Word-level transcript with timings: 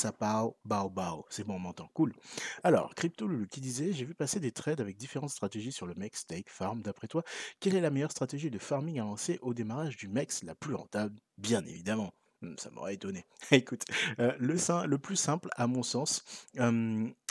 ça 0.00 0.12
parle, 0.12 0.52
bao 0.64 0.88
bao. 0.88 1.26
C'est 1.28 1.44
bon, 1.44 1.56
on 1.56 1.58
m'entend. 1.58 1.88
Cool. 1.92 2.14
Alors, 2.62 2.94
Crypto 2.94 3.26
Lulu 3.26 3.48
qui 3.48 3.60
disait 3.60 3.92
J'ai 3.92 4.04
vu 4.04 4.14
passer 4.14 4.40
des 4.40 4.50
trades 4.50 4.80
avec 4.80 4.96
différentes 4.96 5.30
stratégies 5.30 5.72
sur 5.72 5.86
le 5.86 5.94
MEX, 5.94 6.20
Stake, 6.20 6.48
Farm. 6.48 6.82
D'après 6.82 7.06
toi, 7.06 7.22
quelle 7.60 7.74
est 7.74 7.80
la 7.80 7.90
meilleure 7.90 8.10
stratégie 8.10 8.50
de 8.50 8.58
farming 8.58 8.98
à 9.00 9.04
lancer 9.04 9.38
au 9.42 9.52
démarrage 9.52 9.96
du 9.96 10.08
MEX, 10.08 10.42
la 10.42 10.54
plus 10.54 10.74
rentable? 10.74 11.20
Bien 11.36 11.64
évidemment. 11.66 12.14
Hmm, 12.42 12.54
Ça 12.56 12.70
m'aurait 12.70 12.94
étonné. 12.94 13.26
Écoute, 13.50 13.82
euh, 14.18 14.32
le, 14.38 14.96
plus 14.96 15.16
simple, 15.16 15.50
à 15.56 15.66
mon 15.66 15.82
sens, 15.82 16.24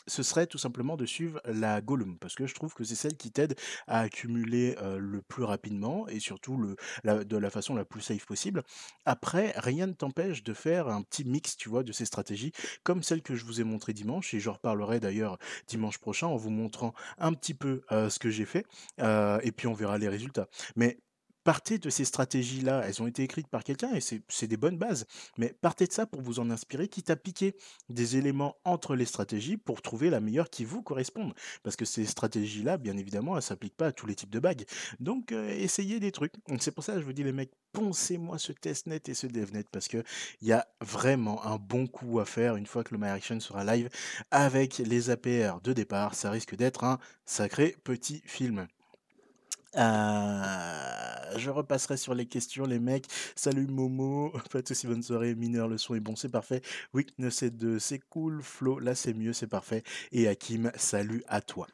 ce 0.09 0.23
serait 0.23 0.47
tout 0.47 0.57
simplement 0.57 0.97
de 0.97 1.05
suivre 1.05 1.39
la 1.45 1.79
Gollum, 1.79 2.17
parce 2.17 2.35
que 2.35 2.45
je 2.45 2.53
trouve 2.55 2.73
que 2.73 2.83
c'est 2.83 2.95
celle 2.95 3.15
qui 3.15 3.31
t'aide 3.31 3.55
à 3.87 4.01
accumuler 4.01 4.75
le 4.97 5.21
plus 5.21 5.43
rapidement 5.43 6.07
et 6.07 6.19
surtout 6.19 6.75
de 7.05 7.37
la 7.37 7.49
façon 7.49 7.75
la 7.75 7.85
plus 7.85 8.01
safe 8.01 8.25
possible. 8.25 8.63
Après, 9.05 9.53
rien 9.55 9.87
ne 9.87 9.93
t'empêche 9.93 10.43
de 10.43 10.53
faire 10.53 10.89
un 10.89 11.01
petit 11.03 11.23
mix, 11.23 11.55
tu 11.55 11.69
vois, 11.69 11.83
de 11.83 11.91
ces 11.91 12.05
stratégies, 12.05 12.51
comme 12.83 13.03
celle 13.03 13.21
que 13.21 13.35
je 13.35 13.45
vous 13.45 13.61
ai 13.61 13.63
montrée 13.63 13.93
dimanche, 13.93 14.33
et 14.33 14.39
je 14.39 14.49
reparlerai 14.49 14.99
d'ailleurs 14.99 15.37
dimanche 15.67 15.99
prochain 15.99 16.27
en 16.27 16.35
vous 16.35 16.49
montrant 16.49 16.93
un 17.17 17.33
petit 17.33 17.53
peu 17.53 17.81
ce 17.89 18.19
que 18.19 18.29
j'ai 18.29 18.45
fait, 18.45 18.65
et 18.97 19.51
puis 19.51 19.67
on 19.67 19.73
verra 19.73 19.97
les 19.97 20.09
résultats. 20.09 20.47
Partez 21.49 21.79
de 21.79 21.89
ces 21.89 22.05
stratégies-là, 22.05 22.83
elles 22.85 23.01
ont 23.01 23.07
été 23.07 23.23
écrites 23.23 23.47
par 23.47 23.63
quelqu'un 23.63 23.89
et 23.95 24.01
c'est 24.01 24.45
des 24.45 24.55
bonnes 24.55 24.77
bases, 24.77 25.07
mais 25.39 25.51
partez 25.61 25.87
de 25.87 25.91
ça 25.91 26.05
pour 26.05 26.21
vous 26.21 26.39
en 26.39 26.51
inspirer, 26.51 26.87
quitte 26.87 27.09
à 27.09 27.15
piquer 27.15 27.55
des 27.89 28.17
éléments 28.17 28.57
entre 28.65 28.95
les 28.95 29.05
stratégies 29.05 29.57
pour 29.57 29.81
trouver 29.81 30.11
la 30.11 30.19
meilleure 30.19 30.51
qui 30.51 30.63
vous 30.63 30.83
corresponde. 30.83 31.33
Parce 31.63 31.75
que 31.75 31.85
ces 31.85 32.05
stratégies-là, 32.05 32.77
bien 32.77 32.95
évidemment, 32.97 33.31
elles 33.31 33.37
ne 33.37 33.41
s'appliquent 33.41 33.77
pas 33.77 33.87
à 33.87 33.91
tous 33.91 34.05
les 34.05 34.13
types 34.13 34.29
de 34.29 34.37
bagues. 34.37 34.63
Donc, 34.99 35.31
euh, 35.31 35.49
essayez 35.49 35.99
des 35.99 36.11
trucs. 36.11 36.33
C'est 36.59 36.69
pour 36.69 36.83
ça 36.83 36.93
que 36.93 36.99
je 36.99 37.05
vous 37.05 37.13
dis, 37.13 37.23
les 37.23 37.31
mecs, 37.31 37.53
poncez-moi 37.71 38.37
ce 38.37 38.51
testnet 38.51 39.01
et 39.07 39.15
ce 39.15 39.25
devnet 39.25 39.63
parce 39.71 39.87
que 39.87 40.03
il 40.41 40.49
y 40.49 40.53
a 40.53 40.67
vraiment 40.81 41.43
un 41.47 41.57
bon 41.57 41.87
coup 41.87 42.19
à 42.19 42.25
faire 42.25 42.57
une 42.57 42.67
fois 42.67 42.83
que 42.83 42.93
le 42.93 43.01
My 43.01 43.07
Action 43.07 43.39
sera 43.39 43.63
live 43.63 43.89
avec 44.29 44.77
les 44.77 45.09
APR 45.09 45.61
de 45.63 45.73
départ. 45.73 46.13
Ça 46.13 46.29
risque 46.29 46.55
d'être 46.55 46.83
un 46.83 46.99
sacré 47.25 47.75
petit 47.83 48.21
film. 48.27 48.67
Euh, 49.75 51.37
je 51.37 51.49
repasserai 51.49 51.97
sur 51.97 52.13
les 52.13 52.25
questions, 52.25 52.65
les 52.65 52.79
mecs. 52.79 53.05
Salut 53.35 53.67
Momo, 53.67 54.31
pas 54.51 54.61
de 54.61 54.67
soucis, 54.67 54.87
bonne 54.87 55.03
soirée. 55.03 55.35
Mineur, 55.35 55.67
le 55.67 55.77
son 55.77 55.95
est 55.95 55.99
bon, 55.99 56.15
c'est 56.15 56.29
parfait. 56.29 56.61
Weakness 56.93 57.43
est 57.43 57.51
2, 57.51 57.79
c'est 57.79 57.99
cool. 58.09 58.41
Flo, 58.41 58.79
là 58.79 58.95
c'est 58.95 59.13
mieux, 59.13 59.33
c'est 59.33 59.47
parfait. 59.47 59.83
Et 60.11 60.27
Hakim, 60.27 60.71
salut 60.75 61.23
à 61.27 61.41
toi. 61.41 61.67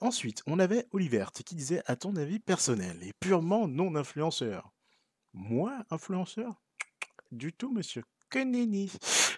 Ensuite, 0.00 0.42
on 0.46 0.58
avait 0.58 0.86
Oliver 0.92 1.26
qui 1.44 1.54
disait 1.54 1.82
À 1.86 1.96
ton 1.96 2.16
avis 2.16 2.38
personnel 2.38 2.98
et 3.02 3.12
purement 3.18 3.66
non 3.66 3.94
influenceur. 3.94 4.70
Moi, 5.32 5.72
influenceur? 5.90 6.54
Du 7.32 7.52
tout, 7.52 7.72
monsieur. 7.72 8.02
Que 8.30 8.40
nenni 8.40 8.92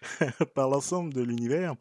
Par 0.55 0.69
l'ensemble 0.69 1.15
de 1.15 1.23
l'univers. 1.23 1.75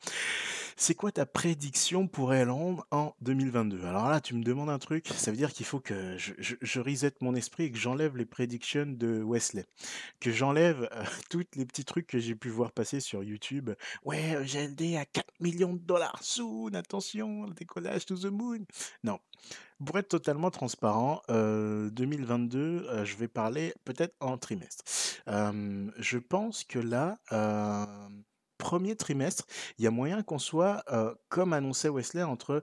C'est 0.81 0.95
quoi 0.95 1.11
ta 1.11 1.25
prédiction 1.25 2.07
pour 2.07 2.33
Elrond 2.33 2.77
en 2.91 3.13
2022 3.19 3.83
Alors 3.83 4.07
là, 4.07 4.21
tu 4.21 4.33
me 4.33 4.41
demandes 4.41 4.69
un 4.69 4.79
truc, 4.79 5.09
ça 5.09 5.29
veut 5.29 5.35
dire 5.35 5.51
qu'il 5.51 5.65
faut 5.65 5.81
que 5.81 6.17
je, 6.17 6.31
je, 6.39 6.79
reset 6.79 7.11
mon 7.19 7.35
esprit 7.35 7.65
et 7.65 7.71
que 7.71 7.77
j'enlève 7.77 8.15
les 8.15 8.25
prédictions 8.25 8.85
de 8.87 9.21
Wesley. 9.21 9.65
Que 10.21 10.31
j'enlève 10.31 10.87
euh, 10.93 11.03
tous 11.29 11.43
les 11.57 11.65
petits 11.65 11.83
trucs 11.83 12.07
que 12.07 12.17
j'ai 12.17 12.33
pu 12.33 12.47
voir 12.47 12.71
passer 12.71 13.01
sur 13.01 13.21
YouTube. 13.23 13.71
Ouais, 14.05 14.35
euh, 14.35 14.45
GLD 14.45 14.95
à 14.95 15.03
4 15.03 15.25
millions 15.41 15.73
de 15.73 15.79
dollars 15.79 16.23
soon, 16.23 16.73
attention, 16.73 17.47
le 17.47 17.53
décollage 17.53 18.05
to 18.05 18.15
the 18.15 18.31
moon. 18.31 18.59
Non. 19.03 19.19
Pour 19.85 19.99
être 19.99 20.09
totalement 20.09 20.49
transparent, 20.49 21.21
euh, 21.29 21.89
2022, 21.89 22.87
euh, 22.89 23.05
je 23.05 23.15
vais 23.17 23.27
parler 23.27 23.73
peut-être 23.83 24.15
en 24.21 24.37
trimestre. 24.37 24.83
Euh, 25.27 25.89
je 25.97 26.17
pense 26.17 26.63
que 26.63 26.79
là, 26.79 27.17
euh, 27.31 27.85
premier 28.59 28.95
trimestre, 28.95 29.45
il 29.79 29.85
y 29.85 29.87
a 29.87 29.91
moyen 29.91 30.21
qu'on 30.21 30.37
soit, 30.37 30.83
comme 31.29 31.53
annonçait 31.53 31.89
Wesley, 31.89 32.21
entre, 32.21 32.61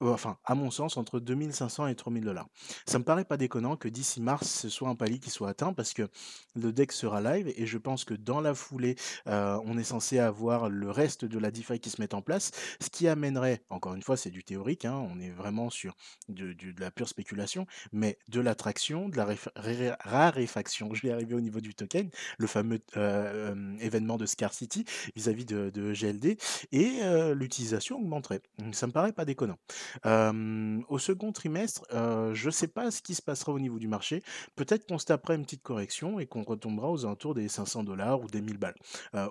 enfin, 0.00 0.38
à 0.44 0.54
mon 0.54 0.70
sens, 0.70 0.96
entre 0.96 1.20
2500 1.20 1.86
et 1.86 1.94
3000 1.94 2.24
dollars. 2.24 2.48
Ça 2.86 2.98
me 2.98 3.04
paraît 3.04 3.24
pas 3.24 3.36
déconnant 3.36 3.76
que 3.76 3.88
d'ici 3.88 4.20
mars, 4.20 4.48
ce 4.48 4.68
soit 4.68 4.88
un 4.88 4.94
palier 4.94 5.18
qui 5.18 5.30
soit 5.30 5.48
atteint 5.48 5.72
parce 5.72 5.92
que 5.92 6.08
le 6.54 6.72
deck 6.72 6.92
sera 6.92 7.20
live 7.20 7.52
et 7.56 7.66
je 7.66 7.78
pense 7.78 8.04
que 8.04 8.14
dans 8.14 8.40
la 8.40 8.54
foulée, 8.54 8.96
euh, 9.28 9.58
on 9.64 9.78
est 9.78 9.84
censé 9.84 10.18
avoir 10.18 10.68
le 10.68 10.90
reste 10.90 11.24
de 11.24 11.38
la 11.38 11.50
DeFi 11.50 11.80
qui 11.80 11.90
se 11.90 12.00
met 12.00 12.14
en 12.14 12.22
place, 12.22 12.50
ce 12.80 12.90
qui 12.90 13.08
amènerait, 13.08 13.62
encore 13.70 13.94
une 13.94 14.02
fois, 14.02 14.16
c'est 14.16 14.30
du 14.30 14.44
théorique, 14.44 14.84
hein, 14.84 14.94
on 15.12 15.18
est 15.20 15.30
vraiment 15.30 15.70
sur 15.70 15.94
de, 16.28 16.54
la 16.78 16.90
pure 16.90 17.08
spéculation, 17.08 17.66
mais 17.92 18.18
de 18.28 18.40
l'attraction, 18.40 19.08
de 19.08 19.16
la 19.16 19.26
réfa- 19.26 19.52
ré- 19.56 19.94
raréfaction, 20.00 20.92
je 20.94 21.02
vais 21.02 21.12
arriver 21.12 21.34
au 21.34 21.40
niveau 21.40 21.60
du 21.60 21.74
token, 21.74 22.10
le 22.38 22.46
fameux 22.46 22.80
euh, 22.96 23.52
euh, 23.54 23.76
événement 23.78 24.16
de 24.16 24.26
scarcity 24.26 24.84
vis-à-vis 25.16 25.44
de, 25.44 25.92
GLD, 25.92 26.36
et 26.72 27.00
l'utilisation 27.34 27.96
augmenterait. 27.98 28.40
Donc, 28.58 28.74
Ça 28.74 28.86
me 28.86 28.92
paraît 28.92 29.12
pas 29.12 29.24
déconnant. 29.24 29.58
Au 30.04 30.98
second 30.98 31.32
trimestre, 31.32 31.84
je 31.90 32.46
ne 32.46 32.50
sais 32.50 32.68
pas 32.68 32.90
ce 32.90 33.02
qui 33.02 33.14
se 33.14 33.22
passera 33.22 33.52
au 33.52 33.58
niveau 33.58 33.78
du 33.78 33.88
marché. 33.88 34.22
Peut-être 34.56 34.86
qu'on 34.86 34.98
se 34.98 35.06
tapera 35.06 35.34
une 35.34 35.44
petite 35.44 35.62
correction 35.62 36.20
et 36.20 36.26
qu'on 36.26 36.42
retombera 36.42 36.90
aux 36.90 37.04
alentours 37.04 37.34
des 37.34 37.48
500 37.48 37.84
dollars 37.84 38.20
ou 38.20 38.26
des 38.26 38.40
1000 38.40 38.58
balles. 38.58 38.76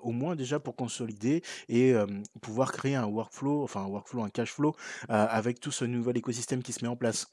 Au 0.01 0.11
moins 0.11 0.35
déjà 0.35 0.59
pour 0.59 0.75
consolider 0.75 1.43
et 1.69 1.93
pouvoir 2.41 2.71
créer 2.71 2.95
un 2.95 3.05
workflow, 3.05 3.63
enfin 3.63 3.81
un 3.81 3.87
workflow, 3.87 4.23
un 4.23 4.29
cash 4.29 4.51
flow 4.51 4.75
avec 5.09 5.59
tout 5.59 5.71
ce 5.71 5.85
nouvel 5.85 6.17
écosystème 6.17 6.63
qui 6.63 6.73
se 6.73 6.83
met 6.83 6.89
en 6.89 6.95
place. 6.95 7.27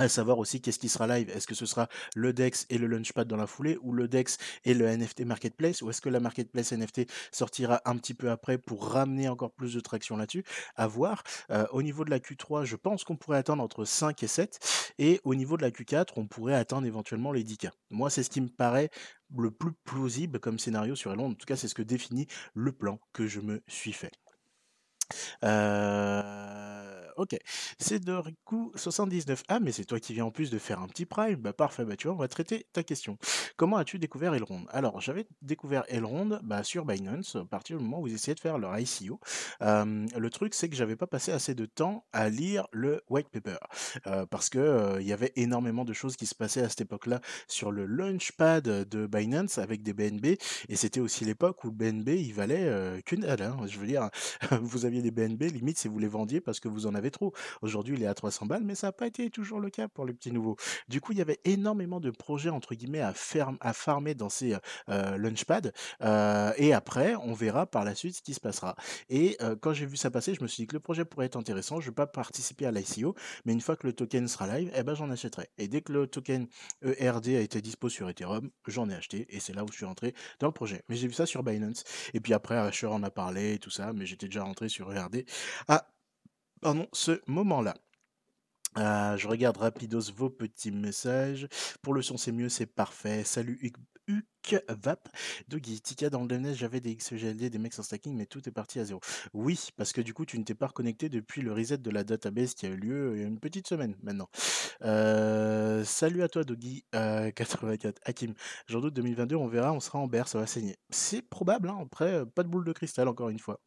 À 0.00 0.08
savoir 0.08 0.38
aussi 0.38 0.62
qu'est-ce 0.62 0.78
qui 0.78 0.88
sera 0.88 1.06
live. 1.06 1.28
Est-ce 1.28 1.46
que 1.46 1.54
ce 1.54 1.66
sera 1.66 1.86
le 2.16 2.32
DEX 2.32 2.64
et 2.70 2.78
le 2.78 2.86
Launchpad 2.86 3.28
dans 3.28 3.36
la 3.36 3.46
foulée 3.46 3.76
ou 3.82 3.92
le 3.92 4.08
DEX 4.08 4.38
et 4.64 4.72
le 4.72 4.86
NFT 4.86 5.26
Marketplace 5.26 5.82
ou 5.82 5.90
est-ce 5.90 6.00
que 6.00 6.08
la 6.08 6.20
Marketplace 6.20 6.72
NFT 6.72 7.02
sortira 7.30 7.82
un 7.84 7.98
petit 7.98 8.14
peu 8.14 8.30
après 8.30 8.56
pour 8.56 8.88
ramener 8.88 9.28
encore 9.28 9.52
plus 9.52 9.74
de 9.74 9.80
traction 9.80 10.16
là-dessus? 10.16 10.42
À 10.74 10.86
voir. 10.86 11.22
Euh, 11.50 11.66
au 11.72 11.82
niveau 11.82 12.06
de 12.06 12.10
la 12.10 12.18
Q3, 12.18 12.64
je 12.64 12.76
pense 12.76 13.04
qu'on 13.04 13.16
pourrait 13.16 13.36
attendre 13.36 13.62
entre 13.62 13.84
5 13.84 14.22
et 14.22 14.26
7 14.26 14.94
et 14.98 15.20
au 15.24 15.34
niveau 15.34 15.58
de 15.58 15.62
la 15.62 15.70
Q4, 15.70 16.12
on 16.16 16.26
pourrait 16.26 16.54
atteindre 16.54 16.86
éventuellement 16.86 17.30
les 17.30 17.44
10K. 17.44 17.68
Moi, 17.90 18.08
c'est 18.08 18.22
ce 18.22 18.30
qui 18.30 18.40
me 18.40 18.48
paraît 18.48 18.88
le 19.36 19.50
plus 19.50 19.72
plausible 19.84 20.40
comme 20.40 20.58
scénario 20.58 20.96
sur 20.96 21.12
Elon. 21.12 21.26
En 21.26 21.34
tout 21.34 21.44
cas, 21.44 21.56
c'est 21.56 21.68
ce 21.68 21.74
que 21.74 21.82
définit 21.82 22.26
le 22.54 22.72
plan 22.72 23.00
que 23.12 23.26
je 23.26 23.40
me 23.40 23.62
suis 23.68 23.92
fait. 23.92 24.12
Euh, 25.44 27.09
ok, 27.20 27.36
c'est 27.78 28.00
Doriku 28.00 28.72
79. 28.74 29.42
Ah, 29.48 29.60
mais 29.60 29.72
c'est 29.72 29.84
toi 29.84 30.00
qui 30.00 30.14
viens 30.14 30.24
en 30.24 30.30
plus 30.30 30.50
de 30.50 30.58
faire 30.58 30.80
un 30.80 30.88
petit 30.88 31.04
prime. 31.04 31.36
Bah 31.36 31.52
parfait, 31.52 31.84
bah 31.84 31.96
tu 31.96 32.06
vois, 32.08 32.16
on 32.16 32.18
va 32.18 32.28
traiter 32.28 32.66
ta 32.72 32.82
question. 32.82 33.18
Comment 33.56 33.76
as-tu 33.76 33.98
découvert 33.98 34.34
Elrond? 34.34 34.64
Alors, 34.70 35.00
j'avais 35.00 35.26
découvert 35.42 35.84
Elrond 35.88 36.40
bah, 36.42 36.62
sur 36.62 36.86
Binance 36.86 37.36
à 37.36 37.44
partir 37.44 37.76
du 37.76 37.84
moment 37.84 38.00
où 38.00 38.06
ils 38.06 38.14
essayaient 38.14 38.34
de 38.34 38.40
faire 38.40 38.56
leur 38.58 38.78
ICO. 38.78 39.20
Euh, 39.62 40.06
le 40.16 40.30
truc, 40.30 40.54
c'est 40.54 40.68
que 40.70 40.76
j'avais 40.76 40.96
pas 40.96 41.06
passé 41.06 41.30
assez 41.30 41.54
de 41.54 41.66
temps 41.66 42.06
à 42.12 42.30
lire 42.30 42.66
le 42.72 43.02
white 43.10 43.28
paper 43.28 43.58
parce 44.30 44.48
que 44.48 44.98
il 45.00 45.06
y 45.06 45.12
avait 45.12 45.32
énormément 45.36 45.84
de 45.84 45.92
choses 45.92 46.16
qui 46.16 46.26
se 46.26 46.34
passaient 46.34 46.62
à 46.62 46.68
cette 46.68 46.80
époque-là 46.82 47.20
sur 47.48 47.70
le 47.70 47.84
launchpad 47.84 48.62
de 48.64 49.06
Binance 49.06 49.58
avec 49.58 49.82
des 49.82 49.92
BNB 49.92 50.26
et 50.68 50.76
c'était 50.76 51.00
aussi 51.00 51.24
l'époque 51.24 51.64
où 51.64 51.68
le 51.68 51.74
BNB 51.74 52.08
il 52.10 52.32
valait 52.32 53.02
qu'une 53.04 53.20
dalle. 53.20 53.42
hein. 53.42 53.56
Je 53.66 53.78
veux 53.78 53.86
dire, 53.86 54.08
vous 54.62 54.86
aviez 54.86 55.02
des 55.02 55.10
BNB, 55.10 55.42
limite 55.52 55.78
si 55.78 55.88
vous 55.88 55.98
les 55.98 56.08
vendiez 56.08 56.40
parce 56.40 56.60
que 56.60 56.68
vous 56.68 56.86
en 56.86 56.94
avez 56.94 57.09
trop. 57.10 57.32
Aujourd'hui, 57.62 57.96
il 57.96 58.02
est 58.02 58.06
à 58.06 58.14
300 58.14 58.46
balles, 58.46 58.64
mais 58.64 58.74
ça 58.74 58.88
n'a 58.88 58.92
pas 58.92 59.06
été 59.06 59.30
toujours 59.30 59.60
le 59.60 59.70
cas 59.70 59.88
pour 59.88 60.04
les 60.06 60.12
petits 60.12 60.32
nouveaux. 60.32 60.56
Du 60.88 61.00
coup, 61.00 61.12
il 61.12 61.18
y 61.18 61.22
avait 61.22 61.40
énormément 61.44 62.00
de 62.00 62.10
projets, 62.10 62.50
entre 62.50 62.74
guillemets, 62.74 63.00
à, 63.00 63.12
ferm- 63.12 63.56
à 63.60 63.72
farmer 63.72 64.14
dans 64.14 64.28
ces 64.28 64.56
euh, 64.88 65.16
launchpads. 65.16 65.70
Euh, 66.02 66.52
et 66.56 66.72
après, 66.72 67.14
on 67.16 67.32
verra 67.32 67.66
par 67.66 67.84
la 67.84 67.94
suite 67.94 68.16
ce 68.16 68.22
qui 68.22 68.34
se 68.34 68.40
passera. 68.40 68.74
Et 69.08 69.36
euh, 69.42 69.56
quand 69.60 69.72
j'ai 69.72 69.86
vu 69.86 69.96
ça 69.96 70.10
passer, 70.10 70.34
je 70.34 70.42
me 70.42 70.48
suis 70.48 70.62
dit 70.62 70.66
que 70.66 70.74
le 70.74 70.80
projet 70.80 71.04
pourrait 71.04 71.26
être 71.26 71.36
intéressant. 71.36 71.80
Je 71.80 71.86
ne 71.86 71.90
vais 71.90 71.94
pas 71.94 72.06
participer 72.06 72.66
à 72.66 72.70
l'ICO, 72.70 73.14
mais 73.44 73.52
une 73.52 73.60
fois 73.60 73.76
que 73.76 73.86
le 73.86 73.92
token 73.92 74.28
sera 74.28 74.46
live, 74.58 74.70
eh 74.74 74.82
ben, 74.82 74.94
j'en 74.94 75.10
achèterai. 75.10 75.48
Et 75.58 75.68
dès 75.68 75.80
que 75.82 75.92
le 75.92 76.06
token 76.06 76.46
ERD 76.82 77.28
a 77.28 77.40
été 77.40 77.60
dispo 77.60 77.88
sur 77.88 78.08
Ethereum, 78.08 78.50
j'en 78.66 78.88
ai 78.88 78.94
acheté. 78.94 79.26
Et 79.34 79.40
c'est 79.40 79.52
là 79.52 79.64
où 79.64 79.68
je 79.68 79.74
suis 79.76 79.84
rentré 79.86 80.14
dans 80.38 80.46
le 80.46 80.52
projet. 80.52 80.82
Mais 80.88 80.96
j'ai 80.96 81.08
vu 81.08 81.14
ça 81.14 81.26
sur 81.26 81.42
Binance. 81.42 81.84
Et 82.14 82.20
puis 82.20 82.32
après, 82.34 82.56
Asher 82.56 82.86
en 82.86 83.02
a 83.02 83.10
parlé 83.10 83.54
et 83.54 83.58
tout 83.58 83.70
ça, 83.70 83.92
mais 83.92 84.06
j'étais 84.06 84.26
déjà 84.26 84.42
rentré 84.44 84.68
sur 84.68 84.92
ERD 84.92 85.24
à 85.68 85.86
pardon, 86.60 86.86
ce 86.92 87.20
moment-là. 87.26 87.74
Ah, 88.74 89.16
je 89.16 89.26
regarde 89.26 89.56
rapidos 89.56 90.12
vos 90.14 90.30
petits 90.30 90.70
messages. 90.70 91.48
Pour 91.82 91.94
le 91.94 92.02
son, 92.02 92.16
c'est 92.16 92.32
mieux, 92.32 92.48
c'est 92.48 92.66
parfait. 92.66 93.24
Salut 93.24 93.58
Huc 93.62 93.74
Vap. 94.68 95.08
Doggy, 95.48 95.80
Tika, 95.80 96.10
dans 96.10 96.22
le 96.22 96.28
DNS, 96.28 96.54
j'avais 96.54 96.80
des 96.80 96.94
XGLD, 96.94 97.50
des 97.50 97.58
mecs 97.58 97.78
en 97.78 97.82
stacking, 97.82 98.16
mais 98.16 98.26
tout 98.26 98.48
est 98.48 98.52
parti 98.52 98.80
à 98.80 98.84
zéro. 98.84 99.00
Oui, 99.32 99.68
parce 99.76 99.92
que 99.92 100.00
du 100.00 100.14
coup, 100.14 100.24
tu 100.24 100.38
ne 100.38 100.44
t'es 100.44 100.54
pas 100.54 100.68
reconnecté 100.68 101.08
depuis 101.08 101.42
le 101.42 101.52
reset 101.52 101.78
de 101.78 101.90
la 101.90 102.04
database 102.04 102.54
qui 102.54 102.66
a 102.66 102.70
eu 102.70 102.76
lieu 102.76 103.12
il 103.14 103.20
y 103.22 103.24
a 103.24 103.28
une 103.28 103.38
petite 103.38 103.66
semaine 103.66 103.96
maintenant. 104.02 104.28
Euh, 104.82 105.84
salut 105.84 106.22
à 106.22 106.28
toi, 106.28 106.44
Doggy, 106.44 106.84
euh, 106.94 107.30
84. 107.34 108.00
Hakim, 108.04 108.34
j'en 108.66 108.80
doute 108.80 108.94
2022, 108.94 109.36
on 109.36 109.46
verra, 109.48 109.72
on 109.72 109.80
sera 109.80 109.98
en 109.98 110.06
berre, 110.06 110.28
ça 110.28 110.38
va 110.38 110.46
saigner. 110.46 110.76
C'est 110.90 111.22
probable, 111.22 111.68
hein, 111.68 111.78
après, 111.82 112.12
euh, 112.14 112.24
pas 112.24 112.42
de 112.42 112.48
boule 112.48 112.64
de 112.64 112.72
cristal, 112.72 113.08
encore 113.08 113.28
une 113.28 113.38
fois. 113.38 113.60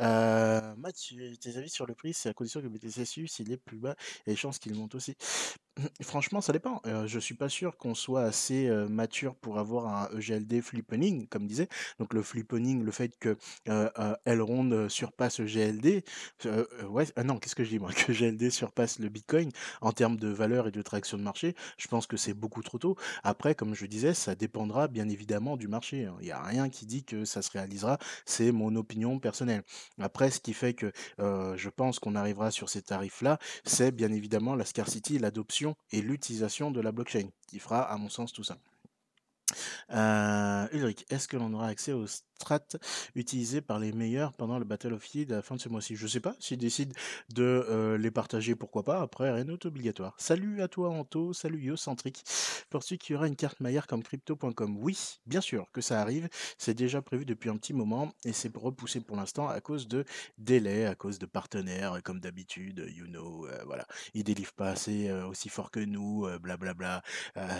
Euh, 0.00 0.74
Mathieu, 0.76 1.36
tes 1.36 1.56
avis 1.56 1.70
sur 1.70 1.86
le 1.86 1.94
prix, 1.94 2.14
c'est 2.14 2.28
à 2.28 2.34
condition 2.34 2.60
que 2.62 2.68
BTC 2.68 3.04
s'il 3.26 3.52
est 3.52 3.56
plus 3.56 3.78
bas, 3.78 3.92
a 3.92 4.30
des 4.30 4.36
chances 4.36 4.58
qu'il 4.58 4.74
monte 4.74 4.94
aussi. 4.94 5.16
Franchement, 6.02 6.40
ça 6.42 6.52
dépend. 6.52 6.82
Heu, 6.86 7.06
je 7.06 7.18
suis 7.18 7.34
pas 7.34 7.48
sûr 7.48 7.76
qu'on 7.78 7.94
soit 7.94 8.22
assez, 8.24 8.66
heu, 8.68 8.88
mature 8.88 9.34
pour 9.36 9.58
avoir 9.58 9.86
un 10.12 10.18
EGLD 10.18 10.60
flippening, 10.60 11.26
comme 11.28 11.46
disait. 11.46 11.68
Donc 11.98 12.12
le 12.12 12.22
flippening, 12.22 12.82
le 12.82 12.90
fait 12.92 13.16
que, 13.18 13.30
heu 13.68 13.90
heu, 13.98 14.16
Elrond, 14.26 14.70
heu, 14.70 14.88
surpasse 14.90 15.40
EGLD, 15.40 16.04
ouais, 16.90 17.06
ah 17.16 17.24
non, 17.24 17.38
qu'est-ce 17.38 17.54
que 17.54 17.64
je 17.64 17.70
dis 17.70 17.78
moi? 17.78 17.90
Que 18.06 18.12
GLD 18.12 18.50
surpasse 18.50 18.98
le 18.98 19.08
bitcoin 19.08 19.50
en 19.80 19.92
termes 19.92 20.16
de 20.18 20.28
valeur 20.28 20.66
et 20.68 20.72
de 20.72 20.82
traction 20.82 21.16
de 21.16 21.22
marché, 21.22 21.54
je 21.78 21.88
pense 21.88 22.06
que 22.06 22.16
c'est 22.18 22.34
beaucoup 22.34 22.62
trop 22.62 22.78
tôt. 22.78 22.96
Après, 23.22 23.54
comme 23.54 23.74
je 23.74 23.86
disais, 23.86 24.12
ça 24.14 24.34
dépendra 24.34 24.88
bien 24.88 25.08
évidemment 25.08 25.56
du 25.56 25.68
marché, 25.68 26.04
hein. 26.06 26.16
Il 26.20 26.26
y 26.26 26.32
a 26.32 26.42
rien 26.42 26.68
qui 26.68 26.84
dit 26.86 27.04
que 27.04 27.24
ça 27.24 27.40
se 27.42 27.50
réalisera, 27.50 27.98
c'est 28.26 28.52
mon 28.52 28.74
opinion 28.76 29.18
personnelle. 29.18 29.62
Après, 30.00 30.30
ce 30.30 30.40
qui 30.40 30.52
fait 30.52 30.74
que, 30.74 30.92
je 31.18 31.68
pense 31.70 31.98
qu'on 31.98 32.14
arrivera 32.14 32.50
sur 32.50 32.68
ces 32.68 32.82
tarifs-là, 32.82 33.38
c'est 33.64 33.90
bien 33.92 34.12
évidemment 34.12 34.54
la 34.54 34.64
scarcity, 34.64 35.18
l'adoption 35.18 35.61
et 35.90 36.02
l'utilisation 36.02 36.70
de 36.70 36.80
la 36.80 36.92
blockchain 36.92 37.28
qui 37.46 37.58
fera, 37.58 37.82
à 37.82 37.96
mon 37.96 38.08
sens, 38.08 38.32
tout 38.32 38.44
ça. 38.44 38.58
Heu, 39.90 40.68
Ulrich, 40.72 41.04
est-ce 41.10 41.28
que 41.28 41.36
l'on 41.36 41.52
aura 41.52 41.68
accès 41.68 41.92
aux 41.92 42.06
strats 42.42 42.58
utilisées 43.14 43.60
par 43.60 43.78
les 43.78 43.92
meilleurs 43.92 44.32
pendant 44.32 44.58
le 44.58 44.64
Battle 44.64 44.92
of 44.94 45.14
Yield 45.14 45.30
à 45.32 45.36
la 45.36 45.42
fin 45.42 45.54
de 45.54 45.60
ce 45.60 45.68
mois-ci? 45.68 45.94
Je 45.96 46.06
sais 46.06 46.20
pas, 46.20 46.34
s'ils 46.40 46.58
décident 46.58 46.92
de, 47.34 47.64
heu, 47.70 47.94
les 47.96 48.10
partager, 48.10 48.54
pourquoi 48.56 48.82
pas, 48.82 49.00
après 49.00 49.30
rien 49.30 49.44
n'est 49.44 49.66
obligatoire. 49.66 50.14
Salut 50.18 50.60
à 50.62 50.68
toi 50.68 50.90
Anto, 50.90 51.32
salut 51.32 51.60
Yocentric. 51.60 52.24
Penses-tu 52.70 52.98
qu'il 52.98 53.14
y 53.14 53.16
aura 53.16 53.28
une 53.28 53.36
carte 53.36 53.60
Maillard 53.60 53.86
comme 53.86 54.02
crypto.com? 54.02 54.76
Oui, 54.80 54.98
bien 55.26 55.40
sûr 55.40 55.66
que 55.72 55.80
ça 55.80 56.00
arrive, 56.00 56.28
c'est 56.58 56.74
déjà 56.74 57.00
prévu 57.00 57.24
depuis 57.24 57.48
un 57.50 57.56
petit 57.56 57.72
moment 57.74 58.12
et 58.24 58.32
c'est 58.32 58.54
repoussé 58.56 59.00
pour 59.00 59.16
l'instant 59.16 59.48
à 59.48 59.60
cause 59.60 59.86
de 59.88 60.04
délais, 60.38 60.86
à 60.86 60.94
cause 60.94 61.18
de 61.18 61.26
partenaires, 61.26 62.00
comme 62.02 62.20
d'habitude, 62.20 62.84
you 62.94 63.06
know, 63.06 63.46
heu, 63.46 63.52
voilà. 63.66 63.86
Ils 64.14 64.24
délivrent 64.24 64.52
pas 64.54 64.70
assez, 64.70 65.08
heu, 65.08 65.24
aussi 65.26 65.48
fort 65.48 65.70
que 65.70 65.80
nous, 65.80 66.26
blablabla. 66.40 67.02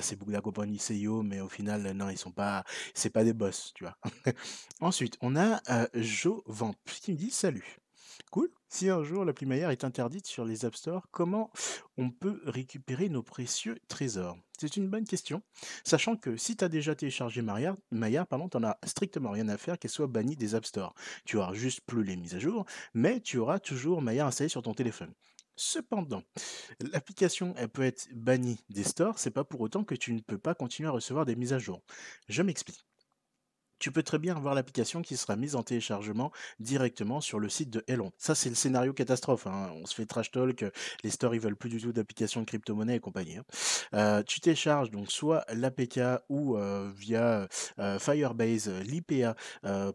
C'est 0.00 0.16
beaucoup 0.16 0.30
la 0.30 0.40
compagnie 0.40 0.78
Seiyo, 0.78 1.22
mais 1.22 1.40
au 1.40 1.48
final, 1.48 1.92
non, 1.92 2.08
ils 2.10 2.18
sont 2.18 2.32
pas 2.32 2.64
c'est 2.94 3.10
pas 3.10 3.24
des 3.24 3.32
boss, 3.32 3.72
tu 3.74 3.84
vois? 3.84 3.96
Ensuite, 4.80 5.16
on 5.20 5.36
a, 5.36 5.60
heu, 5.70 5.88
Jovamp 6.02 6.74
qui 6.84 7.12
me 7.12 7.16
dit: 7.16 7.30
«Salut, 7.30 7.78
cool, 8.30 8.50
si 8.68 8.88
un 8.90 9.02
jour 9.04 9.24
l'appli 9.24 9.46
Maillard 9.46 9.70
est 9.70 9.84
interdite 9.84 10.26
sur 10.26 10.44
les 10.44 10.64
App 10.64 10.74
Store, 10.74 11.06
comment 11.10 11.50
on 11.96 12.10
peut 12.10 12.40
récupérer 12.44 13.08
nos 13.08 13.22
précieux 13.22 13.78
trésors?» 13.88 14.36
c'est 14.58 14.76
une 14.76 14.88
bonne 14.88 15.04
question, 15.04 15.42
sachant 15.84 16.16
que 16.16 16.36
si 16.36 16.56
tu 16.56 16.62
as 16.64 16.68
déjà 16.68 16.94
téléchargé 16.94 17.42
Maillard 17.42 17.76
Maillard, 17.90 18.26
pardon, 18.28 18.48
tu 18.48 18.58
as 18.64 18.78
strictement 18.84 19.30
rien 19.32 19.48
à 19.48 19.58
faire 19.58 19.76
qu'elle 19.78 19.90
soit 19.90 20.06
bannie 20.06 20.36
des 20.36 20.54
App 20.54 20.64
Store. 20.64 20.94
Tu 21.24 21.36
auras 21.36 21.52
juste 21.54 21.80
plus 21.86 22.04
les 22.04 22.16
mises 22.16 22.34
à 22.36 22.38
jour, 22.38 22.64
mais 22.94 23.20
tu 23.20 23.38
auras 23.38 23.58
toujours 23.58 24.02
Maillard 24.02 24.28
installé 24.28 24.48
sur 24.48 24.62
ton 24.62 24.74
téléphone. 24.74 25.12
Cependant, 25.56 26.22
l'application, 26.92 27.54
peut 27.72 27.82
être 27.82 28.08
bannie 28.14 28.60
des 28.70 28.84
stores, 28.84 29.18
c'est 29.18 29.30
pas 29.32 29.44
pour 29.44 29.60
autant 29.60 29.84
que 29.84 29.94
tu 29.96 30.12
ne 30.12 30.20
peux 30.20 30.38
pas 30.38 30.54
continuer 30.54 30.88
à 30.88 30.92
recevoir 30.92 31.24
des 31.26 31.36
mises 31.36 31.52
à 31.52 31.58
jour. 31.58 31.82
Je 32.28 32.42
m'explique. 32.42 32.84
Tu 33.82 33.90
peux 33.90 34.04
très 34.04 34.20
bien 34.20 34.36
avoir 34.36 34.54
l'application 34.54 35.02
qui 35.02 35.16
sera 35.16 35.34
mise 35.34 35.56
en 35.56 35.64
téléchargement 35.64 36.30
directement 36.60 37.20
sur 37.20 37.40
le 37.40 37.48
site 37.48 37.68
de 37.68 37.82
Elon. 37.88 38.12
Ça, 38.16 38.36
c'est 38.36 38.48
le 38.48 38.54
scénario 38.54 38.92
catastrophe. 38.92 39.48
hein. 39.48 39.72
On 39.74 39.86
se 39.86 39.96
fait 39.96 40.06
trash 40.06 40.30
talk, 40.30 40.64
les 41.02 41.10
stores 41.10 41.34
ils 41.34 41.40
veulent 41.40 41.56
plus 41.56 41.68
du 41.68 41.80
tout 41.80 41.92
d'application 41.92 42.42
de 42.42 42.46
crypto-monnaie 42.46 42.94
et 42.94 43.00
compagnie. 43.00 43.38
hein. 43.38 43.44
Euh, 43.94 44.22
tu 44.22 44.38
télécharges 44.38 44.92
donc 44.92 45.10
soit 45.10 45.44
l'APK 45.52 45.98
ou 46.28 46.56
euh, 46.56 46.92
via 46.94 47.48
euh, 47.80 47.98
Firebase 47.98 48.70
l'IPA 48.84 49.34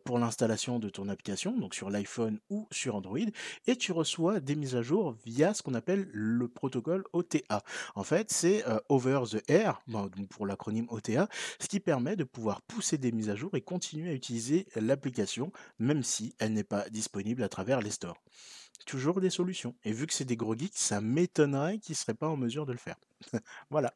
pour 0.04 0.20
l'installation 0.20 0.80
de 0.80 0.90
ton 0.90 1.08
application, 1.08 1.58
donc 1.58 1.74
sur 1.74 1.90
l'iPhone 1.90 2.40
ou 2.50 2.68
sur 2.72 2.96
Android, 2.96 3.20
et 3.68 3.78
tu 3.78 3.94
reçois 3.94 4.42
des 4.42 4.58
mises 4.58 4.76
à 4.76 4.82
jour 4.82 5.16
via 5.26 5.54
ce 5.54 5.64
qu'on 5.64 5.76
appelle 5.76 6.10
le 6.12 6.50
protocole 6.50 7.06
OTA. 7.14 7.64
En 7.96 8.04
fait, 8.04 8.32
c'est 8.34 8.66
Over 8.90 9.22
the 9.32 9.50
Air, 9.50 9.82
bon, 9.88 10.12
pour 10.30 10.46
l'acronyme 10.46 10.88
OTA, 10.90 11.30
ce 11.62 11.68
qui 11.70 11.80
permet 11.80 12.18
de 12.18 12.26
pouvoir 12.26 12.62
pousser 12.64 12.98
des 12.98 13.14
mises 13.14 13.30
à 13.30 13.36
jour 13.36 13.52
et 13.54 13.62
continuer 13.78 14.10
à 14.10 14.14
utiliser 14.14 14.66
l'application, 14.76 15.52
même 15.78 16.02
si 16.02 16.34
elle 16.40 16.54
n'est 16.54 16.64
pas 16.64 16.90
disponible 16.90 17.44
à 17.44 17.48
travers 17.48 17.80
les 17.80 17.92
stores. 17.92 18.20
Toujours 18.88 19.22
des 19.22 19.30
solutions. 19.30 19.76
Et 19.84 19.92
vu 19.92 20.08
que 20.08 20.16
c'est 20.16 20.26
des 20.26 20.36
gros 20.36 20.58
geeks, 20.58 20.76
ça 20.76 21.00
m'étonnerait 21.00 21.78
qu'ils 21.78 21.94
ne 21.94 21.98
seraient 21.98 22.16
pas 22.16 22.28
en 22.28 22.38
mesure 22.38 22.66
de 22.66 22.72
le 22.72 22.80
faire. 22.80 22.96
voilà. 23.70 23.94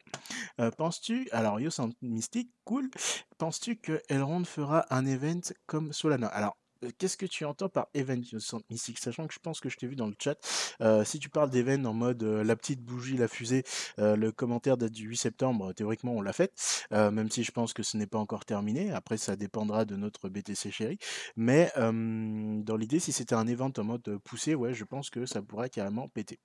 Euh, 0.59 0.69
penses-tu, 0.69 1.27
alors 1.31 1.59
Yo 1.59 1.71
Mystique, 2.03 2.51
cool. 2.63 2.91
Penses-tu 3.39 3.77
que 3.77 4.03
Elrond 4.07 4.43
fera 4.43 4.85
un 4.91 5.07
event 5.07 5.41
comme 5.65 5.93
Solana? 5.93 6.27
Alors, 6.27 6.55
qu'est-ce 6.97 7.17
que 7.17 7.25
tu 7.25 7.45
entends 7.45 7.69
par 7.69 7.87
event 7.93 8.21
Mystique? 8.69 8.99
Sachant 8.99 9.27
que 9.27 9.33
je 9.33 9.39
pense 9.39 9.59
que 9.59 9.69
je 9.69 9.77
t'ai 9.77 9.87
vu 9.87 9.95
dans 9.95 10.07
le 10.07 10.15
chat. 10.17 10.37
Euh, 10.81 11.03
si 11.03 11.19
tu 11.19 11.29
parles 11.29 11.49
d'event 11.49 11.83
en 11.85 11.93
mode 11.93 12.23
euh, 12.23 12.43
la 12.43 12.55
petite 12.55 12.81
bougie, 12.81 13.17
la 13.17 13.27
fusée, 13.27 13.63
euh, 13.99 14.15
le 14.15 14.31
commentaire 14.31 14.77
date 14.77 14.91
du 14.91 15.07
8 15.07 15.17
septembre, 15.17 15.73
théoriquement 15.73 16.13
on 16.13 16.21
l'a 16.21 16.33
fait, 16.33 16.53
euh, 16.93 17.11
même 17.11 17.29
si 17.29 17.43
je 17.43 17.51
pense 17.51 17.73
que 17.73 17.83
ce 17.83 17.97
n'est 17.97 18.07
pas 18.07 18.19
encore 18.19 18.45
terminé. 18.45 18.91
Après, 18.91 19.17
ça 19.17 19.35
dépendra 19.35 19.85
de 19.85 19.95
notre 19.95 20.29
BTC 20.29 20.71
chéri. 20.71 20.97
Mais 21.35 21.71
euh, 21.77 22.61
dans 22.61 22.77
l'idée, 22.77 22.99
si 22.99 23.11
c'était 23.11 23.35
un 23.35 23.47
event 23.47 23.71
en 23.77 23.83
mode 23.83 24.17
poussé, 24.23 24.55
ouais, 24.55 24.73
je 24.73 24.83
pense 24.83 25.09
que 25.09 25.25
ça 25.25 25.41
pourrait 25.41 25.69
carrément 25.69 26.07
péter. 26.09 26.39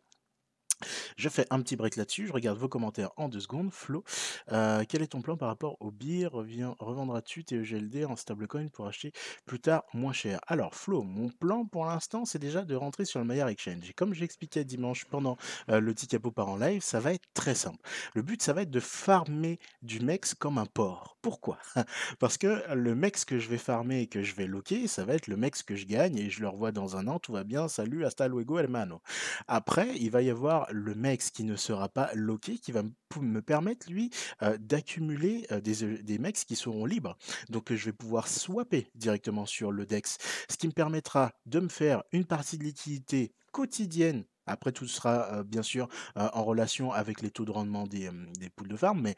Je 1.17 1.29
fais 1.29 1.47
un 1.51 1.61
petit 1.63 1.77
break 1.77 1.97
là-dessus, 1.97 2.27
je 2.27 2.33
regarde 2.33 2.59
vos 2.59 2.69
commentaires 2.69 3.11
en 3.17 3.29
deux 3.29 3.41
secondes. 3.41 3.73
Flo, 3.73 4.05
euh, 4.53 4.85
quel 4.89 5.03
est 5.03 5.09
ton 5.09 5.23
plan 5.23 5.37
par 5.37 5.49
rapport 5.49 5.77
au 5.81 5.91
BIR 5.91 6.33
Revendras-tu 6.79 7.45
tes 7.45 7.57
EGLD 7.57 8.05
en 8.05 8.17
stablecoin 8.17 8.69
pour 8.69 8.87
acheter 8.87 9.13
plus 9.47 9.61
tard 9.61 9.85
moins 9.95 10.13
cher? 10.13 10.41
Alors 10.47 10.75
Flo, 10.75 11.03
mon 11.03 11.29
plan 11.29 11.65
pour 11.65 11.87
l'instant, 11.87 12.25
c'est 12.25 12.39
déjà 12.39 12.63
de 12.63 12.75
rentrer 12.75 13.05
sur 13.05 13.21
le 13.21 13.25
Maillard 13.25 13.49
Exchange. 13.49 13.89
Et 13.89 13.93
comme 13.93 14.15
j'expliquais 14.15 14.65
dimanche 14.65 15.07
pendant 15.07 15.37
euh, 15.71 15.81
le 15.81 15.95
petit 15.95 16.07
capot 16.07 16.31
par 16.31 16.49
en 16.49 16.57
live, 16.57 16.83
ça 16.83 17.01
va 17.01 17.15
être 17.15 17.25
très 17.35 17.55
simple. 17.55 17.79
Le 18.15 18.23
but, 18.23 18.43
ça 18.43 18.53
va 18.53 18.63
être 18.63 18.71
de 18.71 18.81
farmer 18.81 19.59
du 19.83 20.01
MEX 20.01 20.35
comme 20.35 20.59
un 20.59 20.67
porc. 20.67 21.17
Pourquoi? 21.23 21.59
Parce 22.19 22.39
que 22.39 22.63
le 22.75 22.95
MEX 22.95 23.25
que 23.25 23.39
je 23.39 23.49
vais 23.49 23.59
farmer 23.59 24.03
et 24.03 24.07
que 24.07 24.23
je 24.23 24.35
vais 24.35 24.47
loquer, 24.47 24.87
ça 24.87 25.05
va 25.05 25.15
être 25.15 25.27
le 25.27 25.37
MEX 25.37 25.63
que 25.63 25.75
je 25.75 25.87
gagne 25.87 26.17
et 26.19 26.31
je 26.31 26.41
le 26.41 26.49
revois 26.49 26.73
dans 26.73 26.97
un 26.97 27.09
an, 27.09 27.19
tout 27.19 27.33
va 27.33 27.45
bien, 27.45 27.69
salut, 27.69 28.05
hasta 28.05 28.29
luego, 28.29 28.59
hermano. 28.59 29.01
Après, 29.49 29.97
il 29.97 30.11
va 30.11 30.23
y 30.23 30.31
avoir 30.31 30.66
le 30.71 30.95
MEX 30.95 31.31
qui 31.31 31.45
ne 31.45 31.57
sera 31.57 31.89
pas 31.89 32.11
loqué, 32.15 32.59
qui 32.59 32.73
va 32.73 32.83
me 33.21 33.41
permettre, 33.41 33.91
lui, 33.91 34.11
euh, 34.43 34.57
d'accumuler 34.59 35.47
euh, 35.51 35.61
des, 35.61 35.85
euh, 35.85 36.03
des 36.03 36.33
qui 36.33 36.57
seront 36.57 36.85
libres. 36.85 37.17
Donc, 37.49 37.73
je 37.73 37.85
vais 37.85 37.93
pouvoir 37.93 38.29
swapper 38.29 38.89
directement 38.95 39.47
sur 39.47 39.73
le 39.73 39.87
DEX, 39.87 40.19
ce 40.51 40.57
qui 40.57 40.67
me 40.67 40.73
permettra 40.73 41.33
de 41.47 41.61
me 41.61 41.69
faire 41.69 42.03
une 42.13 42.25
partie 42.25 42.59
de 42.59 42.65
liquidité 42.65 43.33
quotidienne. 43.53 44.25
Après, 44.49 44.71
tout 44.71 44.87
sera 44.87 45.43
bien 45.43 45.63
sûr 45.63 45.89
en 46.15 46.45
relation 46.45 46.93
avec 46.93 47.21
les 47.21 47.33
taux 47.33 47.45
de 47.45 47.51
rendement 47.51 47.85
des, 47.85 48.11
poules 48.55 48.69
de 48.69 48.77
farm, 48.77 49.01
mais 49.01 49.17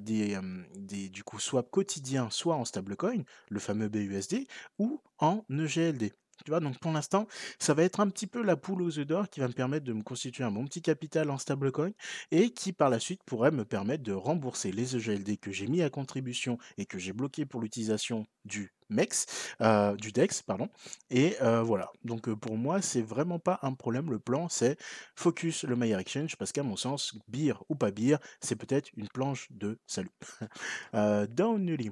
des, 0.00 0.38
des, 0.74 1.08
du 1.08 1.24
coup, 1.24 1.38
swap 1.38 1.70
quotidien, 1.70 2.28
soit 2.28 2.56
en 2.56 2.66
stablecoin, 2.66 3.22
le 3.48 3.58
fameux 3.58 3.88
BUSD, 3.88 4.46
ou 4.78 5.00
en 5.18 5.46
EGLD. 5.48 6.12
Tu 6.44 6.50
vois, 6.50 6.60
donc 6.60 6.78
pour 6.78 6.92
l'instant, 6.92 7.26
ça 7.58 7.74
va 7.74 7.82
être 7.82 8.00
un 8.00 8.08
petit 8.08 8.26
peu 8.26 8.42
la 8.42 8.56
poule 8.56 8.82
aux 8.82 8.98
œufs 8.98 9.06
d'or 9.06 9.28
qui 9.28 9.40
va 9.40 9.48
me 9.48 9.52
permettre 9.52 9.84
de 9.84 9.92
me 9.92 10.02
constituer 10.02 10.44
un 10.44 10.50
bon 10.50 10.64
petit 10.64 10.82
capital 10.82 11.30
en 11.30 11.38
stablecoin 11.38 11.90
et 12.30 12.50
qui 12.50 12.72
par 12.72 12.90
la 12.90 13.00
suite 13.00 13.22
pourrait 13.24 13.50
me 13.50 13.64
permettre 13.64 14.02
de 14.02 14.12
rembourser 14.12 14.72
les 14.72 14.96
EGLD 14.96 15.38
que 15.38 15.50
j'ai 15.50 15.66
mis 15.66 15.82
à 15.82 15.90
contribution 15.90 16.58
et 16.78 16.86
que 16.86 16.98
j'ai 16.98 17.12
bloqué 17.12 17.46
pour 17.46 17.60
l'utilisation 17.60 18.26
du 18.44 18.72
MEX, 18.90 19.26
euh, 19.60 19.96
du 19.96 20.12
DEX, 20.12 20.42
pardon. 20.42 20.68
Et 21.10 21.36
euh, 21.42 21.62
voilà. 21.62 21.90
Donc 22.04 22.28
euh, 22.28 22.36
pour 22.36 22.56
moi, 22.56 22.82
c'est 22.82 23.02
vraiment 23.02 23.38
pas 23.38 23.58
un 23.62 23.74
problème. 23.74 24.10
Le 24.10 24.18
plan, 24.18 24.48
c'est 24.48 24.78
focus 25.16 25.64
le 25.64 25.76
Maillard 25.76 26.00
Exchange 26.00 26.36
parce 26.36 26.52
qu'à 26.52 26.62
mon 26.62 26.76
sens, 26.76 27.14
beer 27.28 27.54
ou 27.68 27.74
pas 27.74 27.90
beer, 27.90 28.18
c'est 28.40 28.56
peut-être 28.56 28.90
une 28.96 29.08
planche 29.08 29.48
de 29.50 29.78
salut. 29.86 30.10
Down 30.92 31.64
Nully. 31.64 31.90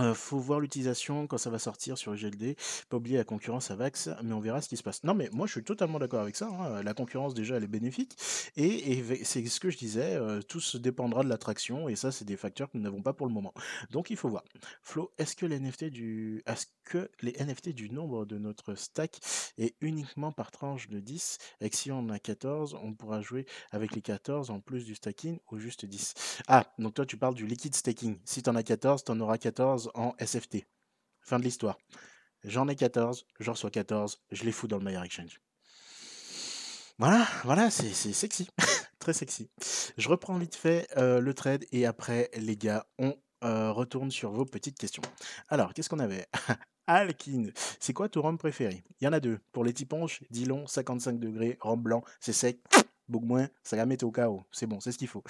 Heu, 0.00 0.14
faut 0.14 0.38
voir 0.38 0.58
l'utilisation 0.58 1.26
quand 1.26 1.36
ça 1.36 1.50
va 1.50 1.58
sortir 1.58 1.98
sur 1.98 2.14
GLD. 2.14 2.56
Pas 2.88 2.96
oublier 2.96 3.18
la 3.18 3.24
concurrence 3.24 3.70
à 3.70 3.76
Vax, 3.76 4.08
mais 4.22 4.32
on 4.32 4.40
verra 4.40 4.62
ce 4.62 4.68
qui 4.68 4.76
se 4.78 4.82
passe. 4.82 5.04
Non, 5.04 5.14
mais 5.14 5.28
moi, 5.32 5.46
je 5.46 5.52
suis 5.52 5.64
totalement 5.64 5.98
d'accord 5.98 6.20
avec 6.22 6.34
ça, 6.36 6.48
hein, 6.48 6.82
la 6.82 6.94
concurrence, 6.94 7.34
déjà, 7.34 7.56
elle 7.56 7.64
est 7.64 7.66
bénéfique 7.66 8.16
et 8.56 9.02
c'est 9.24 9.44
ce 9.46 9.60
que 9.60 9.70
je 9.70 9.76
disais, 9.76 10.16
heu, 10.16 10.42
tout 10.42 10.60
se 10.60 10.78
dépendra 10.78 11.22
de 11.22 11.28
l'attraction 11.28 11.88
et 11.88 11.96
ça, 11.96 12.10
c'est 12.10 12.24
des 12.24 12.36
facteurs 12.36 12.70
que 12.70 12.78
nous 12.78 12.84
n'avons 12.84 13.02
pas 13.02 13.12
pour 13.12 13.26
le 13.26 13.32
moment. 13.32 13.52
Donc 13.90 14.10
il 14.10 14.16
faut 14.16 14.28
voir. 14.28 14.44
Flo, 14.82 15.12
est-ce 15.18 15.36
que 15.36 15.46
les 15.46 15.60
NFT 15.60 15.84
du 15.84 16.42
est-ce 16.46 16.66
que 16.84 17.10
les 17.20 17.32
NFT 17.38 17.70
du 17.70 17.90
nombre 17.90 18.24
de 18.24 18.38
notre 18.38 18.74
stack 18.74 19.20
est 19.58 19.74
uniquement 19.80 20.32
par 20.32 20.50
tranche 20.50 20.88
de 20.88 21.00
10 21.00 21.38
et 21.60 21.70
que 21.70 21.76
si 21.76 21.92
on 21.92 22.08
a 22.08 22.18
14, 22.18 22.76
on 22.82 22.94
pourra 22.94 23.20
jouer 23.20 23.46
avec 23.70 23.94
les 23.94 24.02
14 24.02 24.50
en 24.50 24.60
plus 24.60 24.84
du 24.84 24.94
stacking 24.94 25.38
ou 25.50 25.58
juste 25.58 25.84
10? 25.84 26.14
Ah, 26.48 26.66
donc 26.78 26.94
toi, 26.94 27.06
tu 27.06 27.16
parles 27.16 27.34
du 27.34 27.46
liquid 27.46 27.74
staking. 27.74 28.18
Si 28.24 28.42
tu 28.42 28.50
en 28.50 28.56
as 28.56 28.62
14, 28.62 29.04
tu 29.04 29.12
en 29.12 29.20
auras 29.20 29.38
14 29.38 29.81
en 29.94 30.14
SFT. 30.18 30.64
Fin 31.20 31.38
de 31.38 31.44
l'histoire. 31.44 31.78
J'en 32.44 32.66
ai 32.68 32.74
14, 32.74 33.26
j'en 33.38 33.52
reçois 33.52 33.70
14, 33.70 34.20
je 34.32 34.44
les 34.44 34.52
fous 34.52 34.66
dans 34.66 34.78
le 34.78 34.84
Maillard 34.84 35.04
Exchange. 35.04 35.40
Voilà, 36.98 37.26
voilà, 37.44 37.70
c'est 37.70 37.92
sexy, 37.92 38.48
très 38.98 39.12
sexy. 39.12 39.50
Je 39.96 40.08
reprends 40.08 40.36
vite 40.38 40.56
fait 40.56 40.86
euh, 40.96 41.20
le 41.20 41.34
trade 41.34 41.64
et 41.72 41.86
après, 41.86 42.30
les 42.36 42.56
gars, 42.56 42.86
on 42.98 43.16
euh, 43.44 43.72
retourne 43.72 44.10
sur 44.10 44.30
vos 44.30 44.44
petites 44.44 44.78
questions. 44.78 45.02
Alors, 45.48 45.72
qu'est-ce 45.74 45.88
qu'on 45.88 45.98
avait? 45.98 46.26
Alkin, 46.86 47.46
c'est 47.80 47.92
quoi 47.92 48.08
ton 48.08 48.22
rhum 48.22 48.38
préféré? 48.38 48.82
Il 49.00 49.04
y 49.04 49.08
en 49.08 49.12
a 49.12 49.20
deux. 49.20 49.38
Pour 49.52 49.64
les 49.64 49.72
typonches, 49.72 50.22
Dillon, 50.30 50.66
55 50.66 51.18
degrés, 51.18 51.56
rhum 51.60 51.80
blanc, 51.80 52.04
c'est 52.20 52.32
sec. 52.32 52.58
beaucoup 53.08 53.26
moins, 53.26 53.48
ça 53.62 53.76
la 53.76 53.86
met 53.86 54.02
au 54.04 54.10
chaos. 54.10 54.42
C'est 54.50 54.66
bon, 54.66 54.80
c'est 54.80 54.92
ce 54.92 54.98
qu'il 54.98 55.08
faut. 55.08 55.22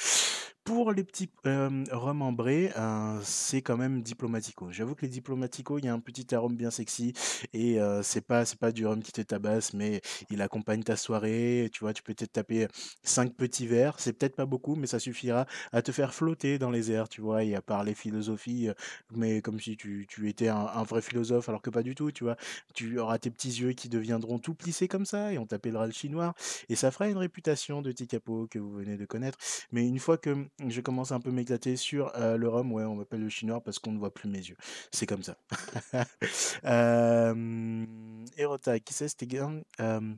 Pour 0.65 0.93
les 0.93 1.03
petits 1.03 1.29
rhum 1.45 2.23
ambrés, 2.23 2.71
euh, 2.77 3.19
c'est 3.25 3.63
quand 3.63 3.77
même 3.77 4.01
diplomatico. 4.01 4.71
J'avoue 4.71 4.95
que 4.95 5.03
les 5.03 5.09
diplomatico, 5.09 5.79
il 5.79 5.87
y 5.87 5.89
a 5.89 5.93
un 5.93 5.99
petit 5.99 6.33
arôme 6.37 6.55
bien 6.55 6.71
sexy 6.71 7.13
et 7.53 7.79
c'est 8.03 8.21
pas 8.21 8.45
c'est 8.45 8.59
pas 8.59 8.71
du 8.71 8.87
rhum 8.87 9.03
qui 9.03 9.11
te 9.11 9.23
tabasse, 9.23 9.75
mais 9.75 10.01
il 10.31 10.41
accompagne 10.41 10.85
ta 10.85 10.95
soirée. 10.95 11.69
Tu 11.73 11.81
vois, 11.81 11.93
tu 11.93 12.05
peux 12.05 12.15
peut-être 12.15 12.33
taper 12.33 12.69
cinq 13.03 13.35
petits 13.35 13.67
verres. 13.67 13.97
C'est 13.99 14.13
peut-être 14.13 14.37
pas 14.37 14.47
beaucoup, 14.47 14.77
mais 14.77 14.87
ça 14.87 15.01
suffira 15.01 15.47
à 15.73 15.83
te 15.83 15.91
faire 15.91 16.15
flotter 16.15 16.59
dans 16.59 16.71
les 16.71 16.93
airs, 16.93 17.09
tu 17.09 17.21
vois, 17.21 17.43
et 17.43 17.57
à 17.57 17.63
parler 17.63 17.95
philosophie, 17.95 18.69
mais 19.17 19.43
comme 19.43 19.59
si 19.61 19.77
tu, 19.77 20.07
tu 20.09 20.29
étais 20.29 20.49
un, 20.49 20.83
vrai 20.85 21.03
philosophe, 21.03 21.49
alors 21.49 21.63
que 21.63 21.71
pas 21.71 21.83
du 21.83 21.95
tout, 21.97 22.13
tu 22.13 22.25
vois. 22.25 22.37
Tu 22.75 22.99
auras 22.99 23.19
tes 23.19 23.31
petits 23.31 23.49
yeux 23.61 23.73
qui 23.73 23.89
deviendront 23.89 24.39
tout 24.39 24.55
plissés 24.55 24.89
comme 24.89 25.07
ça, 25.07 25.33
et 25.33 25.39
on 25.39 25.47
t'appellera 25.47 25.87
le 25.87 25.93
chinois, 25.93 26.35
et 26.69 26.77
ça 26.77 26.91
fera 26.93 27.09
une 27.09 27.19
réputation 27.19 27.83
de 27.83 27.91
Tikapo 27.93 28.47
que 28.49 28.59
vous 28.59 28.73
venez 28.73 28.97
de 28.97 29.07
connaître. 29.07 29.39
Mais 29.73 29.87
une 29.87 29.99
fois 29.99 30.19
que 30.19 30.47
je 30.69 30.81
commence 30.81 31.13
un 31.13 31.21
peu 31.21 31.31
m'éclater 31.31 31.77
sur 31.77 32.13
le 32.17 32.49
rhum, 32.49 32.73
ouais, 32.73 32.85
on 32.85 32.97
m'appelle 32.97 33.21
le 33.23 33.29
chinois 33.29 33.61
parce 33.63 33.79
qu'on 33.79 33.93
ne 33.93 33.99
voit 33.99 34.13
plus 34.13 34.29
mes 34.29 34.39
yeux. 34.39 34.57
C'est 34.91 35.07
comme 35.07 35.23
ça. 35.23 35.37
euh, 36.65 37.87
Erota, 38.37 38.79
qui 38.81 38.95
c'est? 38.95 39.09
C'était 39.09 39.41
euh, 39.81 40.15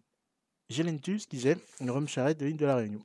Gelentus 0.70 1.26
qui 1.26 1.36
disait 1.36 1.56
une 1.80 1.90
rhum 1.90 2.08
charrette 2.08 2.38
de 2.40 2.46
l'île 2.46 2.56
de 2.56 2.66
la 2.66 2.76
Réunion. 2.76 3.00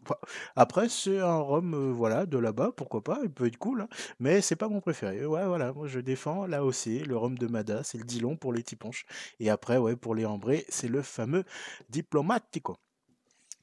Après, 0.56 0.90
c'est 0.90 1.20
un 1.20 1.40
rhum 1.40 1.92
voilà, 1.92 2.26
de 2.26 2.38
là-bas, 2.38 2.72
pourquoi 2.76 3.04
pas, 3.04 3.20
il 3.24 3.32
peut 3.32 3.48
être 3.48 3.58
cool, 3.58 3.82
hein, 3.82 3.90
mais 4.20 4.42
c'est 4.42 4.56
pas 4.56 4.70
mon 4.70 4.82
préféré. 4.82 5.26
Ouais, 5.26 5.46
voilà, 5.46 5.74
moi 5.74 5.88
je 5.88 6.00
défends 6.00 6.46
l'AOC, 6.48 7.06
le 7.08 7.18
rhum 7.18 7.38
de 7.38 7.48
Mada, 7.48 7.84
c'est 7.84 7.98
le 7.98 8.06
Dilon 8.06 8.38
pour 8.38 8.54
les 8.54 8.64
tiponches. 8.64 9.06
Et 9.40 9.50
après, 9.50 9.78
ouais, 9.78 9.96
pour 9.96 10.16
les 10.16 10.26
ambrés, 10.26 10.66
c'est 10.70 10.88
le 10.90 11.02
fameux 11.02 11.44
Diplomatico. 11.90 12.78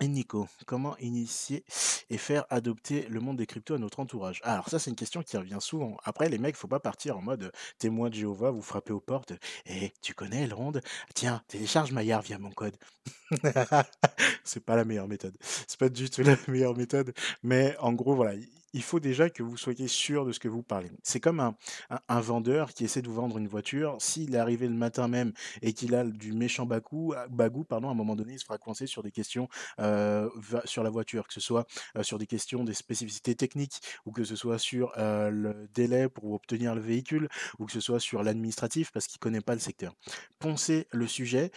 Et 0.00 0.08
Nico, 0.08 0.46
comment 0.66 0.94
initier 0.98 1.64
et 2.10 2.18
faire 2.18 2.44
adopter 2.50 3.06
le 3.08 3.18
monde 3.20 3.38
des 3.38 3.46
cryptos 3.46 3.74
à 3.74 3.78
notre 3.78 3.98
entourage? 4.00 4.40
Alors 4.44 4.68
ça, 4.68 4.78
c'est 4.78 4.90
une 4.90 4.96
question 4.96 5.22
qui 5.22 5.38
revient 5.38 5.56
souvent. 5.58 5.96
Après, 6.04 6.28
les 6.28 6.36
mecs, 6.36 6.54
faut 6.54 6.68
pas 6.68 6.80
partir 6.80 7.16
en 7.16 7.22
mode 7.22 7.50
témoin 7.78 8.10
de 8.10 8.14
Jéhovah, 8.14 8.50
vous 8.50 8.60
frappez 8.60 8.92
aux 8.92 9.00
portes. 9.00 9.32
Eh, 9.64 9.92
tu 10.02 10.12
connais 10.12 10.46
Ronde? 10.48 10.82
Tiens, 11.14 11.42
télécharge 11.48 11.92
Maillard 11.92 12.20
via 12.20 12.38
mon 12.38 12.50
code. 12.50 12.76
C'est 14.44 14.64
pas 14.64 14.76
la 14.76 14.84
meilleure 14.84 15.08
méthode. 15.08 15.36
C'est 15.40 15.78
pas 15.78 15.88
du 15.88 16.10
tout 16.10 16.22
la 16.22 16.36
meilleure 16.46 16.76
méthode. 16.76 17.14
Mais 17.42 17.74
en 17.78 17.94
gros, 17.94 18.14
voilà, 18.14 18.34
il 18.72 18.82
faut 18.82 19.00
déjà 19.00 19.30
que 19.30 19.42
vous 19.42 19.56
soyez 19.56 19.88
sûr 19.88 20.26
de 20.26 20.32
ce 20.32 20.40
que 20.40 20.48
vous 20.48 20.62
parlez. 20.62 20.90
C'est 21.02 21.20
comme 21.20 21.40
un, 21.40 21.56
un- 21.90 22.20
vendeur 22.20 22.72
qui 22.72 22.84
essaie 22.84 23.02
de 23.02 23.08
vous 23.08 23.14
vendre 23.14 23.38
une 23.38 23.48
voiture. 23.48 23.96
S'il 24.00 24.34
est 24.34 24.38
arrivé 24.38 24.66
le 24.68 24.74
matin 24.74 25.08
même 25.08 25.32
et 25.62 25.72
qu'il 25.72 25.94
a 25.94 26.04
du 26.04 26.32
méchant 26.32 26.66
bagou, 26.66 27.14
bagou, 27.30 27.64
pardon, 27.64 27.88
à 27.88 27.92
un 27.92 27.94
moment 27.94 28.16
donné, 28.16 28.34
il 28.34 28.38
se 28.38 28.44
fera 28.44 28.58
coincer 28.58 28.86
sur 28.86 29.02
des 29.02 29.12
questions 29.12 29.48
euh, 29.80 30.28
sur 30.64 30.82
la 30.82 30.90
voiture, 30.90 31.26
que 31.26 31.34
ce 31.34 31.40
soit 31.40 31.66
euh, 31.96 32.02
sur 32.02 32.18
des 32.18 32.26
questions 32.26 32.64
des 32.64 32.74
spécificités 32.74 33.34
techniques 33.34 33.80
ou 34.04 34.12
que 34.12 34.24
ce 34.24 34.36
soit 34.36 34.58
sur 34.58 34.92
euh, 34.98 35.30
le 35.30 35.68
délai 35.74 36.08
pour 36.08 36.32
obtenir 36.32 36.74
le 36.74 36.80
véhicule 36.80 37.28
ou 37.58 37.66
que 37.66 37.72
ce 37.72 37.80
soit 37.80 38.00
sur 38.00 38.22
l'administratif 38.22 38.90
parce 38.92 39.06
qu'il 39.06 39.18
connaît 39.18 39.40
pas 39.40 39.54
le 39.54 39.60
secteur. 39.60 39.94
Poncez 40.38 40.86
le 40.92 41.06
sujet, 41.06 41.50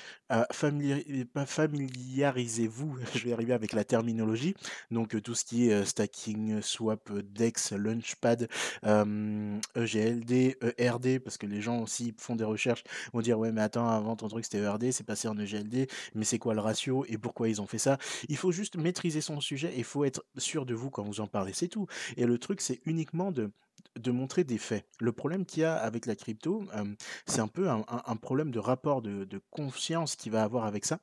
familiarisez-vous, 0.51 2.97
je 3.15 3.23
vais 3.25 3.33
arriver 3.33 3.53
avec 3.53 3.73
la 3.73 3.83
terminologie, 3.83 4.55
donc 4.91 5.21
tout 5.21 5.35
ce 5.35 5.43
qui 5.45 5.69
est 5.69 5.85
stacking, 5.85 6.61
swap, 6.61 6.98
euh, 7.11 7.21
DEX, 7.23 7.73
Launchpad, 7.73 8.47
EGLD, 8.83 10.57
ERD, 10.77 11.19
parce 11.19 11.37
que 11.37 11.45
les 11.45 11.61
gens 11.61 11.81
aussi 11.81 12.13
font 12.17 12.35
des 12.35 12.43
recherches, 12.43 12.83
vont 13.13 13.21
dire 13.21 13.39
ouais 13.39 13.51
mais 13.51 13.61
attends, 13.61 13.89
avant 13.89 14.15
ton 14.15 14.27
truc 14.27 14.45
c'était 14.45 14.59
ERD, 14.59 14.91
c'est 14.91 15.05
passé 15.05 15.27
en 15.27 15.37
EGLD, 15.37 15.87
mais 16.15 16.25
c'est 16.25 16.39
quoi 16.39 16.53
le 16.53 16.61
ratio 16.61 17.05
et 17.07 17.17
pourquoi 17.17 17.49
ils 17.49 17.61
ont 17.61 17.67
fait 17.67 17.77
ça? 17.77 17.97
Il 18.27 18.37
faut 18.37 18.51
juste 18.51 18.77
maîtriser 18.77 19.21
son 19.21 19.39
sujet 19.39 19.73
et 19.73 19.79
il 19.79 19.83
faut 19.83 20.05
être 20.05 20.23
sûr 20.37 20.65
de 20.65 20.73
vous 20.73 20.89
quand 20.89 21.03
vous 21.03 21.21
en 21.21 21.27
parlez, 21.27 21.53
c'est 21.53 21.67
tout. 21.67 21.87
Et 22.17 22.25
le 22.25 22.37
truc 22.37 22.61
c'est 22.61 22.81
uniquement 22.85 23.31
de 23.31 23.51
montrer 24.11 24.43
des 24.43 24.57
faits. 24.57 24.85
Le 24.99 25.11
problème 25.11 25.45
qu'il 25.45 25.61
y 25.61 25.65
a 25.65 25.75
avec 25.75 26.05
la 26.05 26.15
crypto, 26.15 26.65
c'est 27.25 27.41
un 27.41 27.47
peu 27.47 27.69
un, 27.69 28.15
problème 28.15 28.51
de 28.51 28.59
rapport 28.59 29.01
de, 29.01 29.23
de 29.25 29.41
confiance 29.49 30.15
qu'il 30.15 30.31
va 30.31 30.43
avoir 30.43 30.65
avec 30.65 30.85
ça. 30.85 30.99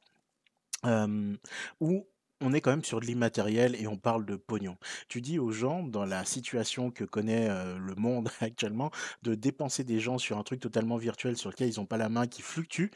On 2.40 2.52
est 2.52 2.61
quand 2.61 2.71
même 2.71 2.85
sur 2.85 3.00
de 3.00 3.07
l'immatériel 3.07 3.76
et 3.76 3.87
on 3.87 3.97
parle 3.97 4.26
de 4.26 4.37
pognon. 4.37 4.76
Tu 5.09 5.21
dis 5.21 5.38
aux 5.38 5.50
gens, 5.50 5.83
dans 5.83 6.05
la 6.05 6.25
situation 6.25 6.90
que 6.90 7.05
connaît, 7.05 7.49
le 7.49 7.95
monde 7.95 8.28
actuellement, 8.40 8.90
de 9.23 9.35
dépenser 9.35 9.85
des 9.85 10.00
gens 10.00 10.19
sur 10.19 10.38
un 10.38 10.43
truc 10.43 10.61
totalement 10.61 10.97
virtuel 10.97 11.37
sur 11.37 11.50
lequel 11.50 11.69
ils 11.69 11.81
ont 11.81 11.87
pas 11.87 11.97
la 11.97 12.09
main, 12.09 12.26
qui 12.26 12.43
fluctue 12.43 12.87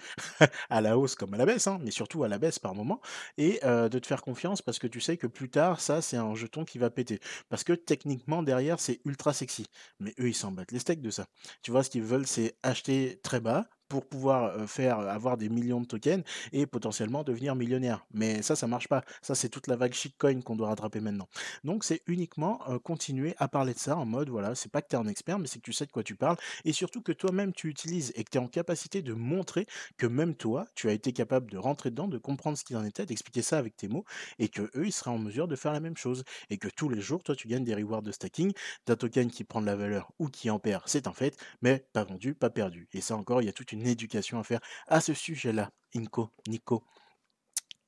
à 0.70 0.80
la 0.80 0.99
hausse 0.99 1.14
comme 1.14 1.35
à 1.35 1.37
la 1.37 1.47
baisse, 1.47 1.66
hein, 1.66 1.78
mais 1.82 1.90
surtout 1.90 2.25
à 2.25 2.28
la 2.28 2.38
baisse 2.38 2.59
par 2.59 2.75
moment 2.75 3.00
et 3.38 3.61
de 3.62 3.99
te 3.99 4.06
faire 4.06 4.23
confiance 4.23 4.62
parce 4.62 4.78
que 4.78 4.87
tu 4.87 5.00
sais 5.00 5.16
que 5.16 5.26
plus 5.26 5.50
tard, 5.50 5.80
ça, 5.80 6.02
c'est 6.02 6.16
un 6.16 6.35
jeton 6.35 6.64
qui 6.64 6.78
va 6.78 6.90
péter. 6.90 7.20
Parce 7.49 7.64
que 7.64 7.73
techniquement 7.73 8.42
derrière, 8.42 8.80
c'est 8.80 9.00
ultra 9.04 9.32
sexy. 9.32 9.66
Mais 9.99 10.14
eux, 10.20 10.28
ils 10.28 10.35
s'en 10.35 10.52
battent 10.52 10.73
les 10.73 10.78
steaks 10.78 11.02
de 11.02 11.11
ça. 11.11 11.26
Tu 11.62 11.70
vois, 11.70 11.82
ce 11.82 11.90
qu'ils 11.90 12.02
veulent, 12.02 12.26
c'est 12.26 12.56
acheter 12.62 13.20
très 13.23 13.40
bas 13.40 13.66
pour 13.90 14.06
pouvoir, 14.06 14.68
faire, 14.68 15.00
avoir 15.00 15.37
des 15.37 15.50
millions 15.50 15.82
de 15.82 15.87
tokens 15.87 16.25
et 16.52 16.64
potentiellement 16.64 17.25
devenir 17.25 17.54
millionnaire. 17.54 18.06
Mais 18.14 18.40
ça, 18.40 18.56
ça 18.56 18.66
marche 18.66 18.88
pas. 18.88 19.04
Ça, 19.20 19.35
c'est 19.35 19.50
toute 19.50 19.66
la 19.66 19.76
vague 19.76 19.92
shitcoin 19.92 20.40
qu'on 20.40 20.56
doit 20.56 20.68
rattraper 20.68 21.00
maintenant. 21.00 21.28
Donc, 21.64 21.85
c'est 21.85 22.00
uniquement 22.06 22.61
continuer 22.85 23.35
à 23.38 23.49
parler 23.49 23.75
de 23.75 23.78
ça 23.78 23.97
en 23.97 24.06
mode, 24.06 24.30
voilà, 24.30 24.54
c'est 24.54 24.70
pas 24.70 24.80
que 24.80 24.88
tu 24.88 24.97
es 24.97 24.99
un 24.99 25.06
expert, 25.06 25.38
mais 25.38 25.47
c'est 25.47 25.59
que 25.59 25.64
tu 25.64 25.73
sais 25.73 25.87
de 25.87 25.92
quoi 25.92 26.02
tu 26.02 26.14
parles 26.14 26.37
et 26.64 26.73
surtout 26.73 27.02
que 27.02 27.12
toi-même 27.12 27.52
tu 27.52 27.68
utilises 27.68 28.12
et 28.14 28.25
que 28.25 28.30
tu 28.30 28.38
es 28.38 28.40
en 28.40 28.49
capacité 28.49 29.02
de 29.02 29.12
montrer 29.12 29.66
que 29.97 30.06
même 30.06 30.35
toi, 30.35 30.66
tu 30.75 30.88
as 30.88 30.92
été 30.92 31.12
capable 31.12 31.50
de 31.50 31.59
rentrer 31.59 31.90
dedans, 31.90 32.09
de 32.09 32.18
comprendre 32.18 32.56
ce 32.56 32.64
qu'il 32.64 32.76
en 32.76 32.85
était, 32.85 33.06
d'expliquer 33.06 33.42
ça 33.42 33.59
avec 33.59 33.76
tes 33.76 33.88
mots 33.88 34.04
et 34.38 34.49
que 34.49 34.62
eux, 34.76 34.87
ils 34.87 34.92
seraient 34.92 35.11
en 35.11 35.18
mesure 35.18 35.49
de 35.49 35.56
faire 35.56 35.73
la 35.73 35.80
même 35.80 35.97
chose 35.97 36.25
et 36.49 36.59
que 36.59 36.68
tous 36.68 36.88
les 36.88 37.00
jours, 37.00 37.23
toi, 37.23 37.35
tu 37.35 37.49
gagnes 37.49 37.64
des 37.64 37.75
rewards 37.75 38.02
de 38.02 38.12
stacking 38.12 38.52
d'un 38.87 38.97
token 38.97 39.30
qui 39.30 39.44
prend 39.44 39.61
de 39.61 39.66
la 39.66 39.76
valeur 39.76 40.12
ou 40.18 40.28
qui 40.28 40.50
en 40.50 40.59
perd, 40.59 40.82
c'est 40.87 41.06
un 41.06 41.12
fait, 41.12 41.37
mais 41.62 41.85
pas 41.92 42.04
vendu, 42.04 42.35
pas 42.35 42.50
perdu. 42.50 42.88
Et 42.92 43.00
ça 43.00 43.16
encore, 43.16 43.42
il 43.42 43.47
y 43.47 43.49
a 43.49 43.52
toute 43.52 43.73
une 43.73 43.79
éducation 43.87 44.38
à 44.38 44.44
faire 44.44 44.60
à 44.88 45.00
ce 45.00 45.14
sujet-là. 45.14 45.70
Inco, 45.94 46.30
Nico. 46.46 46.84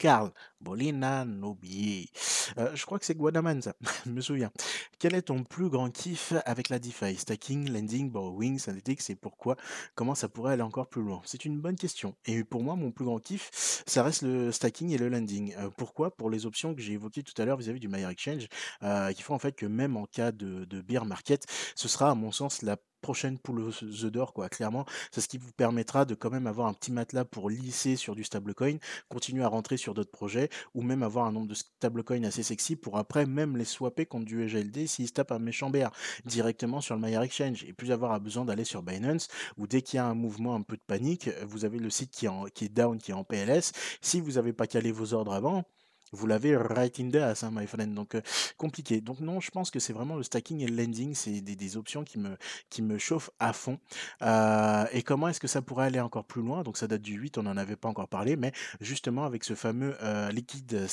Carl, 0.02 0.32
Bolina 0.60 1.24
Nobi. 1.24 2.10
Euh, 2.58 2.74
je 2.74 2.84
crois 2.84 2.98
que 2.98 3.04
c'est 3.04 3.14
Guadaman, 3.14 3.62
ça. 3.62 3.74
je 4.04 4.10
me 4.10 4.20
souviens. 4.20 4.50
Quel 4.98 5.14
est 5.14 5.22
ton 5.22 5.44
plus 5.44 5.68
grand 5.70 5.90
kiff 5.90 6.32
avec 6.44 6.70
la 6.70 6.80
DeFi? 6.80 7.16
Stacking, 7.16 7.70
lending, 7.70 8.10
borrowing, 8.10 8.58
analytics 8.66 9.10
et 9.10 9.14
pourquoi? 9.14 9.54
Comment 9.94 10.16
ça 10.16 10.28
pourrait 10.28 10.54
aller 10.54 10.62
encore 10.62 10.88
plus 10.88 11.02
loin? 11.02 11.22
C'est 11.24 11.44
une 11.44 11.60
bonne 11.60 11.76
question. 11.76 12.16
Et 12.26 12.42
pour 12.42 12.64
moi, 12.64 12.74
mon 12.74 12.90
plus 12.90 13.04
grand 13.04 13.20
kiff, 13.20 13.84
ça 13.86 14.02
reste 14.02 14.22
le 14.22 14.50
stacking 14.50 14.90
et 14.90 14.98
le 14.98 15.08
lending. 15.08 15.54
Euh, 15.58 15.70
pourquoi? 15.76 16.10
Pour 16.16 16.30
les 16.30 16.46
options 16.46 16.74
que 16.74 16.80
j'ai 16.80 16.94
évoquées 16.94 17.22
tout 17.22 17.40
à 17.40 17.44
l'heure 17.44 17.58
vis-à-vis 17.58 17.78
du 17.78 17.86
Mayer 17.86 18.10
Exchange, 18.10 18.48
euh, 18.82 19.12
qui 19.12 19.22
font 19.22 19.34
en 19.34 19.38
fait 19.38 19.52
que 19.52 19.66
même 19.66 19.96
en 19.96 20.06
cas 20.06 20.32
de, 20.32 20.64
de 20.64 20.80
bear 20.80 21.04
market, 21.04 21.46
ce 21.76 21.86
sera 21.86 22.10
à 22.10 22.16
mon 22.16 22.32
sens 22.32 22.62
la 22.62 22.76
prochaine 23.02 23.38
poule 23.38 23.60
aux 23.60 23.84
œufs 23.84 24.12
d'or, 24.12 24.32
quoi. 24.32 24.48
Clairement, 24.48 24.86
c'est 25.10 25.20
ce 25.20 25.28
qui 25.28 25.36
vous 25.36 25.52
permettra 25.52 26.06
de 26.06 26.14
quand 26.14 26.30
même 26.30 26.46
avoir 26.46 26.68
un 26.68 26.72
petit 26.72 26.92
matelas 26.92 27.26
pour 27.26 27.50
lisser 27.50 27.96
sur 27.96 28.14
du 28.14 28.24
stablecoin, 28.24 28.78
continuer 29.10 29.44
à 29.44 29.48
rentrer 29.48 29.76
sur 29.76 29.92
d'autres 29.92 30.10
projets, 30.10 30.48
ou 30.74 30.82
même 30.82 31.02
avoir 31.02 31.26
un 31.26 31.32
nombre 31.32 31.48
de 31.48 31.54
stablecoins 31.54 32.24
assez 32.24 32.42
sexy 32.42 32.76
pour 32.76 32.96
après 32.96 33.26
même 33.26 33.56
les 33.56 33.66
swapper 33.66 34.06
contre 34.06 34.24
du 34.24 34.42
EGLD 34.42 34.86
s'ils 34.86 35.08
se 35.08 35.12
tapent 35.12 35.32
un 35.32 35.38
méchant 35.38 35.68
BR 35.68 35.90
directement 36.24 36.80
sur 36.80 36.94
le 36.94 37.00
Maillard 37.00 37.24
Exchange, 37.24 37.64
et 37.64 37.72
plus 37.72 37.92
avoir 37.92 38.18
besoin 38.20 38.44
d'aller 38.44 38.64
sur 38.64 38.82
Binance, 38.82 39.28
où 39.58 39.66
dès 39.66 39.82
qu'il 39.82 39.96
y 39.96 40.00
a 40.00 40.06
un 40.06 40.14
mouvement 40.14 40.54
un 40.54 40.62
peu 40.62 40.76
de 40.76 40.82
panique, 40.86 41.28
vous 41.46 41.64
avez 41.64 41.78
le 41.78 41.90
site 41.90 42.10
qui 42.12 42.26
est, 42.26 42.30
qui 42.54 42.66
est 42.66 42.68
down, 42.68 42.98
qui 42.98 43.10
est 43.10 43.14
en 43.14 43.24
PLS. 43.24 43.72
Si 44.00 44.20
vous 44.20 44.32
n'avez 44.32 44.52
pas 44.52 44.66
calé 44.66 44.92
vos 44.92 45.12
ordres 45.12 45.32
avant, 45.32 45.64
vous 46.12 46.26
l'avez 46.26 46.56
right 46.56 46.98
in 47.00 47.10
the 47.10 47.16
ass, 47.16 47.42
hein, 47.42 47.50
my 47.52 47.66
friend. 47.66 47.94
Donc, 47.94 48.16
compliqué. 48.56 49.00
Donc, 49.00 49.20
non, 49.20 49.40
je 49.40 49.50
pense 49.50 49.70
que 49.70 49.80
c'est 49.80 49.92
vraiment 49.92 50.16
le 50.16 50.22
stacking 50.22 50.60
et 50.60 50.66
le 50.66 50.76
lending. 50.76 51.14
C'est 51.14 51.40
des, 51.40 51.76
options 51.76 52.04
qui 52.04 52.18
me, 52.18 52.98
chauffent 52.98 53.30
à 53.38 53.52
fond. 53.52 53.78
Et 54.20 55.02
comment 55.02 55.28
est-ce 55.28 55.40
que 55.40 55.48
ça 55.48 55.62
pourrait 55.62 55.86
aller 55.86 56.00
encore 56.00 56.24
plus 56.24 56.42
loin? 56.42 56.62
Donc, 56.62 56.76
ça 56.76 56.86
date 56.86 57.02
du 57.02 57.14
8, 57.14 57.38
on 57.38 57.44
n'en 57.44 57.56
avait 57.56 57.76
pas 57.76 57.88
encore 57.88 58.08
parlé. 58.08 58.36
Mais 58.36 58.52
justement, 58.80 59.24
avec 59.24 59.44
ce 59.44 59.54
fameux 59.54 59.96
euh, 60.02 60.30
liquid 60.30 60.86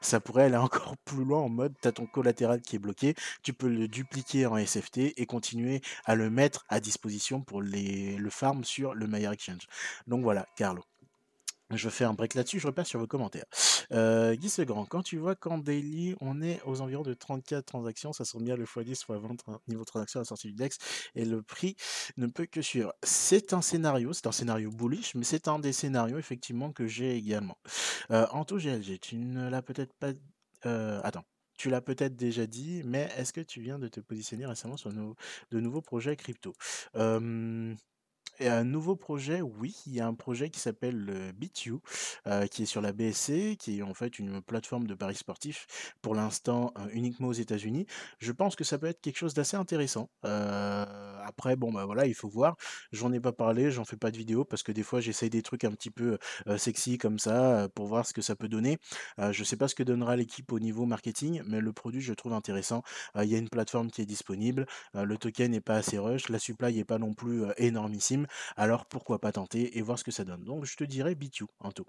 ça 0.00 0.20
pourrait 0.20 0.44
aller 0.44 0.56
encore 0.68 0.96
plus 1.04 1.24
loin 1.24 1.40
en 1.40 1.48
mode, 1.48 1.74
tu 1.80 1.88
as 1.88 1.92
ton 1.92 2.06
collatéral 2.06 2.60
qui 2.60 2.76
est 2.76 2.78
bloqué. 2.78 3.14
Tu 3.42 3.52
peux 3.52 3.68
le 3.68 3.88
dupliquer 3.88 4.46
en 4.46 4.56
SFT 4.56 5.12
et 5.16 5.26
continuer 5.26 5.80
à 6.04 6.14
le 6.14 6.30
mettre 6.30 6.64
à 6.68 6.80
disposition 6.80 7.40
pour 7.40 7.62
les, 7.62 8.16
le 8.16 8.30
farm 8.30 8.64
sur 8.64 8.94
le 8.94 9.06
Maillard 9.06 9.32
Exchange. 9.32 9.66
Donc, 10.06 10.22
voilà, 10.22 10.46
Carlo. 10.56 10.82
Je 11.70 11.88
fais 11.88 12.04
un 12.04 12.12
break 12.12 12.34
là-dessus, 12.34 12.60
je 12.60 12.66
repasse 12.66 12.88
sur 12.88 13.00
vos 13.00 13.06
commentaires. 13.06 13.46
Guy 13.90 14.48
Segrand, 14.50 14.84
quand 14.84 15.02
tu 15.02 15.16
vois 15.18 15.34
qu'en 15.34 15.58
daily, 15.58 16.14
on 16.20 16.42
est 16.42 16.60
aux 16.64 16.80
environs 16.82 17.02
de 17.02 17.14
34 17.14 17.64
transactions, 17.64 18.12
ça 18.12 18.24
semble 18.24 18.44
bien 18.44 18.56
le 18.56 18.64
x10 18.64 18.90
x 18.90 19.06
20 19.08 19.34
tra- 19.34 19.58
niveau 19.66 19.80
de 19.80 19.86
transaction 19.86 20.20
à 20.20 20.22
la 20.22 20.24
sortie 20.26 20.48
du 20.48 20.54
DEX, 20.54 20.78
et 21.14 21.24
le 21.24 21.42
prix 21.42 21.76
ne 22.16 22.26
peut 22.26 22.46
que 22.46 22.60
suivre. 22.62 22.92
C'est 23.02 23.54
un 23.54 23.62
scénario, 23.62 24.12
c'est 24.12 24.26
un 24.26 24.32
scénario 24.32 24.70
bullish, 24.70 25.14
mais 25.14 25.24
c'est 25.24 25.48
un 25.48 25.58
des 25.58 25.72
scénarios 25.72 26.18
effectivement 26.18 26.70
que 26.72 26.86
j'ai 26.86 27.16
également. 27.16 27.56
Anto 28.10 28.58
GLG, 28.58 28.98
tu 29.00 29.16
ne 29.16 29.48
l'as 29.48 29.62
peut-être 29.62 29.94
pas... 29.94 30.12
attends. 31.02 31.24
Tu 31.56 31.70
l'as 31.70 31.80
peut-être 31.80 32.16
déjà 32.16 32.48
dit, 32.48 32.82
mais 32.84 33.08
est-ce 33.16 33.32
que 33.32 33.40
tu 33.40 33.60
viens 33.60 33.78
de 33.78 33.86
te 33.86 34.00
positionner 34.00 34.44
récemment 34.44 34.76
sur 34.76 34.90
de 34.92 35.60
nouveaux 35.60 35.82
projets 35.82 36.16
crypto? 36.16 36.52
Et 38.40 38.48
un 38.48 38.64
nouveau 38.64 38.96
projet, 38.96 39.40
oui, 39.40 39.74
il 39.86 39.94
y 39.94 40.00
a 40.00 40.06
un 40.06 40.14
projet 40.14 40.50
qui 40.50 40.60
s'appelle 40.60 41.06
euh, 42.26 42.46
qui 42.46 42.62
est 42.62 42.66
sur 42.66 42.80
la 42.80 42.92
BSC, 42.92 43.56
qui 43.56 43.78
est 43.78 43.82
en 43.82 43.94
fait 43.94 44.18
une 44.18 44.42
plateforme 44.42 44.86
de 44.86 44.94
paris 44.94 45.14
sportifs, 45.14 45.94
pour 46.02 46.14
l'instant 46.14 46.72
uniquement 46.92 47.28
aux 47.28 47.32
États-Unis. 47.32 47.86
Je 48.18 48.32
pense 48.32 48.56
que 48.56 48.64
ça 48.64 48.78
peut 48.78 48.86
être 48.86 49.00
quelque 49.00 49.18
chose 49.18 49.34
d'assez 49.34 49.56
intéressant. 49.56 50.08
Après, 51.24 51.56
bon, 51.56 51.72
bah 51.72 51.84
voilà, 51.86 52.06
il 52.06 52.14
faut 52.14 52.28
voir. 52.28 52.56
J'en 52.92 53.12
ai 53.12 53.20
pas 53.20 53.32
parlé, 53.32 53.70
j'en 53.70 53.84
fais 53.84 53.96
pas 53.96 54.10
de 54.10 54.16
vidéo 54.16 54.44
parce 54.44 54.62
que 54.62 54.72
des 54.72 54.82
fois 54.82 55.00
j'essaye 55.00 55.30
des 55.30 55.42
trucs 55.42 55.64
un 55.64 55.70
petit 55.72 55.90
peu 55.90 56.18
sexy 56.56 56.98
comme 56.98 57.18
ça 57.18 57.68
pour 57.74 57.86
voir 57.86 58.06
ce 58.06 58.12
que 58.12 58.22
ça 58.22 58.36
peut 58.36 58.48
donner. 58.48 58.78
Je 59.18 59.44
sais 59.44 59.56
pas 59.56 59.68
ce 59.68 59.74
que 59.74 59.82
donnera 59.82 60.16
l'équipe 60.16 60.52
au 60.52 60.60
niveau 60.60 60.86
marketing, 60.86 61.42
mais 61.46 61.60
le 61.60 61.72
produit 61.72 62.00
je 62.00 62.14
trouve 62.14 62.32
intéressant. 62.32 62.82
Il 63.16 63.28
y 63.28 63.34
a 63.34 63.38
une 63.38 63.48
plateforme 63.48 63.90
qui 63.90 64.02
est 64.02 64.06
disponible, 64.06 64.66
le 64.94 65.16
token 65.18 65.52
n'est 65.52 65.60
pas 65.60 65.76
assez 65.76 65.98
rush, 65.98 66.28
la 66.28 66.38
supply 66.38 66.74
n'est 66.74 66.84
pas 66.84 66.98
non 66.98 67.14
plus 67.14 67.44
énormissime, 67.56 68.26
alors 68.56 68.86
pourquoi 68.86 69.20
pas 69.20 69.32
tenter 69.32 69.78
et 69.78 69.82
voir 69.82 69.98
ce 69.98 70.04
que 70.04 70.10
ça 70.12 70.24
donne. 70.24 70.44
Donc 70.44 70.64
je 70.64 70.76
te 70.76 70.84
dirais 70.84 71.14
BitU 71.14 71.44
en 71.60 71.72
tout. 71.72 71.86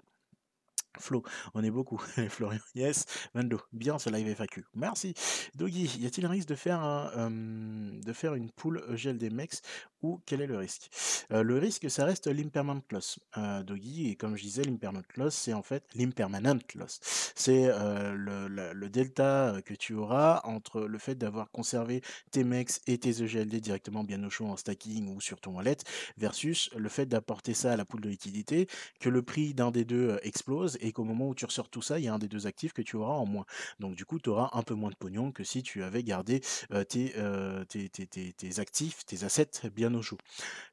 Flo, 0.98 1.22
on 1.54 1.62
est 1.62 1.70
beaucoup. 1.70 1.98
Florian, 2.28 2.60
yes. 2.74 3.04
Mando, 3.34 3.60
bien 3.72 3.98
ce 3.98 4.10
live 4.10 4.28
FAQ. 4.28 4.64
Merci. 4.74 5.14
Doggy, 5.54 5.98
y 6.00 6.06
a-t-il 6.06 6.26
un 6.26 6.30
risque 6.30 6.48
de 6.48 6.54
faire, 6.54 7.10
de 7.30 8.12
faire 8.12 8.34
une 8.34 8.50
pool 8.50 8.82
EGLD 8.92 9.32
Mex 9.32 9.62
ou 10.02 10.20
quel 10.26 10.40
est 10.40 10.46
le 10.46 10.56
risque? 10.58 10.90
Euh, 11.32 11.42
Le 11.42 11.58
risque, 11.58 11.90
ça 11.90 12.04
reste 12.04 12.26
l'impermanent 12.26 12.82
loss. 12.90 13.18
Euh, 13.38 13.62
Doggy, 13.62 14.10
et 14.10 14.16
comme 14.16 14.36
je 14.36 14.42
disais, 14.42 14.62
l'impermanent 14.62 15.04
loss, 15.16 15.34
c'est 15.34 15.52
en 15.52 15.62
fait 15.62 15.84
l'impermanent 15.94 16.58
loss. 16.74 17.00
C'est 17.34 17.66
euh, 17.66 18.14
le, 18.14 18.48
le- 18.48 18.86
delta 18.88 19.56
que 19.64 19.74
tu 19.74 19.94
auras 19.94 20.40
entre 20.44 20.82
le 20.82 20.98
fait 20.98 21.16
d'avoir 21.16 21.50
conservé 21.50 22.02
tes 22.30 22.44
MEX 22.44 22.80
et 22.86 22.98
tes 22.98 23.22
EGLD 23.22 23.60
directement 23.60 24.04
bien 24.04 24.22
au 24.24 24.30
chaud 24.30 24.46
en 24.46 24.56
stacking 24.56 25.08
ou 25.14 25.20
sur 25.20 25.40
ton 25.40 25.56
wallet 25.56 25.76
versus 26.16 26.70
le 26.76 26.88
fait 26.88 27.06
d'apporter 27.06 27.52
ça 27.52 27.72
à 27.72 27.76
la 27.76 27.84
pool 27.84 28.00
de 28.00 28.08
liquidité 28.08 28.68
que 29.00 29.08
le 29.08 29.22
prix 29.22 29.54
d'un 29.54 29.70
des 29.72 29.84
deux 29.84 30.18
explose 30.22 30.78
qu'au 30.92 31.04
moment 31.04 31.28
où 31.28 31.34
tu 31.34 31.44
ressors 31.44 31.68
tout 31.68 31.82
ça, 31.82 31.98
il 31.98 32.04
y 32.04 32.08
a 32.08 32.14
un 32.14 32.18
des 32.18 32.28
deux 32.28 32.46
actifs 32.46 32.72
que 32.72 32.82
tu 32.82 32.96
auras 32.96 33.14
en 33.14 33.26
moins. 33.26 33.44
Donc 33.80 33.96
du 33.96 34.04
coup, 34.04 34.18
tu 34.18 34.30
auras 34.30 34.50
un 34.52 34.62
peu 34.62 34.74
moins 34.74 34.90
de 34.90 34.96
pognon 34.96 35.32
que 35.32 35.44
si 35.44 35.62
tu 35.62 35.82
avais 35.82 36.02
gardé 36.02 36.40
tes, 36.88 37.14
tes, 37.68 37.88
tes- 37.88 38.32
tes- 38.32 38.60
actifs, 38.60 39.04
tes 39.04 39.24
assets 39.24 39.68
bien 39.74 39.92
au 39.94 40.02
chaud. 40.02 40.18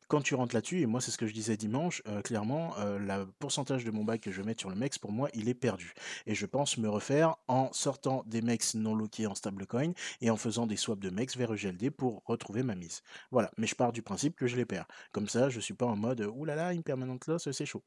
Quand 0.07 0.21
tu 0.21 0.35
rentres 0.35 0.53
là-dessus, 0.53 0.81
et 0.81 0.85
moi 0.85 1.01
c'est 1.01 1.11
ce 1.11 1.17
que 1.17 1.27
je 1.27 1.33
disais 1.33 1.57
dimanche, 1.57 2.03
clairement, 2.23 2.75
le 2.77 3.25
pourcentage 3.39 3.83
de 3.83 3.91
mon 3.91 4.03
bac 4.03 4.21
que 4.21 4.31
je 4.31 4.41
vais 4.41 4.47
mettre 4.47 4.61
sur 4.61 4.69
le 4.69 4.75
MEX, 4.75 4.99
pour 4.99 5.11
moi, 5.11 5.29
il 5.33 5.49
est 5.49 5.53
perdu. 5.53 5.93
Et 6.27 6.35
je 6.35 6.45
pense 6.45 6.77
me 6.77 6.89
refaire 6.89 7.35
en 7.47 7.71
sortant 7.73 8.23
des 8.27 8.41
MEX 8.41 8.75
non 8.75 8.95
loqués 8.95 9.27
en 9.27 9.35
stablecoin 9.35 9.93
et 10.21 10.29
en 10.29 10.37
faisant 10.37 10.67
des 10.67 10.77
swaps 10.77 11.01
de 11.01 11.09
MEX 11.09 11.37
vers 11.37 11.53
EGLD 11.53 11.89
pour 11.91 12.21
retrouver 12.25 12.63
ma 12.63 12.75
mise. 12.75 13.01
Voilà, 13.31 13.51
mais 13.57 13.67
je 13.67 13.75
pars 13.75 13.91
du 13.91 14.01
principe 14.01 14.35
que 14.35 14.47
je 14.47 14.55
les 14.55 14.65
perds. 14.65 14.87
Comme 15.11 15.27
ça, 15.27 15.49
je 15.49 15.59
suis 15.59 15.73
pas 15.73 15.85
en 15.85 15.95
mode, 15.95 16.21
oulala, 16.35 16.67
impermanent 16.67 17.19
loss, 17.27 17.49
c'est 17.51 17.65
chaud. 17.65 17.83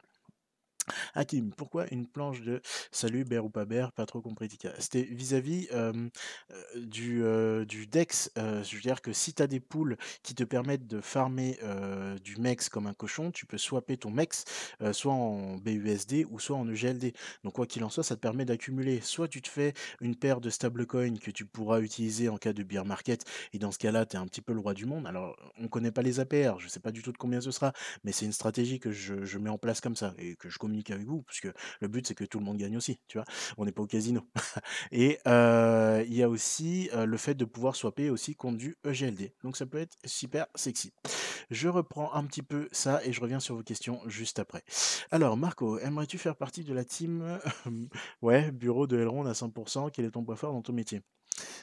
Hakim, 1.17 1.53
pourquoi 1.57 1.87
une 1.91 2.07
planche 2.07 2.43
de 2.43 2.61
salut, 2.93 3.25
bear 3.25 3.45
ou 3.45 3.51
pas 3.51 3.65
bear, 3.65 3.93
pas 3.93 4.07
trop 4.07 4.21
compris. 4.21 4.49
C'était 4.79 5.03
vis-à-vis 5.03 5.69
du, 6.77 7.23
du 7.67 7.87
DEX. 7.87 8.31
je 8.37 8.75
veux 8.75 8.83
dire 8.83 9.01
que 9.03 9.13
si 9.13 9.35
tu 9.35 9.43
as 9.43 9.47
des 9.47 9.61
poules 9.61 9.97
qui 10.23 10.35
te 10.35 10.45
permettent 10.45 10.87
de 10.87 11.01
farmer 11.01 11.59
du 12.23 12.37
MEX 12.37 12.69
comme 12.69 12.87
un 12.87 12.95
cochon, 12.95 13.31
tu 13.31 13.47
peux 13.47 13.59
swapper 13.59 13.97
ton 13.97 14.11
MEX 14.11 14.45
soit 14.93 15.13
en 15.13 15.57
BUSD 15.57 16.27
ou 16.31 16.39
soit 16.39 16.57
en 16.57 16.69
EGLD. 16.69 17.13
Donc, 17.45 17.55
quoi 17.55 17.67
qu'il 17.67 17.83
en 17.85 17.89
soit, 17.91 18.03
ça 18.05 18.17
te 18.17 18.21
permet 18.21 18.45
d'accumuler. 18.45 19.01
Soit 19.01 19.29
tu 19.29 19.43
te 19.43 19.49
fais 19.49 19.73
une 20.01 20.17
paire 20.17 20.41
de 20.41 20.51
stablecoins 20.51 21.17
que 21.17 21.31
tu 21.31 21.45
pourras 21.45 21.81
utiliser 21.81 22.29
en 22.29 22.37
cas 22.37 22.53
de 22.53 22.63
bear 22.63 22.85
market, 22.85 23.25
et 23.53 23.59
dans 23.59 23.73
ce 23.73 23.79
cas-là, 23.79 24.07
tu 24.07 24.17
es 24.17 24.19
un 24.19 24.27
petit 24.27 24.43
peu 24.43 24.53
le 24.53 24.61
roi 24.61 24.75
du 24.75 24.87
monde. 24.87 25.07
Alors, 25.07 25.37
on 25.59 25.65
ne 25.65 25.69
connaît 25.69 25.91
pas 25.91 26.03
les 26.03 26.21
APR, 26.21 26.59
je 26.59 26.65
ne 26.67 26.71
sais 26.71 26.81
pas 26.81 26.93
du 26.93 27.03
tout 27.03 27.13
de 27.13 27.17
combien 27.19 27.41
ce 27.41 27.51
sera, 27.51 27.73
mais 28.05 28.13
c'est 28.13 28.27
une 28.27 28.33
stratégie 28.33 28.79
que 28.81 28.91
je, 28.91 29.25
je 29.25 29.39
mets 29.39 29.51
en 29.51 29.59
place 29.59 29.81
comme 29.81 29.97
ça 29.97 30.15
et 30.19 30.37
que 30.37 30.49
je 30.49 30.59
communique 30.59 30.91
avec 30.91 31.06
puisque 31.27 31.49
le 31.81 31.89
but 31.89 32.07
c'est 32.07 32.15
que 32.15 32.25
tout 32.25 32.39
le 32.39 32.45
monde 32.45 32.57
gagne 32.57 32.77
aussi, 32.77 33.01
tu 33.09 33.19
vois? 33.19 33.25
On 33.57 33.65
n'est 33.65 33.73
pas 33.73 33.83
au 33.83 33.87
casino. 33.87 34.23
et 34.93 35.19
il 35.27 36.15
y 36.15 36.23
a 36.23 36.29
aussi 36.29 36.91
le 36.95 37.17
fait 37.17 37.35
de 37.35 37.45
pouvoir 37.45 37.77
swapper 37.77 38.11
aussi 38.11 38.35
contre 38.35 38.59
du 38.59 38.77
EGLD. 38.85 39.33
Donc 39.43 39.57
ça 39.57 39.67
peut 39.67 39.79
être 39.79 39.97
super 40.05 40.47
sexy. 40.55 40.93
Je 41.51 41.69
reprends 41.69 42.13
un 42.13 42.25
petit 42.25 42.43
peu 42.43 42.69
ça 42.73 43.05
et 43.05 43.13
je 43.13 43.21
reviens 43.21 43.41
sur 43.41 43.55
vos 43.57 43.63
questions 43.63 44.01
juste 44.07 44.39
après. 44.39 44.65
Alors 45.11 45.37
Marco, 45.37 45.79
aimerais-tu 45.79 46.19
faire 46.19 46.37
partie 46.37 46.65
de 46.65 46.75
la 46.75 46.85
team 46.85 47.39
Ouais, 48.23 48.51
bureau 48.51 48.87
de 48.87 48.99
Elrond 48.99 49.27
à 49.27 49.33
100%, 49.33 49.91
quel 49.91 50.05
est 50.05 50.11
ton 50.11 50.25
point 50.25 50.37
fort 50.37 50.53
dans 50.53 50.63
ton 50.63 50.73
métier? 50.73 51.03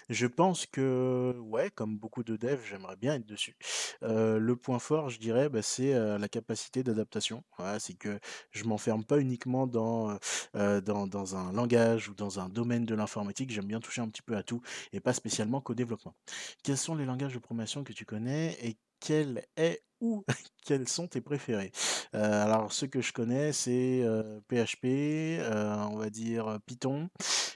Je 0.09 0.27
pense 0.27 0.65
que, 0.65 1.35
ouais, 1.39 1.69
comme 1.71 1.97
beaucoup 1.97 2.23
de 2.23 2.35
devs, 2.35 2.63
j'aimerais 2.65 2.95
bien 2.95 3.15
être 3.15 3.25
dessus. 3.25 3.55
Le 4.01 4.53
point 4.55 4.79
fort, 4.79 5.09
je 5.09 5.19
dirais, 5.19 5.49
bah, 5.49 5.61
c'est, 5.61 5.93
la 6.17 6.27
capacité 6.27 6.83
d'adaptation. 6.83 7.43
C'est 7.79 7.95
que 7.95 8.19
je 8.51 8.63
m'enferme 8.65 9.03
pas 9.03 9.19
uniquement 9.19 9.67
dans 9.67 10.17
un 10.53 11.51
langage 11.53 12.09
ou 12.09 12.13
dans 12.15 12.39
un 12.39 12.49
domaine 12.49 12.85
de 12.85 12.95
l'informatique. 12.95 13.51
J'aime 13.51 13.67
bien 13.67 13.79
toucher 13.79 14.01
un 14.01 14.09
petit 14.09 14.21
peu 14.21 14.35
à 14.35 14.43
tout 14.43 14.61
et 14.91 14.99
pas 14.99 15.13
spécialement 15.13 15.61
qu'au 15.61 15.73
développement. 15.73 16.15
Quels 16.63 16.77
sont 16.77 16.95
les 16.95 17.05
langages 17.05 17.33
de 17.33 17.39
programmation 17.39 17.83
que 17.83 17.93
tu 17.93 18.05
connais 18.05 18.57
et 18.61 18.77
quel 18.99 19.45
est 19.57 19.83
quels 20.65 20.87
sont 20.87 21.07
tes 21.07 21.21
préférés? 21.21 21.71
Heu, 22.15 22.19
alors 22.19 22.71
ceux 22.73 22.87
que 22.87 23.01
je 23.01 23.13
connais, 23.13 23.51
c'est, 23.53 24.03
PHP, 24.47 25.39
heu, 25.41 25.53
on 25.91 25.97
va 25.97 26.09
dire, 26.09 26.59
Python 26.65 27.09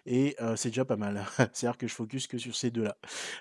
et 0.05 0.35
c'est 0.55 0.69
déjà 0.69 0.85
pas 0.85 0.95
mal. 0.97 1.25
C'est-à-dire 1.53 1.77
que 1.77 1.87
je 1.87 1.93
focus 1.93 2.27
que 2.27 2.37
sur 2.37 2.55
ces 2.55 2.71
2 2.71 2.83
là. 2.83 2.97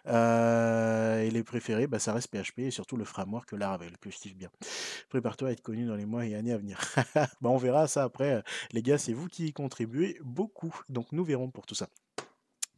Heu 0.08 1.22
et 1.24 1.30
les 1.30 1.42
préférés, 1.44 1.86
bah, 1.86 1.98
ça 1.98 2.12
reste 2.12 2.30
PHP 2.30 2.60
et 2.60 2.70
surtout 2.70 2.96
le 2.96 3.04
framework 3.04 3.52
Laravel 3.52 3.96
que 3.98 4.10
je 4.10 4.16
kiffe 4.18 4.36
bien. 4.36 4.50
Prépare-toi 5.10 5.48
à 5.48 5.52
être 5.52 5.62
connu 5.62 5.86
dans 5.86 5.96
les 5.96 6.06
mois 6.06 6.26
et 6.26 6.34
années 6.34 6.52
à 6.52 6.58
venir. 6.58 6.80
Bah, 7.40 7.50
on 7.50 7.56
verra 7.58 7.88
ça 7.88 8.04
après, 8.04 8.42
les 8.72 8.82
gars, 8.82 8.98
c'est 8.98 9.12
vous 9.12 9.28
qui 9.28 9.46
y 9.48 9.52
contribuez 9.52 10.18
beaucoup, 10.24 10.74
donc 10.88 11.12
nous 11.12 11.24
verrons 11.24 11.50
pour 11.50 11.66
tout 11.66 11.74
ça. 11.74 11.88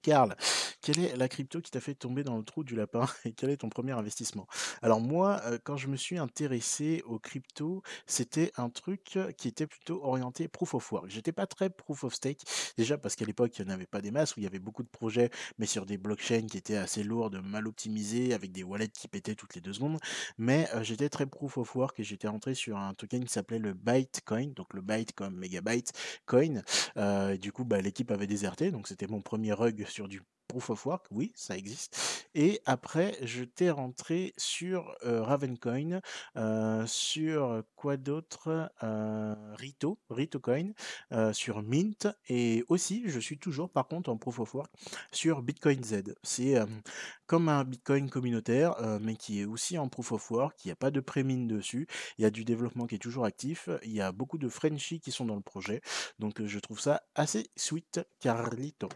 Karl, 0.02 0.36
quelle 0.80 1.00
est 1.00 1.16
la 1.16 1.28
crypto 1.28 1.60
qui 1.60 1.70
t'a 1.70 1.80
fait 1.80 1.94
tomber 1.94 2.22
dans 2.24 2.36
le 2.36 2.44
trou 2.44 2.64
du 2.64 2.74
lapin 2.76 3.06
et 3.24 3.32
quel 3.32 3.50
est 3.50 3.58
ton 3.58 3.68
premier 3.68 3.92
investissement? 3.92 4.46
Alors 4.82 5.00
moi, 5.00 5.42
quand 5.64 5.76
je 5.76 5.88
me 5.88 5.96
suis 5.96 6.18
intéressé 6.18 7.02
aux 7.06 7.18
cryptos, 7.18 7.82
c'était 8.06 8.52
un 8.56 8.70
truc, 8.70 9.18
qui 9.36 9.48
était 9.48 9.66
plutôt 9.66 10.02
orienté 10.04 10.48
proof 10.48 10.74
of 10.74 10.92
work. 10.92 11.10
J'étais 11.10 11.32
pas 11.32 11.46
très 11.46 11.70
proof 11.70 12.04
of 12.04 12.14
stake, 12.14 12.40
déjà 12.76 12.98
parce 12.98 13.16
qu'à 13.16 13.24
l'époque, 13.24 13.58
il 13.58 13.64
y 13.64 13.68
en 13.68 13.70
avait 13.70 13.86
pas 13.86 14.00
des 14.00 14.10
masses, 14.10 14.36
où 14.36 14.40
il 14.40 14.44
y 14.44 14.46
avait 14.46 14.58
beaucoup 14.58 14.82
de 14.82 14.88
projets, 14.88 15.30
mais 15.58 15.66
sur 15.66 15.86
des 15.86 15.98
blockchains 15.98 16.46
qui 16.46 16.56
étaient 16.58 16.76
assez 16.76 17.02
lourdes, 17.02 17.40
mal 17.42 17.66
optimisées, 17.66 18.34
avec 18.34 18.52
des 18.52 18.62
wallets 18.62 18.88
qui 18.88 19.08
pétaient 19.08 19.34
toutes 19.34 19.54
les 19.54 19.60
2 19.60 19.72
secondes. 19.72 19.98
Mais, 20.38 20.68
j'étais 20.82 21.08
très 21.08 21.26
proof 21.26 21.58
of 21.58 21.74
work 21.74 21.98
et 22.00 22.04
j'étais 22.04 22.28
rentré 22.28 22.54
sur 22.54 22.76
un 22.76 22.94
token 22.94 23.24
qui 23.24 23.32
s'appelait 23.32 23.58
le 23.58 23.74
Bytecoin, 23.74 24.52
donc 24.54 24.72
le 24.74 24.80
byte 24.80 25.12
comme 25.12 25.36
mégabyte 25.36 25.92
coin. 26.26 26.62
Du 27.36 27.52
coup, 27.52 27.64
bah, 27.64 27.80
l'équipe 27.80 28.10
avait 28.10 28.26
déserté, 28.26 28.70
donc 28.70 28.88
c'était 28.88 29.06
mon 29.06 29.20
premier 29.20 29.52
rug 29.52 29.84
sur 29.90 30.08
du 30.08 30.22
proof 30.48 30.70
of 30.70 30.86
work, 30.86 31.06
oui, 31.10 31.30
ça 31.36 31.58
existe. 31.58 32.26
Et 32.34 32.60
après, 32.64 33.18
j'étais 33.20 33.68
rentré 33.70 34.32
sur, 34.38 34.96
heu, 35.04 35.20
Ravencoin, 35.20 36.00
heu, 36.36 36.84
sur, 36.86 37.62
quoi 37.76 37.98
d'autre? 37.98 38.72
Heu, 38.82 39.34
Rito, 39.56 39.98
Ritocoin, 40.08 40.72
heu, 41.12 41.34
sur 41.34 41.62
Mint 41.62 42.08
et 42.28 42.64
aussi, 42.68 43.02
je 43.06 43.20
suis 43.20 43.38
toujours 43.38 43.68
par 43.70 43.88
contre 43.88 44.08
en 44.10 44.16
proof 44.16 44.40
of 44.40 44.54
work 44.54 44.72
sur 45.12 45.42
Bitcoin 45.42 45.84
Z. 45.84 46.14
C'est, 46.22 46.56
comme 47.26 47.48
un 47.50 47.64
Bitcoin 47.64 48.08
communautaire, 48.08 48.74
mais 49.02 49.16
qui 49.16 49.40
est 49.42 49.44
aussi 49.44 49.76
en 49.78 49.88
proof 49.88 50.12
of 50.12 50.30
work. 50.30 50.64
Il 50.64 50.68
y 50.68 50.70
a 50.70 50.76
pas 50.76 50.90
de 50.90 51.00
pré-mine 51.00 51.46
dessus. 51.46 51.86
Il 52.18 52.22
y 52.22 52.24
a 52.24 52.30
du 52.30 52.44
développement 52.44 52.86
qui 52.86 52.94
est 52.94 52.98
toujours 52.98 53.26
actif. 53.26 53.68
Il 53.84 53.92
y 53.92 54.00
a 54.00 54.12
beaucoup 54.12 54.38
de 54.38 54.48
Frenchies 54.48 55.00
qui 55.00 55.12
sont 55.12 55.26
dans 55.26 55.36
le 55.36 55.42
projet. 55.42 55.82
Donc, 56.18 56.42
je 56.44 56.58
trouve 56.58 56.80
ça 56.80 57.02
assez 57.14 57.50
sweet, 57.56 58.00
Carlito. 58.20 58.88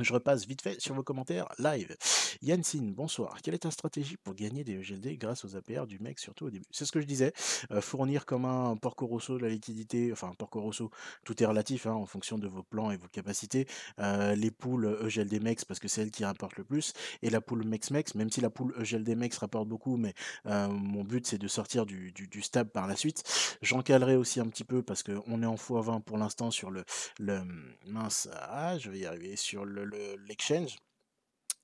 Je 0.00 0.12
repasse 0.14 0.46
vite 0.46 0.62
fait 0.62 0.80
sur 0.80 0.94
vos 0.94 1.02
commentaires 1.02 1.46
live. 1.58 1.94
Yansin, 2.42 2.92
bonsoir. 2.96 3.42
Quelle 3.42 3.54
est 3.54 3.58
ta 3.58 3.70
stratégie 3.70 4.16
pour 4.16 4.34
gagner 4.34 4.64
des 4.64 4.72
EGLD 4.74 5.18
grâce 5.18 5.44
aux 5.44 5.56
APR 5.56 5.86
du 5.86 5.98
mec, 5.98 6.18
surtout 6.18 6.46
au 6.46 6.50
début? 6.50 6.64
C'est 6.70 6.86
ce 6.86 6.92
que 6.92 7.00
je 7.00 7.06
disais, 7.06 7.32
heu, 7.70 7.80
fournir 7.80 8.24
comme 8.24 8.46
un 8.46 8.76
Porco 8.76 9.06
Rosso 9.06 9.36
de 9.36 9.42
la 9.42 9.50
liquidité, 9.50 10.10
enfin 10.12 10.32
Porco 10.38 10.60
Rosso, 10.60 10.90
tout 11.24 11.42
est 11.42 11.46
relatif, 11.46 11.86
hein, 11.86 11.92
en 11.92 12.06
fonction 12.06 12.38
de 12.38 12.48
vos 12.48 12.62
plans 12.62 12.90
et 12.90 12.96
vos 12.96 13.08
capacités. 13.08 13.66
Heu, 13.98 14.34
les 14.34 14.50
poules 14.50 14.98
EGLD 15.06 15.40
Mex 15.40 15.64
parce 15.66 15.80
que 15.80 15.88
c'est 15.88 16.02
elles 16.02 16.10
qui 16.10 16.24
rapportent 16.24 16.56
le 16.56 16.64
plus 16.64 16.94
et 17.22 17.28
la 17.28 17.40
poule 17.42 17.64
Mex 17.64 17.90
Mex, 17.90 18.14
même 18.14 18.30
si 18.30 18.40
la 18.40 18.48
poule 18.50 18.74
EGLD 18.80 19.16
Mex 19.16 19.36
rapporte 19.38 19.68
beaucoup, 19.68 19.96
mais, 19.98 20.14
heu, 20.46 20.68
mon 20.68 21.04
but 21.04 21.26
c'est 21.26 21.38
de 21.38 21.48
sortir 21.48 21.84
du 21.84 22.12
du 22.12 22.26
du 22.26 22.40
stab 22.42 22.68
par 22.68 22.86
la 22.86 22.96
suite. 22.96 23.22
J'encadrerai 23.60 24.16
aussi 24.16 24.40
un 24.40 24.46
petit 24.48 24.64
peu 24.64 24.82
parce 24.82 25.02
qu'on 25.02 25.42
est 25.42 25.46
en 25.46 25.56
x20 25.56 26.00
pour 26.00 26.16
l'instant 26.16 26.50
sur 26.50 26.70
le 26.70 26.84
le, 27.18 27.40
mince, 27.86 28.28
ah, 28.32 28.78
je 28.78 28.90
vais 28.90 29.00
y 29.00 29.06
arriver, 29.06 29.36
sur 29.36 29.64
le 29.64 29.84
le 29.90 30.16
l'exchange. 30.26 30.76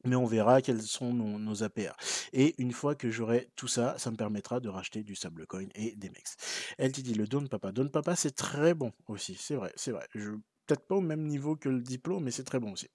Mais 0.05 0.15
on 0.17 0.27
verra 0.27 0.63
quels 0.63 0.83
sont 0.83 1.13
nos 1.13 1.39
nos 1.39 1.63
APR 1.63 1.95
et 2.33 2.55
une 2.59 2.73
fois 2.73 2.95
que 2.95 3.11
j'aurai 3.11 3.51
tout 3.57 3.67
ça, 3.67 3.99
ça 3.99 4.11
me 4.11 4.17
permettra 4.17 4.61
de 4.61 4.69
racheter 4.69 5.03
du 5.03 5.17
stablecoin 5.17 5.67
et 5.75 5.97
des 5.97 6.11
MEX. 6.11 6.37
Dit 6.79 7.15
le 7.15 7.27
Dawn 7.27 7.49
Papa. 7.49 7.73
Dawn 7.73 7.91
Papa, 7.91 8.15
c'est 8.15 8.37
très 8.37 8.75
bon 8.75 8.93
aussi, 9.09 9.35
c'est 9.35 9.57
vrai, 9.57 9.73
c'est 9.75 9.91
vrai. 9.91 10.07
Je 10.15 10.31
peut-être 10.67 10.87
pas 10.87 10.97
au 10.97 11.01
même 11.01 11.27
niveau 11.27 11.57
que 11.57 11.69
le 11.69 11.81
diplôme, 11.81 12.25
mais 12.25 12.31
c'est 12.31 12.45
très 12.45 12.59
bon 12.59 12.73
aussi. 12.73 12.89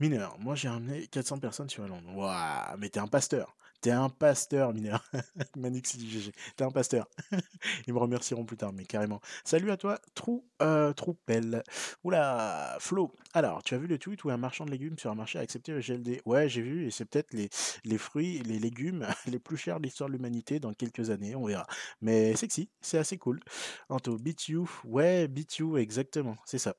Mineur, 0.00 0.38
moi 0.38 0.54
j'ai 0.54 0.68
ramené 0.68 1.06
400 1.08 1.38
personnes 1.38 1.68
sur 1.68 1.84
Elrond. 1.84 2.02
Waouh, 2.14 2.78
mais 2.78 2.88
t'es 2.88 3.00
un 3.00 3.08
pasteur. 3.08 3.56
T'es 3.80 3.92
un 3.92 4.08
pasteur, 4.08 4.74
mineur. 4.74 5.04
Manix 5.56 5.96
GG. 5.96 6.32
T'es 6.56 6.64
un 6.64 6.70
pasteur. 6.70 7.08
Ils 7.86 7.94
me 7.94 7.98
remercieront 8.00 8.44
plus 8.44 8.56
tard, 8.56 8.72
mais 8.72 8.84
carrément. 8.84 9.20
Salut 9.44 9.70
à 9.70 9.76
toi, 9.76 10.00
Trou, 10.14 10.44
euh, 10.62 10.92
Troupelle. 10.92 11.62
Oula, 12.02 12.76
Flo. 12.80 13.12
Alors, 13.34 13.62
tu 13.62 13.74
as 13.74 13.78
vu 13.78 13.86
le 13.86 13.98
tweet 13.98 14.24
où 14.24 14.30
un 14.30 14.36
marchand 14.36 14.64
de 14.64 14.72
légumes 14.72 14.98
sur 14.98 15.12
un 15.12 15.14
marché 15.14 15.38
a 15.38 15.42
accepté 15.42 15.70
le 15.70 15.80
GLD 15.80 16.22
Ouais, 16.24 16.48
j'ai 16.48 16.62
vu, 16.62 16.86
et 16.86 16.90
c'est 16.90 17.04
peut-être 17.04 17.32
les, 17.32 17.50
les 17.84 17.98
fruits, 17.98 18.40
les 18.40 18.58
légumes 18.58 19.06
les 19.26 19.38
plus 19.38 19.56
chers 19.56 19.78
de 19.78 19.84
l'histoire 19.84 20.08
de 20.08 20.14
l'humanité 20.14 20.58
dans 20.58 20.72
quelques 20.72 21.10
années, 21.10 21.36
on 21.36 21.46
verra. 21.46 21.66
Mais 22.00 22.34
sexy, 22.34 22.68
c'est 22.80 22.98
assez 22.98 23.16
cool. 23.16 23.38
Anto, 23.88 24.16
beat 24.18 24.48
you. 24.48 24.68
Ouais, 24.84 25.28
beat 25.28 25.58
you, 25.58 25.76
exactement, 25.76 26.36
c'est 26.44 26.58
ça. 26.58 26.74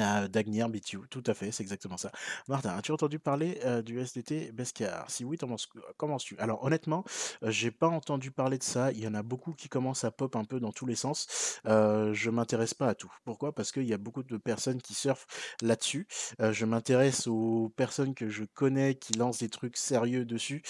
Ah, 0.00 0.28
Dagnir 0.28 0.68
Bitiu, 0.68 1.00
tout 1.10 1.24
à 1.26 1.34
fait, 1.34 1.50
c'est 1.50 1.64
exactement 1.64 1.96
ça. 1.96 2.12
Martin, 2.46 2.70
as-tu 2.70 2.92
entendu 2.92 3.18
parler 3.18 3.58
euh, 3.64 3.82
du 3.82 3.98
SDT 3.98 4.52
Bescar 4.52 5.10
Si 5.10 5.24
oui, 5.24 5.36
comment 5.36 5.56
commences-tu 5.96 6.38
Alors 6.38 6.62
honnêtement, 6.62 7.02
euh, 7.42 7.50
j'ai 7.50 7.72
pas 7.72 7.88
entendu 7.88 8.30
parler 8.30 8.58
de 8.58 8.62
ça. 8.62 8.92
Il 8.92 9.00
y 9.00 9.08
en 9.08 9.14
a 9.14 9.24
beaucoup 9.24 9.54
qui 9.54 9.68
commencent 9.68 10.04
à 10.04 10.12
pop 10.12 10.36
un 10.36 10.44
peu 10.44 10.60
dans 10.60 10.70
tous 10.70 10.86
les 10.86 10.94
sens. 10.94 11.60
Euh, 11.66 12.14
je 12.14 12.30
m'intéresse 12.30 12.74
pas 12.74 12.86
à 12.86 12.94
tout. 12.94 13.12
Pourquoi? 13.24 13.52
Parce 13.52 13.72
qu'il 13.72 13.86
y 13.86 13.92
a 13.92 13.98
beaucoup 13.98 14.22
de 14.22 14.36
personnes 14.36 14.80
qui 14.80 14.94
surfent 14.94 15.26
là-dessus. 15.62 16.06
Euh, 16.40 16.52
je 16.52 16.64
m'intéresse 16.64 17.26
aux 17.26 17.72
personnes 17.76 18.14
que 18.14 18.28
je 18.28 18.44
connais 18.44 18.94
qui 18.94 19.14
lancent 19.14 19.40
des 19.40 19.48
trucs 19.48 19.76
sérieux 19.76 20.24
dessus. 20.24 20.62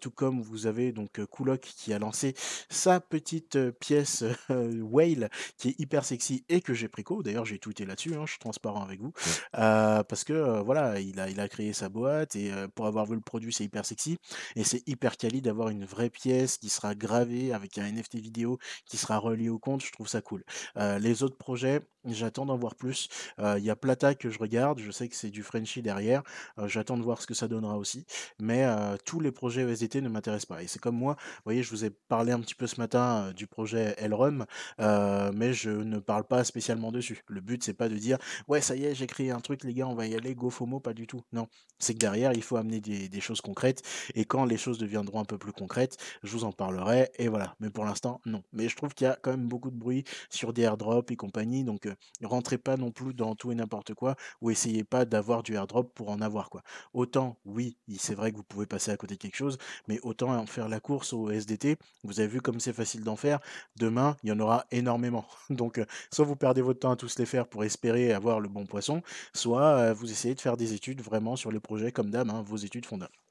tout 0.00 0.10
comme 0.10 0.42
vous 0.42 0.66
avez 0.66 0.90
donc 0.90 1.24
Kulok 1.26 1.60
qui 1.60 1.92
a 1.92 2.00
lancé 2.00 2.34
sa 2.70 2.98
petite 2.98 3.70
pièce 3.78 4.24
Whale 4.48 5.30
qui 5.58 5.68
est 5.68 5.80
hyper 5.80 6.04
sexy 6.04 6.44
et 6.48 6.60
que 6.60 6.74
j'ai 6.74 6.88
pris 6.88 7.04
co. 7.04 7.22
D'ailleurs, 7.22 7.44
j'ai 7.44 7.60
tweeté 7.60 7.86
là-dessus. 7.86 8.16
Hein, 8.16 8.24
je 8.26 8.38
transparent 8.64 8.84
avec 8.84 9.00
vous. 9.00 9.12
parce 9.52 10.24
que 10.24 10.62
voilà, 10.62 11.00
il 11.00 11.20
a, 11.20 11.28
il 11.28 11.40
a 11.40 11.48
créé 11.48 11.72
sa 11.72 11.88
boîte 11.88 12.36
et 12.36 12.50
pour 12.74 12.86
avoir 12.86 13.06
vu 13.06 13.14
le 13.14 13.20
produit, 13.20 13.52
c'est 13.52 13.64
hyper 13.64 13.84
sexy. 13.84 14.18
Et 14.56 14.64
c'est 14.64 14.86
hyper 14.88 15.16
quali 15.16 15.42
d'avoir 15.42 15.68
une 15.68 15.84
vraie 15.84 16.10
pièce 16.10 16.58
qui 16.58 16.68
sera 16.68 16.94
gravée 16.94 17.52
avec 17.52 17.78
un 17.78 17.90
NFT 17.90 18.16
vidéo 18.16 18.58
qui 18.86 18.96
sera 18.96 19.18
relié 19.18 19.48
au 19.48 19.58
compte. 19.58 19.82
Je 19.84 19.92
trouve 19.92 20.08
ça 20.08 20.20
cool. 20.20 20.44
les 20.76 21.22
autres 21.22 21.36
projets, 21.36 21.80
j'attends 22.04 22.46
d'en 22.46 22.56
voir 22.56 22.74
plus. 22.74 23.08
Il 23.38 23.64
y 23.64 23.70
a 23.70 23.76
Plata 23.76 24.14
que 24.14 24.30
je 24.30 24.38
regarde. 24.38 24.78
Je 24.78 24.90
sais 24.90 25.08
que 25.08 25.16
c'est 25.16 25.30
du 25.30 25.42
Frenchy 25.42 25.82
derrière. 25.82 26.22
j'attends 26.64 26.96
de 26.96 27.02
voir 27.02 27.20
ce 27.20 27.26
que 27.26 27.34
ça 27.34 27.48
donnera 27.48 27.76
aussi. 27.76 28.06
Mais 28.40 28.66
tous 29.04 29.20
les 29.20 29.32
projets 29.32 29.62
ESDT 29.62 30.00
ne 30.00 30.08
m'intéressent 30.08 30.46
pas. 30.46 30.62
Et 30.62 30.66
c'est 30.66 30.80
comme 30.80 30.96
moi. 30.96 31.16
Vous 31.18 31.42
voyez, 31.44 31.62
je 31.62 31.70
vous 31.70 31.84
ai 31.84 31.90
parlé 31.90 32.32
un 32.32 32.40
petit 32.40 32.54
peu 32.54 32.66
ce 32.66 32.80
matin 32.80 33.32
du 33.32 33.46
projet 33.46 33.94
Elrum, 33.98 34.46
mais 34.78 35.52
je 35.52 35.70
ne 35.70 35.98
parle 35.98 36.24
pas 36.24 36.44
spécialement 36.44 36.92
dessus. 36.92 37.22
Le 37.28 37.40
but, 37.40 37.62
c'est 37.62 37.74
pas 37.74 37.88
de 37.88 37.96
dire 37.96 38.18
ouais, 38.48 38.60
ça 38.60 38.76
y 38.76 38.84
est, 38.84 38.94
j'ai 38.94 39.06
créé 39.06 39.30
un 39.30 39.40
truc, 39.40 39.64
les 39.64 39.74
gars, 39.74 39.86
on 39.86 39.94
va 39.94 40.06
y 40.06 40.14
aller, 40.14 40.34
go 40.34 40.50
FOMO, 40.50 40.80
pas 40.80 40.94
du 40.94 41.06
tout. 41.06 41.22
Non, 41.32 41.48
c'est 41.78 41.94
que 41.94 41.98
derrière, 41.98 42.32
il 42.32 42.42
faut 42.42 42.56
amener 42.56 42.80
des, 42.80 43.20
choses 43.20 43.40
concrètes. 43.40 43.82
Et 44.14 44.24
quand 44.24 44.44
les 44.44 44.56
choses 44.56 44.78
deviendront 44.78 45.20
un 45.20 45.24
peu 45.24 45.38
plus 45.38 45.52
concrètes, 45.52 45.96
je 46.22 46.30
vous 46.32 46.44
en 46.44 46.52
parlerai. 46.52 47.10
Et 47.18 47.28
voilà. 47.28 47.54
Mais 47.60 47.70
pour 47.70 47.84
l'instant, 47.84 48.20
non. 48.26 48.42
Mais 48.52 48.68
je 48.68 48.76
trouve 48.76 48.94
qu'il 48.94 49.06
y 49.06 49.10
a 49.10 49.16
quand 49.20 49.30
même 49.30 49.48
beaucoup 49.48 49.70
de 49.70 49.76
bruit 49.76 50.04
sur 50.28 50.52
des 50.52 50.62
airdrops 50.62 51.10
et 51.10 51.16
compagnie. 51.16 51.64
Donc, 51.64 51.86
ne 52.20 52.26
rentrez 52.26 52.58
pas 52.58 52.76
non 52.76 52.90
plus 52.90 53.14
dans 53.14 53.34
tout 53.34 53.52
et 53.52 53.54
n'importe 53.54 53.94
quoi 53.94 54.16
ou 54.40 54.50
essayez 54.50 54.84
pas 54.84 55.04
d'avoir 55.04 55.42
du 55.42 55.54
airdrop 55.54 55.92
pour 55.94 56.10
en 56.10 56.20
avoir. 56.20 56.50
quoi. 56.50 56.62
Autant, 56.92 57.38
oui, 57.44 57.76
c'est 57.98 58.14
vrai 58.14 58.32
que 58.32 58.36
vous 58.36 58.44
pouvez 58.44 58.66
passer 58.66 58.90
à 58.90 58.96
côté 58.96 59.14
de 59.14 59.20
quelque 59.20 59.36
chose, 59.36 59.58
mais 59.88 59.98
autant 60.02 60.34
en 60.34 60.46
faire 60.46 60.68
la 60.68 60.80
course 60.80 61.12
au 61.12 61.30
SDT. 61.30 61.76
Vous 62.02 62.20
avez 62.20 62.28
vu 62.28 62.40
comme 62.40 62.60
c'est 62.60 62.72
facile 62.72 63.04
d'en 63.04 63.16
faire. 63.16 63.40
Demain, 63.76 64.16
il 64.22 64.30
y 64.30 64.32
en 64.32 64.40
aura 64.40 64.66
énormément. 64.70 65.26
Donc, 65.50 65.80
soit 66.10 66.24
vous 66.24 66.36
perdez 66.36 66.62
votre 66.62 66.80
temps 66.80 66.92
à 66.92 66.96
tous 66.96 67.18
les 67.18 67.26
faire 67.26 67.46
pour 67.46 67.64
espérer 67.64 68.12
avoir 68.12 68.33
le 68.40 68.48
bon 68.48 68.66
poisson, 68.66 69.02
soit 69.34 69.92
vous 69.94 70.10
essayez 70.10 70.34
de 70.34 70.40
faire 70.40 70.56
des 70.56 70.72
études 70.74 71.00
vraiment 71.00 71.36
sur 71.36 71.50
les 71.52 71.60
projets 71.60 71.92
comme 71.92 72.10
d'hab, 72.10 72.30
hein, 72.30 72.42
vos 72.46 72.56
études 72.56 72.86
fondamentales. 72.86 73.23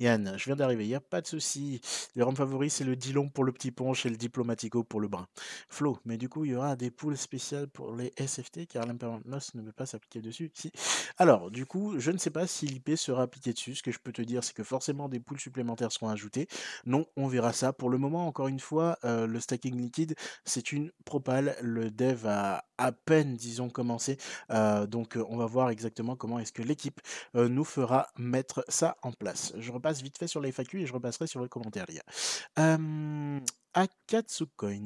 Yann, 0.00 0.34
je 0.38 0.44
viens 0.46 0.56
d'arriver, 0.56 0.84
il 0.84 0.88
n'y 0.88 0.94
a 0.94 1.00
pas 1.00 1.20
de 1.20 1.26
souci. 1.26 1.80
Le 2.16 2.24
rhum 2.24 2.34
favori, 2.34 2.70
c'est 2.70 2.84
le 2.84 2.96
Dillon 2.96 3.28
pour 3.28 3.44
le 3.44 3.52
petit 3.52 3.70
ponche 3.70 4.06
et 4.06 4.08
le 4.08 4.16
Diplomatico 4.16 4.82
pour 4.82 5.00
le 5.00 5.08
brun. 5.08 5.26
Flo, 5.68 5.98
mais 6.06 6.16
du 6.16 6.28
coup, 6.28 6.44
il 6.44 6.52
y 6.52 6.54
aura 6.54 6.76
des 6.76 6.90
poules 6.90 7.18
spéciales 7.18 7.68
pour 7.68 7.94
les 7.94 8.12
SFT 8.16 8.66
car 8.66 8.86
l'impermanence 8.86 9.54
ne 9.54 9.62
peut 9.62 9.72
pas 9.72 9.86
s'appliquer 9.86 10.22
dessus. 10.22 10.50
Alors, 11.18 11.50
du 11.50 11.66
coup, 11.66 11.98
je 11.98 12.10
ne 12.10 12.18
sais 12.18 12.30
pas 12.30 12.46
si 12.46 12.66
l'IP 12.66 12.96
sera 12.96 13.22
appliqué 13.22 13.52
dessus. 13.52 13.74
Ce 13.74 13.82
que 13.82 13.92
je 13.92 13.98
peux 13.98 14.12
te 14.12 14.22
dire, 14.22 14.42
c'est 14.42 14.54
que 14.54 14.64
forcément 14.64 15.08
des 15.08 15.20
poules 15.20 15.40
supplémentaires 15.40 15.92
seront 15.92 16.08
ajoutées. 16.08 16.48
Non, 16.86 17.06
on 17.16 17.26
verra 17.26 17.52
ça. 17.52 17.72
Pour 17.74 17.90
le 17.90 17.98
moment, 17.98 18.26
encore 18.26 18.48
une 18.48 18.60
fois, 18.60 18.98
euh, 19.04 19.26
le 19.26 19.40
stacking 19.40 19.76
liquide, 19.76 20.14
c'est 20.44 20.72
une 20.72 20.90
propale. 21.04 21.56
Le 21.60 21.90
dev 21.90 22.26
a 22.26 22.64
à 22.78 22.92
peine, 22.92 23.36
disons, 23.36 23.68
commencé. 23.68 24.16
Euh, 24.50 24.86
donc, 24.86 25.18
on 25.28 25.36
va 25.36 25.44
voir 25.44 25.68
exactement 25.68 26.16
comment 26.16 26.38
est-ce 26.38 26.52
que 26.52 26.62
l'équipe 26.62 27.00
euh, 27.36 27.48
nous 27.48 27.64
fera 27.64 28.08
mettre 28.16 28.64
ça 28.68 28.96
en 29.02 29.12
place 29.12 29.49
je 29.58 29.72
repasse 29.72 30.02
vite 30.02 30.18
fait 30.18 30.26
sur 30.26 30.40
les 30.40 30.52
FAQ 30.52 30.82
et 30.82 30.86
je 30.86 30.92
repasserai 30.92 31.26
sur 31.26 31.40
les 31.42 31.48
commentaires, 31.48 31.86
les 31.88 31.94
gars. 31.96 32.04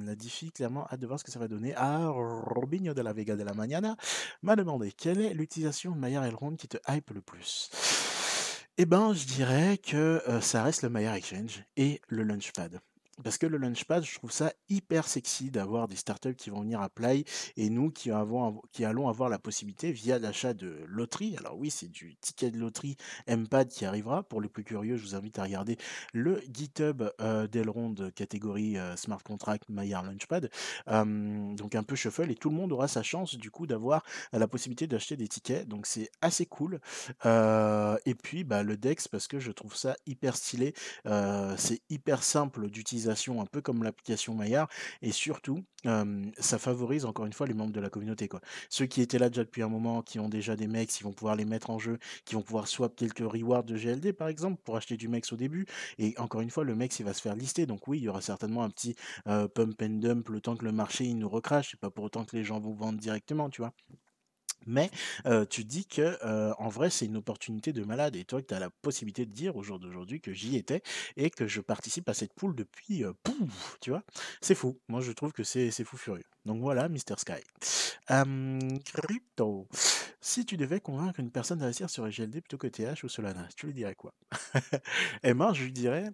La 0.07 0.15
diffi, 0.15 0.53
clairement, 0.53 0.87
hâte 0.91 1.01
de 1.01 1.07
voir 1.07 1.19
ce 1.19 1.25
que 1.25 1.31
ça 1.31 1.39
va 1.39 1.49
donner. 1.49 1.75
Ah, 1.77 2.09
Robinho 2.09 2.95
de 2.95 3.03
la 3.03 3.13
Vega 3.13 3.37
de 3.37 3.43
la 3.43 3.55
Mañana 3.55 3.97
m'a 4.43 4.57
demandé 4.57 4.93
quelle 4.93 5.21
est 5.21 5.35
l'utilisation 5.35 5.93
de 5.93 5.99
Maillard 5.99 6.25
Elrond 6.25 6.57
qui 6.57 6.69
te 6.69 6.77
hype 6.89 7.11
le 7.11 7.23
plus 7.23 7.71
Eh 8.79 8.85
ben, 8.85 9.15
je 9.15 9.27
dirais 9.27 9.79
que 9.79 10.23
ça 10.41 10.63
reste 10.63 10.83
le 10.83 10.91
Maillard 10.91 11.15
Exchange 11.15 11.65
et 11.77 12.01
le 12.09 12.23
Launchpad. 12.23 12.81
Parce 13.23 13.39
que 13.39 13.47
le 13.47 13.59
Launchpad, 13.59 14.05
je 14.05 14.15
trouve 14.17 14.33
ça 14.33 14.53
hyper 14.69 15.07
sexy 15.07 15.51
d'avoir 15.51 15.87
des 15.87 15.95
startups 15.95 16.35
qui 16.35 16.51
vont 16.51 16.63
venir 16.63 16.81
à 16.81 16.89
Play 16.89 17.25
et 17.57 17.71
nous 17.71 17.91
qui, 17.91 18.11
avons, 18.11 18.61
qui 18.73 18.85
allons 18.85 19.09
avoir 19.09 19.29
la 19.29 19.39
possibilité 19.39 19.93
via 19.93 20.19
l'achat 20.19 20.53
de 20.53 20.81
loterie. 20.89 21.37
Alors 21.39 21.57
oui, 21.57 21.71
c'est 21.71 21.89
du 21.89 22.17
ticket 22.17 22.51
de 22.51 22.59
loterie 22.59 22.97
MPAD 23.29 23.69
qui 23.69 23.85
arrivera. 23.85 24.25
Pour 24.25 24.41
les 24.41 24.49
plus 24.49 24.65
curieux, 24.65 24.97
je 24.97 25.05
vous 25.05 25.15
invite 25.15 25.39
à 25.39 25.45
regarder 25.45 25.77
le 26.13 26.43
GitHub 26.53 27.05
euh, 27.21 27.47
d'Elrond 27.47 27.95
catégorie 28.17 28.79
euh, 28.79 28.97
Smart 28.97 29.23
Contract 29.23 29.69
Maillard 29.69 30.03
Launchpad. 30.03 30.51
donc 30.87 31.75
un 31.75 31.83
peu 31.85 31.95
shuffle 31.95 32.31
et 32.31 32.35
tout 32.35 32.51
le 32.51 32.57
monde 32.57 32.73
aura 32.73 32.89
sa 32.89 33.03
chance 33.03 33.37
du 33.37 33.51
coup 33.51 33.67
d'avoir 33.67 34.03
la 34.33 34.49
possibilité 34.49 34.89
d'acheter 34.89 35.17
des 35.17 35.29
tickets. 35.29 35.69
Donc 35.69 35.87
c'est 35.87 36.11
assez 36.21 36.47
cool. 36.47 36.81
Euh, 37.27 37.97
et 38.07 38.15
puis 38.17 38.43
bah, 38.43 38.65
le 38.65 38.77
DEX 38.77 39.07
parce 39.07 39.29
que 39.29 39.39
je 39.39 39.53
trouve 39.53 39.77
ça 39.77 39.95
hyper 40.07 40.37
stylé. 40.37 40.75
c'est 41.57 41.81
hyper 41.91 42.25
simple 42.25 42.69
d'utiliser 42.71 43.04
un 43.09 43.47
peu 43.47 43.61
comme 43.61 43.83
l'application 43.83 44.35
Maillard, 44.35 44.69
et 45.03 45.13
surtout, 45.13 45.65
ça 45.85 46.59
favorise 46.59 47.05
encore 47.05 47.27
une 47.27 47.33
fois 47.33 47.47
les 47.47 47.55
membres 47.55 47.73
de 47.73 47.81
la 47.81 47.91
communauté. 47.91 48.29
Quoi. 48.29 48.41
Ceux 48.71 48.87
qui 48.87 49.03
étaient 49.03 49.19
là 49.19 49.29
déjà 49.29 49.45
depuis 49.45 49.63
un 49.63 49.69
moment, 49.69 50.03
qui 50.03 50.19
ont 50.19 50.29
déjà 50.29 50.57
des 50.57 50.67
mecs, 50.67 50.99
ils 50.99 51.05
vont 51.05 51.13
pouvoir 51.13 51.37
les 51.37 51.45
mettre 51.45 51.71
en 51.71 51.79
jeu, 51.79 51.99
qui 52.25 52.35
vont 52.35 52.43
pouvoir 52.43 52.69
swap 52.69 52.97
quelques 52.97 53.19
rewards 53.19 53.65
de 53.65 53.77
GLD 53.77 54.13
par 54.13 54.29
exemple 54.29 54.61
pour 54.65 54.77
acheter 54.77 54.97
du 54.97 55.09
mex 55.09 55.33
au 55.33 55.37
début. 55.37 55.67
Et 55.99 56.15
encore 56.19 56.41
une 56.41 56.51
fois, 56.51 56.65
le 56.65 56.75
mex 56.75 56.99
il 57.01 57.05
va 57.05 57.15
se 57.15 57.21
faire 57.21 57.37
lister. 57.37 57.67
Donc 57.67 57.87
oui, 57.89 57.99
il 57.99 58.05
y 58.05 58.09
aura 58.09 58.21
certainement 58.21 58.63
un 58.63 58.71
petit 58.71 58.97
pump 59.25 59.83
and 59.83 59.99
dump 60.01 60.29
le 60.29 60.41
temps 60.41 60.57
que 60.57 60.65
le 60.65 60.73
marché 60.73 61.05
il 61.05 61.19
nous 61.19 61.29
recrache. 61.29 61.73
C'est 61.73 61.81
pas 61.81 61.91
pour 61.91 62.05
autant 62.05 62.25
que 62.25 62.37
les 62.37 62.45
gens 62.45 62.61
vont 62.61 62.75
vendre 62.75 62.99
directement, 62.99 63.51
tu 63.51 63.63
vois. 63.63 63.73
Mais 64.67 64.91
tu 65.51 65.65
dis 65.65 65.87
que 65.87 66.19
en 66.59 66.69
vrai 66.69 66.91
c'est 66.91 67.07
une 67.07 67.17
opportunité 67.17 67.73
de 67.73 67.85
malade 67.85 68.17
et 68.17 68.25
toi 68.25 68.43
tu 68.43 68.55
as 68.55 68.59
la 68.59 68.71
possibilité 68.71 69.27
de 69.27 69.33
dire 69.33 69.57
au 69.57 69.63
jour 69.63 69.79
d'aujourd'hui 69.79 70.21
que 70.21 70.33
j'y 70.33 70.57
étais 70.57 70.83
et 71.17 71.31
que 71.31 71.47
je 71.47 71.61
participe 71.61 72.09
à 72.09 72.15
cette 72.15 72.35
poule 72.35 72.55
depuis 72.55 73.05
pouf, 73.23 73.79
tu 73.81 73.91
vois? 73.91 74.03
C'est 74.41 74.55
fou. 74.55 74.79
Moi 74.89 75.01
je 75.01 75.13
trouve 75.13 75.33
que 75.33 75.45
c'est 75.45 75.71
fou 75.85 75.97
furieux. 75.97 76.25
Donc 76.45 76.61
voilà 76.61 76.89
Mr 76.89 77.17
Sky. 77.19 77.43
Crypto. 78.85 79.69
Si 80.21 80.47
tu 80.47 80.57
devais 80.57 80.81
convaincre 80.81 81.21
une 81.21 81.31
personne 81.31 81.59
d'investir 81.59 81.91
sur 81.91 82.09
GLD 82.09 82.41
plutôt 82.41 82.57
que 82.57 82.67
TH 82.67 83.05
ou 83.05 83.09
Solana 83.09 83.47
tu 83.57 83.67
lui 83.67 83.75
dirais 83.75 83.95
quoi? 83.95 84.15
Et 85.23 85.35
moi 85.35 85.53
je 85.53 85.65
lui 85.65 85.73
dirais 85.73 86.11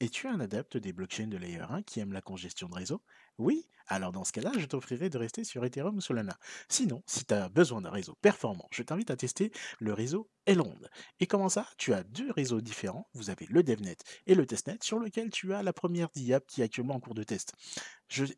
es-tu 0.00 0.28
un 0.28 0.40
adepte 0.40 0.76
des 0.76 0.92
blockchains 0.92 1.26
de 1.28 1.36
layer 1.36 1.60
1 1.60 1.82
qui 1.82 2.00
aime 2.00 2.12
la 2.12 2.20
congestion 2.20 2.68
de 2.68 2.74
réseau? 2.74 3.02
Oui 3.38 3.66
alors 3.86 4.12
dans 4.12 4.24
ce 4.24 4.32
cas-là, 4.32 4.52
je 4.58 4.66
t'offrirai 4.66 5.10
de 5.10 5.18
rester 5.18 5.44
sur 5.44 5.64
Ethereum 5.64 5.96
ou 5.96 6.00
Solana. 6.00 6.38
Sinon, 6.68 7.02
si 7.06 7.24
tu 7.24 7.34
as 7.34 7.48
besoin 7.48 7.80
d'un 7.80 7.90
réseau 7.90 8.14
performant, 8.22 8.68
je 8.70 8.82
t'invite 8.82 9.10
à 9.10 9.16
tester 9.16 9.52
le 9.78 9.92
réseau 9.92 10.28
Elrond. 10.46 10.78
Et 11.20 11.26
comment 11.26 11.48
ça? 11.48 11.66
Tu 11.78 11.94
as 11.94 12.02
deux 12.02 12.30
réseaux 12.30 12.60
différents. 12.60 13.08
Vous 13.14 13.30
avez 13.30 13.46
le 13.48 13.62
DevNet 13.62 13.96
et 14.26 14.34
le 14.34 14.46
TestNet 14.46 14.78
sur 14.82 14.98
lequel 14.98 15.30
tu 15.30 15.54
as 15.54 15.62
la 15.62 15.72
première 15.72 16.10
DIAP 16.10 16.46
qui 16.46 16.60
est 16.60 16.64
actuellement 16.64 16.96
en 16.96 17.00
cours 17.00 17.14
de 17.14 17.22
test. 17.22 17.54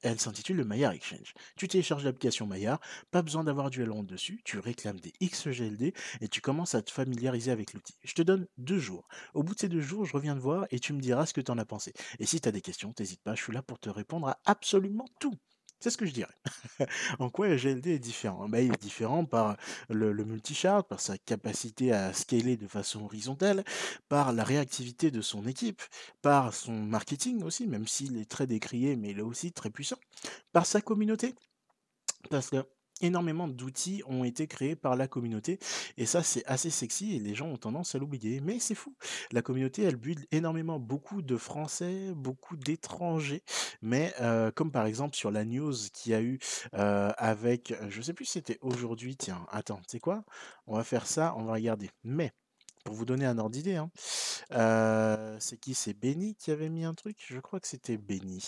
elle 0.02 0.20
s'intitule 0.20 0.56
le 0.56 0.64
Maillard 0.64 0.92
Exchange. 0.92 1.35
Tu 1.56 1.66
télécharges 1.66 2.04
l'application 2.04 2.46
Maillard, 2.46 2.80
pas 3.11 3.22
besoin 3.22 3.42
d'avoir 3.42 3.70
du 3.70 3.82
Elrond 3.82 4.04
dessus, 4.04 4.40
tu 4.44 4.59
réclames 4.59 5.00
des 5.00 5.12
XGLD 5.20 5.94
et 6.20 6.28
tu 6.28 6.40
commences 6.40 6.74
à 6.74 6.82
te 6.82 6.92
familiariser 6.92 7.50
avec 7.50 7.72
l'outil. 7.72 7.96
Je 8.04 8.14
te 8.14 8.22
donne 8.22 8.46
deux 8.56 8.78
jours. 8.78 9.09
Au 9.35 9.42
bout 9.42 9.54
de 9.54 9.61
ces 9.61 9.68
deux 9.68 9.80
jours, 9.80 10.04
je 10.04 10.12
reviens 10.12 10.37
te 10.37 10.40
voir 10.40 10.66
et 10.70 10.78
tu 10.78 10.92
me 10.92 11.00
diras 11.00 11.26
ce 11.26 11.35
que 11.35 11.40
tu 11.40 11.50
en 11.50 11.59
as 11.59 11.64
pensé. 11.64 11.92
Et 12.20 12.26
si 12.26 12.40
tu 12.40 12.48
as 12.48 12.52
des 12.52 12.62
questions, 12.62 12.94
n'hésite 12.98 13.22
pas, 13.22 13.35
je 13.35 13.42
suis 13.42 13.52
là 13.52 13.62
pour 13.62 13.78
te 13.80 13.90
répondre 13.90 14.28
à 14.28 14.38
absolument 14.44 15.06
tout. 15.18 15.36
C'est 15.80 15.90
ce 15.90 15.98
que 15.98 16.06
je 16.06 16.12
dirais. 16.12 16.34
en 17.18 17.28
quoi 17.30 17.54
GLD 17.54 17.88
est 17.88 17.98
différent? 17.98 18.48
Ben, 18.48 18.60
Il 18.64 18.72
est 18.72 18.80
différent 18.82 19.24
par 19.24 19.56
le, 19.88 20.12
le 20.12 20.24
multi-chart, 20.24 20.86
par 20.86 21.00
sa 21.00 21.18
capacité 21.18 21.92
à 21.92 22.12
scaler 22.12 22.56
de 22.56 22.66
façon 22.66 23.04
horizontale, 23.04 23.64
par 24.08 24.32
la 24.32 24.42
réactivité 24.42 25.10
de 25.10 25.20
son 25.20 25.46
équipe, 25.46 25.82
par 26.22 26.54
son 26.54 26.72
marketing 26.72 27.42
aussi, 27.42 27.66
même 27.66 27.86
s'il 27.86 28.16
est 28.18 28.30
très 28.30 28.46
décrié, 28.46 28.96
mais 28.96 29.10
il 29.10 29.18
est 29.18 29.22
aussi 29.22 29.52
très 29.52 29.70
puissant, 29.70 29.98
par 30.52 30.66
sa 30.66 30.80
communauté. 30.80 31.34
Parce 32.30 32.50
que 32.50 32.64
énormément 33.00 33.48
d'outils 33.48 34.02
ont 34.06 34.24
été 34.24 34.46
créés 34.46 34.76
par 34.76 34.96
la 34.96 35.09
communauté 35.09 35.59
et 35.96 36.06
ça 36.06 36.22
c'est 36.22 36.44
assez 36.46 36.70
sexy 36.70 37.16
et 37.16 37.18
les 37.18 37.35
gens 37.35 37.48
ont 37.48 37.56
tendance 37.56 37.94
à 37.94 37.98
l'oublier. 37.98 38.40
Mais 38.40 38.59
c'est 38.59 38.74
fou. 38.74 38.94
La 39.32 39.42
communauté 39.42 39.82
elle 39.82 39.96
build 39.96 40.26
énormément 40.32 40.78
beaucoup 40.78 41.22
de 41.22 41.37
Français, 41.37 42.12
beaucoup 42.14 42.56
d'étrangers. 42.56 43.42
Mais 43.82 44.14
euh, 44.20 44.50
comme 44.50 44.72
par 44.72 44.87
exemple 44.87 45.16
sur 45.16 45.30
la 45.30 45.44
news 45.44 45.74
qu'il 45.92 46.12
y 46.12 46.14
a 46.14 46.22
eu 46.22 46.38
euh, 46.74 47.12
avec, 47.18 47.74
je 47.88 48.02
sais 48.02 48.12
plus 48.12 48.24
si 48.24 48.32
c'était 48.32 48.59
aujourd'hui, 48.61 49.16
tiens, 49.16 49.46
attends, 49.50 49.80
sais 49.87 50.00
quoi? 50.00 50.24
On 50.66 50.76
va 50.76 50.85
faire 50.85 51.06
ça, 51.06 51.35
on 51.37 51.44
va 51.44 51.54
regarder. 51.54 51.90
Mais 52.04 52.32
pour 52.85 52.94
vous 52.94 53.04
donner 53.04 53.26
un 53.26 53.38
ordre 53.38 53.50
d'idée, 53.50 53.76
hein, 53.76 53.90
euh, 54.52 55.37
c'est 55.40 55.59
qui? 55.59 55.74
C'est 55.74 55.94
Benny 55.94 56.37
qui 56.37 56.50
avait 56.50 56.68
mis 56.68 56.85
un 56.85 56.94
truc? 56.94 57.16
Je 57.28 57.40
crois 57.40 57.61
que 57.61 57.66
c'était 57.66 57.98
Benny 57.98 58.42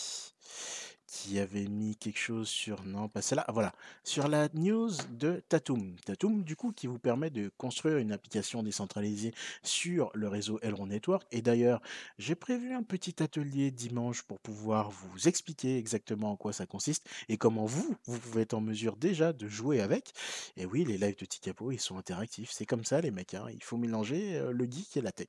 qui 1.09 1.39
avait 1.39 1.67
mis 1.67 1.97
quelque 1.97 2.19
chose 2.19 2.49
sur 2.49 2.85
non, 2.85 3.09
pas 3.09 3.23
celle-là, 3.23 3.47
voilà, 3.49 3.73
sur 4.05 4.29
la 4.29 4.49
news 4.53 4.91
de 5.11 5.43
Tatum. 5.49 5.97
Tatum, 6.05 6.45
du 6.45 6.55
coup, 6.55 6.71
qui 6.71 6.87
vous 6.87 6.99
permet 6.99 7.31
de 7.31 7.51
construire 7.57 7.97
une 7.97 8.13
application 8.13 8.63
décentralisée 8.63 9.33
sur 9.63 10.11
le 10.15 10.29
réseau 10.29 10.59
Elrond 10.61 10.87
Network. 10.87 11.27
Et 11.33 11.41
d'ailleurs, 11.41 11.81
j'ai 12.19 12.35
prévu 12.35 12.75
un 12.75 12.83
petit 12.83 13.23
atelier 13.23 13.71
dimanche 13.71 14.23
pour 14.23 14.39
pouvoir 14.39 14.91
vous 14.91 15.29
expliquer 15.29 15.79
exactement 15.79 16.33
en 16.33 16.37
quoi 16.37 16.53
ça 16.53 16.67
consiste 16.67 17.09
et 17.31 17.39
comment 17.39 17.65
vous, 17.65 17.97
vous 18.05 18.19
pouvez 18.19 18.43
être 18.43 18.55
en 18.55 18.61
mesure 18.61 18.97
déjà 18.97 19.33
de 19.33 19.49
jouer 19.49 19.81
avec. 19.81 20.13
Et 20.59 20.67
oui, 20.67 20.85
les 20.85 20.99
lives 20.99 21.19
de 21.19 21.25
Tikapo, 21.25 21.73
ils 21.73 21.81
sont 21.81 21.97
interactifs. 21.97 22.51
C'est 22.53 22.67
comme 22.67 22.85
ça, 22.85 23.01
les 23.01 23.11
mecs. 23.11 23.33
Hein. 23.33 23.47
Il 23.51 23.63
faut 23.65 23.79
mélanger 23.79 24.37
euh, 24.37 24.53
le 24.53 24.67
geek 24.67 24.99
et 24.99 25.01
la 25.01 25.13
tech. 25.13 25.29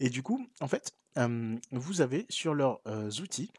Et 0.00 0.10
du 0.10 0.24
coup, 0.24 0.44
en 0.60 0.66
fait, 0.66 0.92
vous 1.70 2.00
avez 2.00 2.24
sur 2.30 2.54
leurs 2.54 2.80
euh, 2.86 3.10
outils 3.20 3.50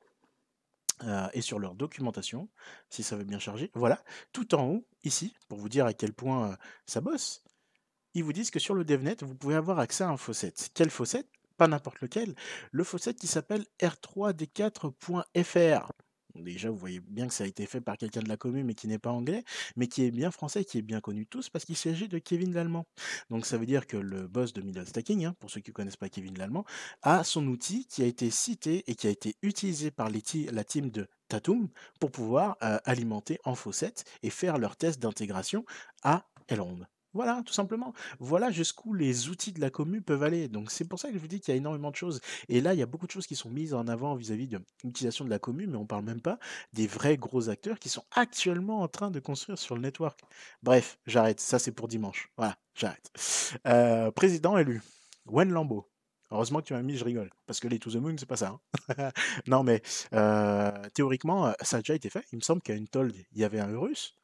euh, 1.08 1.28
et 1.34 1.42
sur 1.42 1.60
leur 1.60 1.76
documentation, 1.76 2.50
si 2.89 3.04
ça 3.04 3.16
veut 3.16 3.24
bien 3.24 3.39
charger. 3.39 3.72
Voilà, 3.74 4.04
tout 4.32 4.56
en 4.56 4.66
haut, 4.66 4.88
ici, 5.04 5.36
pour 5.48 5.60
vous 5.60 5.70
dire 5.70 5.86
à 5.86 5.94
quel 5.94 6.13
point 6.13 6.52
euh, 6.52 6.56
ça 6.86 7.02
bosse, 7.02 7.44
ils 8.13 8.24
vous 8.24 8.34
disent 8.34 8.52
que 8.52 8.60
sur 8.60 8.76
le 8.76 8.86
DevNet, 8.86 9.18
vous 9.22 9.36
pouvez 9.36 9.56
avoir 9.56 9.80
accès 9.80 10.04
à 10.04 10.10
un 10.10 10.18
faucet. 10.18 10.54
Quel 10.74 10.89
faucet 10.89 11.26
Pas 11.58 11.68
n'importe 11.68 12.02
lequel. 12.02 12.36
Le 12.72 12.84
faucet 12.84 13.13
qui 13.13 13.28
s'appelle 13.28 13.66
r3d4.fr. 13.80 15.92
Déjà, 16.36 16.72
vous 16.72 16.78
voyez 16.78 17.00
bien 17.00 17.28
que 17.28 17.34
ça 17.34 17.43
a 17.43 17.48
été 17.48 17.65
fait 17.67 17.80
par 17.80 17.98
quelqu'un 17.98 18.22
de 18.22 18.28
la 18.28 18.38
commune, 18.38 18.65
mais 18.65 18.74
qui 18.74 18.88
n'est 18.88 18.98
pas 18.98 19.12
anglais, 19.12 19.43
mais 19.76 19.88
qui 19.88 20.04
est 20.04 20.12
bien 20.12 20.32
français, 20.32 20.65
qui 20.65 20.80
est 20.80 20.82
bien 20.82 21.00
connu 21.00 21.28
tous, 21.28 21.50
parce 21.50 21.63
qu'il 21.63 21.78
s'agit 21.78 22.08
de 22.08 22.17
Kevin 22.17 22.54
Lallemand. 22.54 22.88
Donc 23.30 23.46
ça 23.46 23.58
veut 23.58 23.67
dire 23.67 23.86
que 23.86 23.98
le 23.98 24.28
boss 24.28 24.52
de 24.54 24.62
Middle 24.62 24.88
Stacking, 24.88 25.26
hein, 25.26 25.36
pour 25.39 25.52
ceux 25.52 25.62
qui 25.62 25.69
ne 25.69 25.74
connaissent 25.74 25.96
pas 25.96 26.10
Kevin 26.10 26.36
Lallemand, 26.38 26.65
a 27.04 27.24
son 27.24 27.46
outil 27.48 27.86
qui 27.86 28.02
a 28.02 28.06
été 28.06 28.32
cité 28.32 28.84
et 28.88 28.96
qui 28.96 29.08
a 29.08 29.12
été 29.12 29.36
utilisé 29.43 29.91
par 29.91 30.10
la 30.10 30.63
team 30.63 30.89
de 30.89 31.08
Tatum 31.28 31.69
pour 32.00 32.12
pouvoir 32.12 32.58
euh, 32.63 32.80
alimenter 32.86 33.39
en 33.43 33.54
faucet 33.54 33.93
et 34.24 34.30
faire 34.32 34.58
leur 34.58 34.76
test 34.76 35.00
d'intégration 35.00 35.65
à 36.04 36.26
Elrond. 36.48 36.80
Voilà, 37.13 37.43
tout 37.45 37.54
simplement. 37.54 37.93
Voilà 38.19 38.49
jusqu'où 38.52 38.93
les 38.93 39.30
outils 39.30 39.52
de 39.52 39.62
la 39.62 39.69
commune 39.69 40.02
peuvent 40.02 40.23
aller. 40.23 40.47
Donc 40.47 40.71
c'est 40.71 40.88
pour 40.88 40.99
ça 40.99 41.10
que 41.10 41.13
je 41.13 41.19
vous 41.19 41.28
dis 41.28 41.39
qu'il 41.39 41.54
y 41.54 41.56
a 41.56 41.58
énormément 41.58 41.91
de 41.91 41.95
choses. 41.95 42.21
Et 42.49 42.62
là, 42.62 42.73
il 42.73 42.80
y 42.80 42.82
a 42.82 42.88
beaucoup 42.88 43.06
de 43.06 43.12
choses 43.12 43.28
qui 43.28 43.36
sont 43.36 43.49
mises 43.49 43.73
en 43.73 43.88
avant 43.88 44.15
vis-à-vis 44.15 44.47
de 44.47 44.60
l'utilisation 44.84 45.26
de 45.26 45.30
la 45.30 45.39
commune, 45.39 45.71
mais 45.71 45.78
on 45.78 45.82
ne 45.82 45.88
parle 45.88 46.06
même 46.06 46.21
pas 46.21 46.39
des 46.73 46.88
vrais 46.88 47.17
gros 47.17 47.49
acteurs 47.49 47.80
qui 47.80 47.89
sont 47.89 48.04
actuellement 48.12 48.82
en 48.82 48.88
train 48.88 49.12
de 49.12 49.19
construire 49.19 49.58
sur 49.60 49.76
le 49.76 49.82
network. 49.82 50.19
Bref, 50.63 50.97
j'arrête. 51.06 51.39
Ça, 51.39 51.60
c'est 51.60 51.71
pour 51.71 51.88
dimanche. 51.88 52.32
Voilà, 52.38 52.58
j'arrête. 52.76 53.12
Euh, 53.67 54.12
président 54.12 54.58
élu. 54.58 54.82
Wen 55.26 55.49
Lambeau. 55.52 55.89
Heureusement 56.32 56.62
que 56.62 56.65
tu 56.65 56.73
m'as 56.73 56.82
mis, 56.82 56.97
je 56.97 57.06
rigole. 57.06 57.30
Parce 57.45 57.60
que 57.60 57.67
les 57.67 57.78
To 57.78 57.91
The 57.91 57.95
Moon, 57.97 58.15
c'est 58.17 58.26
pas 58.26 58.38
ça. 58.38 58.60
Hein. 58.97 59.12
non, 59.47 59.63
mais 59.63 59.84
euh, 60.13 60.71
théoriquement, 60.95 61.47
euh, 61.47 61.54
ça 61.62 61.78
a 61.78 61.80
déjà 61.82 61.93
été 61.93 62.10
fait. 62.10 62.26
Il 62.32 62.38
me 62.38 62.41
semble 62.41 62.62
qu'à 62.63 62.73
une 62.73 62.88
il 63.32 63.38
y 63.39 63.43
avait 63.43 63.60
un 63.60 63.69
Eurus. 63.69 64.17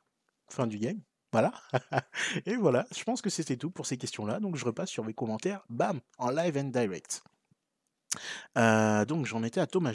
Fin 0.49 0.65
du 0.65 0.79
game. 0.79 0.99
Voilà. 1.31 1.53
Et 2.45 2.55
voilà, 2.55 2.87
je 2.95 3.03
pense 3.03 3.21
que 3.21 3.29
c'était 3.29 3.57
tout 3.57 3.71
pour 3.71 3.85
ces 3.85 3.97
questions-là. 3.97 4.39
Donc 4.39 4.55
je 4.55 4.65
repasse 4.65 4.89
sur 4.89 5.03
mes 5.03 5.13
commentaires, 5.13 5.63
bam, 5.69 5.99
en 6.17 6.31
live 6.31 6.57
and 6.57 6.69
direct. 6.69 7.23
Euh, 8.57 9.05
donc 9.05 9.25
j'en 9.25 9.43
étais 9.43 9.61
à 9.61 9.67
Thomas 9.67 9.93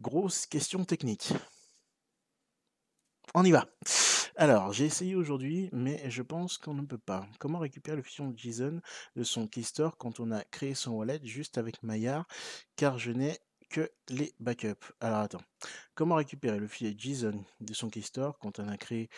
Grosse 0.00 0.46
question 0.46 0.84
technique. 0.84 1.32
On 3.34 3.44
y 3.44 3.50
va. 3.50 3.66
Alors, 4.36 4.72
j'ai 4.72 4.86
essayé 4.86 5.14
aujourd'hui, 5.14 5.68
mais 5.72 6.02
je 6.10 6.22
pense 6.22 6.58
qu'on 6.58 6.74
ne 6.74 6.86
peut 6.86 6.98
pas. 6.98 7.26
Comment 7.38 7.58
récupérer 7.58 7.96
le 7.96 8.02
de 8.02 8.38
JSON 8.38 8.80
de 9.16 9.24
son 9.24 9.46
Keystore 9.46 9.96
quand 9.96 10.20
on 10.20 10.30
a 10.30 10.42
créé 10.44 10.74
son 10.74 10.92
wallet 10.92 11.20
juste 11.22 11.58
avec 11.58 11.82
Maillard 11.82 12.26
Car 12.76 12.98
je 12.98 13.10
n'ai 13.10 13.38
que 13.70 13.90
les 14.08 14.34
backups? 14.40 14.92
Alors 15.00 15.18
attends. 15.18 15.42
Comment 15.94 16.16
récupérer 16.16 16.58
le 16.58 16.66
fichier 16.66 16.94
JSON 16.96 17.44
de 17.60 17.74
son 17.74 17.90
Keystore 17.90 18.38
quand 18.38 18.58
on 18.58 18.68
a 18.68 18.76
créé 18.76 19.08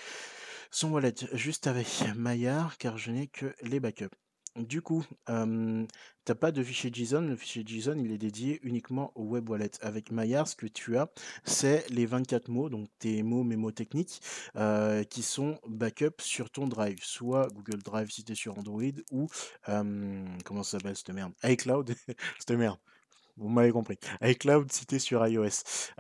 son 0.71 0.91
wallet 0.93 1.15
juste 1.33 1.67
avec 1.67 1.87
Maillard 2.17 2.79
car 2.79 2.99
je 2.99 3.11
n'ai 3.11 3.27
que 3.27 3.55
les 3.63 3.81
backups. 3.81 4.15
Du 4.57 4.83
coup, 4.83 5.05
tu 5.27 5.33
n'as 5.33 6.35
pas 6.39 6.53
de 6.53 6.63
fichier 6.63 6.89
JSON. 6.93 7.23
Le 7.23 7.35
fichier 7.35 7.65
JSON, 7.67 7.99
il 7.99 8.13
est 8.13 8.19
dédié 8.19 8.61
uniquement 8.63 9.11
au 9.17 9.25
web 9.25 9.49
wallet. 9.49 9.73
Avec 9.81 10.13
Maillard, 10.13 10.47
ce 10.47 10.55
que 10.55 10.67
tu 10.67 10.97
as, 10.97 11.11
c'est 11.43 11.85
les 11.91 12.07
24 12.07 12.49
mots, 12.49 12.69
donc 12.69 12.89
tes 13.01 13.25
mots 13.25 13.43
mémotechniques, 13.43 14.21
euh, 14.55 15.03
qui 15.03 15.23
sont 15.23 15.59
backup 15.67 16.21
sur 16.21 16.51
ton 16.51 16.69
drive. 16.69 17.01
Soit 17.03 17.49
Google 17.53 17.83
Drive 17.83 18.13
si 18.13 18.23
tu 18.23 18.31
es 18.33 18.35
sur 18.37 18.57
Android, 18.57 18.83
ou 19.11 19.27
comment 19.65 20.63
ça 20.63 20.79
s'appelle 20.79 20.97
cette 20.97 21.11
merde? 21.11 21.33
iCloud, 21.43 21.93
cette 22.39 22.57
merde. 22.57 22.79
Vous 23.37 23.49
m'avez 23.49 23.73
compris. 23.73 23.99
iCloud 24.23 24.71
cité 24.71 24.99
sur 24.99 25.27
iOS. 25.27 25.91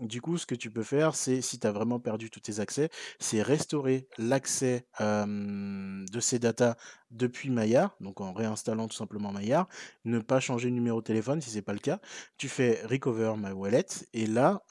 du 0.00 0.20
coup, 0.20 0.38
ce 0.38 0.46
que 0.46 0.54
tu 0.54 0.70
peux 0.70 0.84
faire, 0.84 1.16
c'est 1.16 1.42
si 1.42 1.58
tu 1.58 1.66
as 1.66 1.72
vraiment 1.72 1.98
perdu 1.98 2.30
tous 2.30 2.40
tes 2.40 2.60
accès, 2.60 2.90
c'est 3.18 3.42
restaurer 3.42 4.06
l'accès 4.18 4.86
de 5.00 6.20
ces 6.20 6.38
datas 6.38 6.76
depuis 7.10 7.50
Maillard, 7.50 7.96
donc 8.00 8.20
en 8.20 8.32
réinstallant 8.32 8.88
tout 8.88 8.96
simplement 8.96 9.32
Maillard, 9.32 9.68
ne 10.04 10.18
pas 10.18 10.40
changer 10.40 10.68
le 10.68 10.74
numéro 10.74 11.00
de 11.00 11.04
téléphone 11.04 11.40
si 11.40 11.50
ce 11.50 11.56
n'est 11.56 11.62
pas 11.62 11.72
le 11.72 11.78
cas. 11.78 12.00
Tu 12.36 12.48
fais 12.48 12.80
Recover 12.84 13.34
My 13.36 13.52
Wallet 13.52 13.86
et 14.12 14.26
là, 14.26 14.62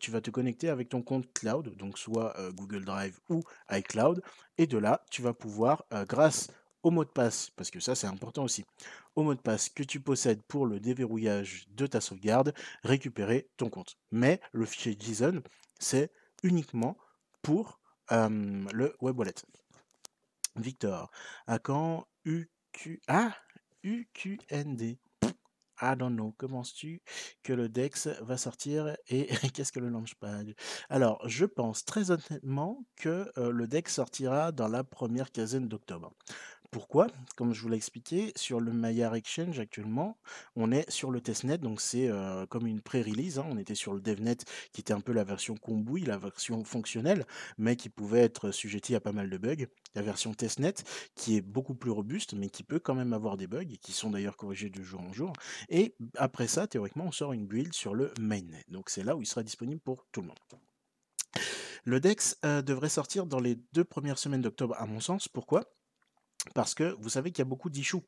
tu 0.00 0.10
vas 0.10 0.20
te 0.22 0.30
connecter 0.30 0.70
avec 0.70 0.88
ton 0.88 1.02
compte 1.02 1.30
cloud, 1.34 1.76
donc 1.76 1.98
soit 1.98 2.34
Google 2.54 2.84
Drive 2.84 3.18
ou 3.28 3.42
iCloud, 3.70 4.22
et 4.56 4.66
de 4.66 4.78
là, 4.78 5.04
tu 5.10 5.20
vas 5.20 5.34
pouvoir, 5.34 5.84
grâce 6.08 6.48
au 6.88 6.90
mot 6.90 7.04
de 7.04 7.10
passe, 7.10 7.50
parce 7.50 7.70
que 7.70 7.80
ça 7.80 7.94
c'est 7.94 8.06
important 8.06 8.44
aussi, 8.44 8.64
au 9.14 9.22
mot 9.22 9.34
de 9.34 9.40
passe 9.40 9.68
que 9.68 9.82
tu 9.82 10.00
possèdes 10.00 10.42
pour 10.44 10.64
le 10.64 10.80
déverrouillage 10.80 11.66
de 11.68 11.86
ta 11.86 12.00
sauvegarde, 12.00 12.54
récupérer 12.82 13.50
ton 13.58 13.68
compte. 13.68 13.98
Mais 14.10 14.40
le 14.52 14.64
fichier 14.64 14.96
JSON, 14.98 15.42
c'est 15.78 16.10
uniquement 16.42 16.96
pour 17.42 17.78
le 18.10 18.96
web 19.02 19.18
wallet. 19.18 19.34
Victor, 20.56 21.10
à 21.46 21.58
quand 21.58 22.08
UQ... 22.24 23.02
Ah 23.06 23.36
UQND 23.84 24.98
I 25.80 25.94
don't 25.96 26.16
know. 26.16 26.34
Comment 26.38 26.62
tu 26.62 27.02
que 27.42 27.52
le 27.52 27.68
DEX 27.68 28.08
va 28.22 28.36
sortir 28.36 28.96
et 29.08 29.26
qu'est-ce 29.54 29.72
que 29.72 29.78
le 29.78 29.88
Launchpad 29.88 30.54
Alors, 30.88 31.22
je 31.28 31.44
pense 31.44 31.84
très 31.84 32.10
honnêtement 32.10 32.84
que 32.96 33.30
le 33.36 33.66
DEX 33.66 33.94
sortira 33.94 34.50
dans 34.52 34.68
la 34.68 34.82
première 34.82 35.30
quinzaine 35.30 35.68
d'octobre. 35.68 36.12
Pourquoi? 36.70 37.06
Comme 37.34 37.54
je 37.54 37.62
vous 37.62 37.68
l'ai 37.70 37.76
expliqué, 37.76 38.30
sur 38.36 38.60
le 38.60 38.72
Maillard 38.72 39.14
Exchange 39.14 39.58
actuellement, 39.58 40.18
on 40.54 40.70
est 40.70 40.88
sur 40.90 41.10
le 41.10 41.22
testnet, 41.22 41.56
donc 41.56 41.80
c'est 41.80 42.10
comme 42.50 42.66
une 42.66 42.82
pré-release. 42.82 43.38
Hein. 43.38 43.46
On 43.48 43.56
était 43.56 43.74
sur 43.74 43.94
le 43.94 44.00
DevNet 44.00 44.44
qui 44.72 44.82
était 44.82 44.92
un 44.92 45.00
peu 45.00 45.12
la 45.12 45.24
version 45.24 45.56
combouille, 45.56 46.02
la 46.02 46.18
version 46.18 46.62
fonctionnelle, 46.64 47.26
mais 47.56 47.76
qui 47.76 47.88
pouvait 47.88 48.20
être 48.20 48.50
sujetti 48.50 48.94
à 48.94 49.00
pas 49.00 49.12
mal 49.12 49.30
de 49.30 49.38
bugs. 49.38 49.66
La 49.94 50.02
version 50.02 50.34
testnet 50.34 50.74
qui 51.14 51.36
est 51.36 51.40
beaucoup 51.40 51.74
plus 51.74 51.90
robuste, 51.90 52.34
mais 52.34 52.50
qui 52.50 52.62
peut 52.62 52.78
quand 52.78 52.94
même 52.94 53.14
avoir 53.14 53.38
des 53.38 53.46
bugs, 53.46 53.62
et 53.62 53.78
qui 53.78 53.92
sont 53.92 54.10
d'ailleurs 54.10 54.36
corrigés 54.36 54.68
de 54.68 54.82
jour 54.82 55.00
en 55.00 55.12
jour. 55.12 55.32
Et 55.70 55.96
après 56.16 56.48
ça, 56.48 56.66
théoriquement, 56.66 57.06
on 57.06 57.12
sort 57.12 57.32
une 57.32 57.46
build 57.46 57.72
sur 57.72 57.94
le 57.94 58.12
mainnet. 58.20 58.64
Donc 58.68 58.90
c'est 58.90 59.02
là 59.02 59.16
où 59.16 59.22
il 59.22 59.26
sera 59.26 59.42
disponible 59.42 59.80
pour 59.80 60.06
tout 60.12 60.20
le 60.20 60.26
monde. 60.26 60.38
Le 61.84 61.98
DEX 61.98 62.38
devrait 62.42 62.90
sortir 62.90 63.24
dans 63.24 63.40
les 63.40 63.56
deux 63.72 63.84
premières 63.84 64.18
semaines 64.18 64.42
d'octobre, 64.42 64.74
à 64.78 64.84
mon 64.84 65.00
sens. 65.00 65.28
Pourquoi? 65.28 65.64
Parce 66.54 66.74
que 66.74 66.96
vous 67.00 67.08
savez 67.08 67.30
qu'il 67.30 67.40
y 67.40 67.46
a 67.46 67.48
beaucoup 67.48 67.70
d'issues. 67.70 68.02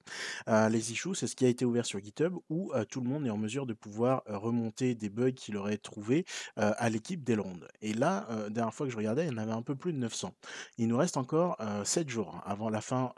les 0.48 0.92
issues, 0.92 1.14
c'est 1.14 1.26
ce 1.26 1.36
qui 1.36 1.44
a 1.44 1.48
été 1.48 1.64
ouvert 1.64 1.86
sur 1.86 1.98
GitHub 2.00 2.34
où 2.48 2.72
tout 2.88 3.00
le 3.00 3.08
monde 3.08 3.26
est 3.26 3.30
en 3.30 3.36
mesure 3.36 3.66
de 3.66 3.74
pouvoir 3.74 4.22
remonter 4.26 4.94
des 4.94 5.08
bugs 5.08 5.32
qu'il 5.32 5.56
aurait 5.56 5.78
trouvés 5.78 6.24
à 6.56 6.88
l'équipe 6.90 7.22
d'Elrond. 7.24 7.60
Et 7.82 7.92
là, 7.92 8.26
dernière 8.50 8.74
fois 8.74 8.86
que 8.86 8.92
je 8.92 8.96
regardais, 8.96 9.26
il 9.26 9.32
y 9.32 9.34
en 9.34 9.38
avait 9.38 9.52
un 9.52 9.62
peu 9.62 9.74
plus 9.74 9.92
de 9.92 9.98
900. 9.98 10.34
Il 10.78 10.88
nous 10.88 10.96
reste 10.96 11.16
encore 11.16 11.56
7 11.84 12.08
jours 12.08 12.40
avant 12.44 12.68
la 12.70 12.80
fin 12.80 13.12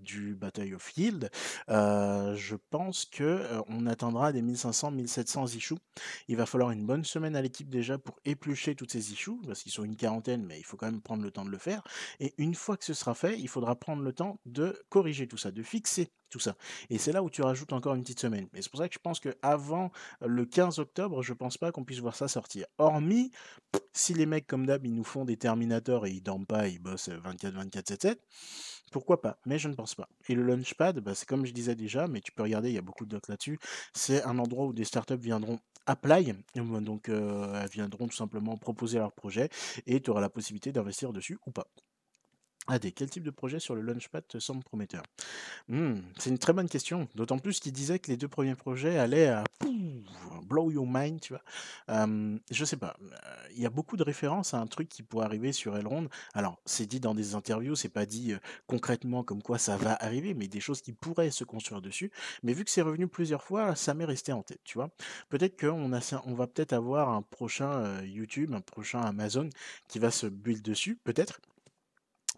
du 0.00 0.34
Battle 0.34 0.74
of 0.74 0.96
Yield. 0.96 1.30
je 1.68 2.56
pense 2.70 3.04
que 3.04 3.42
on 3.68 3.86
atteindra 3.86 4.32
des 4.32 4.42
1500-1700 4.42 5.56
issues. 5.56 5.74
Il 6.28 6.36
va 6.36 6.46
falloir 6.46 6.70
une 6.70 6.86
bonne 6.86 7.04
semaine 7.04 7.36
à 7.36 7.42
l'équipe 7.42 7.68
déjà 7.68 7.98
pour 7.98 8.18
éplucher 8.24 8.74
toutes 8.74 8.92
ces 8.92 9.12
issues, 9.12 9.38
parce 9.46 9.62
qu'ils 9.62 9.72
sont 9.72 9.84
une 9.84 9.96
quarantaine, 9.96 10.44
mais 10.44 10.58
il 10.58 10.64
faut 10.64 10.76
quand 10.76 10.86
même 10.86 11.00
prendre 11.00 11.22
le 11.22 11.30
temps 11.30 11.44
de 11.44 11.50
le 11.50 11.58
faire. 11.58 11.82
Et 12.20 12.34
une 12.38 12.54
fois 12.54 12.76
que 12.76 12.84
ce 12.84 12.94
sera 12.94 13.14
fait, 13.14 13.38
il 13.38 13.48
faudra 13.48 13.76
prendre 13.76 14.02
le 14.02 14.12
temps 14.12 14.38
de 14.46 14.67
corriger 14.88 15.26
tout 15.26 15.36
ça, 15.36 15.50
de 15.50 15.62
fixer 15.62 16.10
tout 16.30 16.38
ça. 16.38 16.56
Et 16.90 16.98
c'est 16.98 17.12
là 17.12 17.22
où 17.22 17.30
tu 17.30 17.42
rajoutes 17.42 17.72
encore 17.72 17.94
une 17.94 18.02
petite 18.02 18.20
semaine. 18.20 18.48
Et 18.54 18.62
c'est 18.62 18.70
pour 18.70 18.80
ça 18.80 18.88
que 18.88 18.94
je 18.94 18.98
pense 18.98 19.18
qu'avant 19.18 19.90
le 20.20 20.44
15 20.44 20.78
octobre, 20.78 21.22
je 21.22 21.32
pense 21.32 21.56
pas 21.56 21.72
qu'on 21.72 21.84
puisse 21.84 22.00
voir 22.00 22.14
ça 22.14 22.28
sortir. 22.28 22.66
Hormis, 22.76 23.30
si 23.92 24.12
les 24.12 24.26
mecs 24.26 24.46
comme 24.46 24.66
d'hab, 24.66 24.84
ils 24.84 24.94
nous 24.94 25.04
font 25.04 25.24
des 25.24 25.36
Terminators 25.36 26.06
et 26.06 26.10
ils 26.10 26.20
dorment 26.20 26.46
pas, 26.46 26.68
ils 26.68 26.78
bossent 26.80 27.08
24, 27.08 27.54
24, 27.54 27.88
7, 27.88 28.02
7, 28.02 28.22
pourquoi 28.92 29.20
pas? 29.20 29.38
Mais 29.46 29.58
je 29.58 29.68
ne 29.68 29.74
pense 29.74 29.94
pas. 29.94 30.08
Et 30.28 30.34
le 30.34 30.42
Launchpad, 30.42 31.00
bah, 31.00 31.14
c'est 31.14 31.26
comme 31.26 31.46
je 31.46 31.52
disais 31.52 31.74
déjà, 31.74 32.08
mais 32.08 32.20
tu 32.20 32.32
peux 32.32 32.42
regarder, 32.42 32.68
il 32.68 32.74
y 32.74 32.78
a 32.78 32.82
beaucoup 32.82 33.06
de 33.06 33.10
docs 33.10 33.28
là-dessus. 33.28 33.58
C'est 33.94 34.22
un 34.24 34.38
endroit 34.38 34.66
où 34.66 34.72
des 34.72 34.84
startups 34.84 35.16
viendront 35.16 35.58
apply, 35.86 36.34
donc 36.54 37.08
elles 37.08 37.68
viendront 37.72 38.06
tout 38.06 38.16
simplement 38.16 38.58
proposer 38.58 38.98
leur 38.98 39.12
projet 39.12 39.48
et 39.86 40.02
tu 40.02 40.10
auras 40.10 40.20
la 40.20 40.28
possibilité 40.28 40.72
d'investir 40.72 41.14
dessus 41.14 41.38
ou 41.46 41.50
pas. 41.50 41.66
AD, 42.68 42.92
quel 42.94 43.08
type 43.08 43.22
de 43.22 43.30
projet 43.30 43.58
sur 43.58 43.74
le 43.74 43.80
Launchpad 43.80 44.26
te 44.28 44.38
semble 44.38 44.62
prometteur? 44.62 45.02
Mmh, 45.68 45.94
c'est 46.18 46.30
une 46.30 46.38
très 46.38 46.52
bonne 46.52 46.68
question. 46.68 47.08
D'autant 47.14 47.38
plus 47.38 47.60
qu'il 47.60 47.72
disait 47.72 47.98
que 47.98 48.10
les 48.10 48.16
deux 48.16 48.28
premiers 48.28 48.54
projets 48.54 48.98
allaient 48.98 49.28
à 49.28 49.44
blow 50.48 50.70
your 50.70 50.86
mind, 50.86 51.20
tu 51.20 51.34
vois? 51.34 51.42
Je 52.50 52.64
sais 52.64 52.76
pas. 52.76 52.96
Il 53.54 53.62
y 53.62 53.66
a 53.66 53.70
beaucoup 53.70 53.96
de 53.96 54.02
références 54.02 54.54
à 54.54 54.58
un 54.58 54.66
truc 54.66 54.88
qui 54.88 55.02
pourrait 55.02 55.24
arriver 55.24 55.52
sur 55.52 55.76
Elrond. 55.76 56.08
Alors, 56.34 56.58
c'est 56.64 56.86
dit 56.86 57.00
dans 57.00 57.14
des 57.14 57.34
interviews, 57.34 57.74
c'est 57.74 57.88
pas 57.88 58.06
dit 58.06 58.34
concrètement 58.66 59.24
comme 59.24 59.42
quoi 59.42 59.58
ça 59.58 59.76
va 59.76 59.96
arriver, 60.00 60.34
mais 60.34 60.48
des 60.48 60.60
choses 60.60 60.82
qui 60.82 60.92
pourraient 60.92 61.30
se 61.30 61.44
construire 61.44 61.80
dessus. 61.80 62.10
Mais 62.42 62.52
vu 62.52 62.64
que 62.64 62.70
c'est 62.70 62.82
revenu 62.82 63.08
plusieurs 63.08 63.42
fois, 63.42 63.74
ça 63.76 63.94
m'est 63.94 64.04
resté 64.04 64.32
en 64.32 64.42
tête, 64.42 64.60
tu 64.64 64.78
vois? 64.78 64.90
Peut-être 65.28 65.58
qu'on 65.58 65.90
on 65.90 66.34
va 66.34 66.46
peut-être 66.46 66.72
avoir 66.72 67.08
un 67.10 67.22
prochain 67.22 68.02
YouTube, 68.02 68.52
un 68.54 68.60
prochain 68.60 69.00
Amazon 69.00 69.48
qui 69.88 69.98
va 69.98 70.10
se 70.10 70.26
build 70.26 70.62
dessus, 70.62 70.98
peut-être 71.04 71.40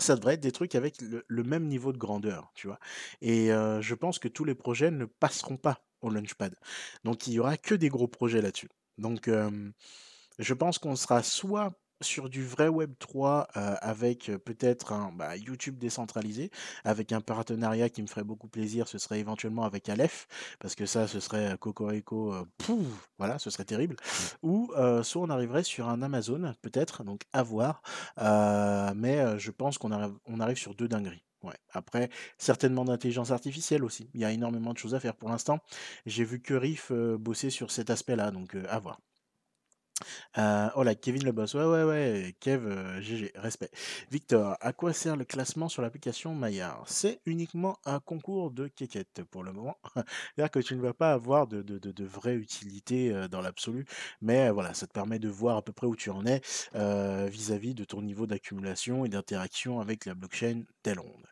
ça 0.00 0.16
devrait 0.16 0.34
être 0.34 0.40
des 0.40 0.52
trucs 0.52 0.74
avec 0.74 0.96
le, 1.00 1.42
même 1.42 1.66
niveau 1.66 1.92
de 1.92 1.98
grandeur, 1.98 2.50
tu 2.54 2.66
vois? 2.66 2.78
Et 3.20 3.48
je 3.48 3.94
pense 3.94 4.18
que 4.18 4.28
tous 4.28 4.44
les 4.44 4.54
projets 4.54 4.90
ne 4.90 5.04
passeront 5.04 5.56
pas 5.56 5.84
au 6.00 6.10
Launchpad. 6.10 6.54
Donc 7.04 7.26
il 7.26 7.34
y 7.34 7.38
aura 7.38 7.56
que 7.56 7.74
des 7.74 7.88
gros 7.88 8.08
projets 8.08 8.42
là-dessus. 8.42 8.68
Donc 8.98 9.30
je 10.38 10.54
pense 10.54 10.78
qu'on 10.78 10.96
sera 10.96 11.22
soit 11.22 11.72
sur 12.00 12.28
du 12.28 12.44
vrai 12.44 12.68
Web 12.68 12.92
3 12.98 13.48
avec 13.80 14.30
peut-être 14.44 14.92
un 14.92 15.12
bah, 15.12 15.36
YouTube 15.36 15.78
décentralisé, 15.78 16.50
avec 16.84 17.12
un 17.12 17.20
partenariat 17.20 17.88
qui 17.88 18.02
me 18.02 18.06
ferait 18.06 18.24
beaucoup 18.24 18.48
plaisir, 18.48 18.88
ce 18.88 18.98
serait 18.98 19.20
éventuellement 19.20 19.64
avec 19.64 19.88
Aleph, 19.88 20.26
parce 20.58 20.74
que 20.74 20.86
ça, 20.86 21.06
ce 21.06 21.20
serait 21.20 21.56
Cocorico, 21.58 22.34
pouf, 22.58 23.10
voilà, 23.18 23.38
ce 23.38 23.50
serait 23.50 23.64
terrible. 23.64 23.96
Ou 24.42 24.72
soit 25.02 25.22
on 25.22 25.30
arriverait 25.30 25.64
sur 25.64 25.88
un 25.88 26.02
Amazon, 26.02 26.54
peut-être, 26.62 27.04
donc 27.04 27.22
à 27.32 27.42
voir, 27.42 27.82
mais 28.16 29.38
je 29.38 29.50
pense 29.50 29.78
qu'on 29.78 29.92
arrive, 29.92 30.14
on 30.26 30.40
arrive 30.40 30.58
sur 30.58 30.74
deux 30.74 30.88
dingueries. 30.88 31.24
Ouais. 31.42 31.56
Après, 31.72 32.10
certainement 32.36 32.84
d'intelligence 32.84 33.30
artificielle 33.30 33.82
aussi. 33.82 34.10
Il 34.12 34.20
y 34.20 34.26
a 34.26 34.30
énormément 34.30 34.74
de 34.74 34.78
choses 34.78 34.94
à 34.94 35.00
faire 35.00 35.16
pour 35.16 35.30
l'instant. 35.30 35.60
J'ai 36.04 36.24
vu 36.24 36.40
que 36.42 36.52
Riff 36.52 36.92
bosser 36.92 37.48
sur 37.48 37.70
cet 37.70 37.88
aspect-là, 37.88 38.30
donc 38.30 38.56
à 38.68 38.78
voir. 38.78 39.00
Euh, 40.38 40.68
oh 40.76 40.82
là, 40.82 40.94
Kevin 40.94 41.24
le 41.24 41.32
boss. 41.32 41.54
Ouais, 41.54 41.64
ouais, 41.64 41.84
ouais. 41.84 42.34
Kev, 42.40 43.00
GG, 43.00 43.32
respect. 43.36 43.70
Victor, 44.10 44.56
à 44.60 44.72
quoi 44.72 44.92
sert 44.92 45.16
le 45.16 45.24
classement 45.24 45.68
sur 45.68 45.82
l'application 45.82 46.34
Maillard 46.34 46.84
C'est 46.86 47.20
uniquement 47.26 47.78
un 47.84 48.00
concours 48.00 48.50
de 48.50 48.68
quéquette 48.68 49.22
pour 49.30 49.42
le 49.42 49.52
moment. 49.52 49.76
C'est-à-dire 49.94 50.50
que 50.50 50.60
tu 50.60 50.76
ne 50.76 50.82
vas 50.82 50.94
pas 50.94 51.12
avoir 51.12 51.46
de, 51.46 52.04
vraie 52.04 52.34
utilité 52.34 53.12
dans 53.30 53.40
l'absolu, 53.40 53.84
mais 54.20 54.50
voilà, 54.50 54.74
ça 54.74 54.86
te 54.86 54.92
permet 54.92 55.18
de 55.18 55.28
voir 55.28 55.56
à 55.56 55.62
peu 55.62 55.72
près 55.72 55.86
où 55.86 55.96
tu 55.96 56.10
en 56.10 56.24
es 56.26 56.40
vis-à-vis 57.28 57.74
de 57.74 57.84
ton 57.84 58.02
niveau 58.02 58.26
d'accumulation 58.26 59.04
et 59.04 59.08
d'interaction 59.08 59.80
avec 59.80 60.06
la 60.06 60.14
blockchain 60.14 60.62
Telonde. 60.82 61.29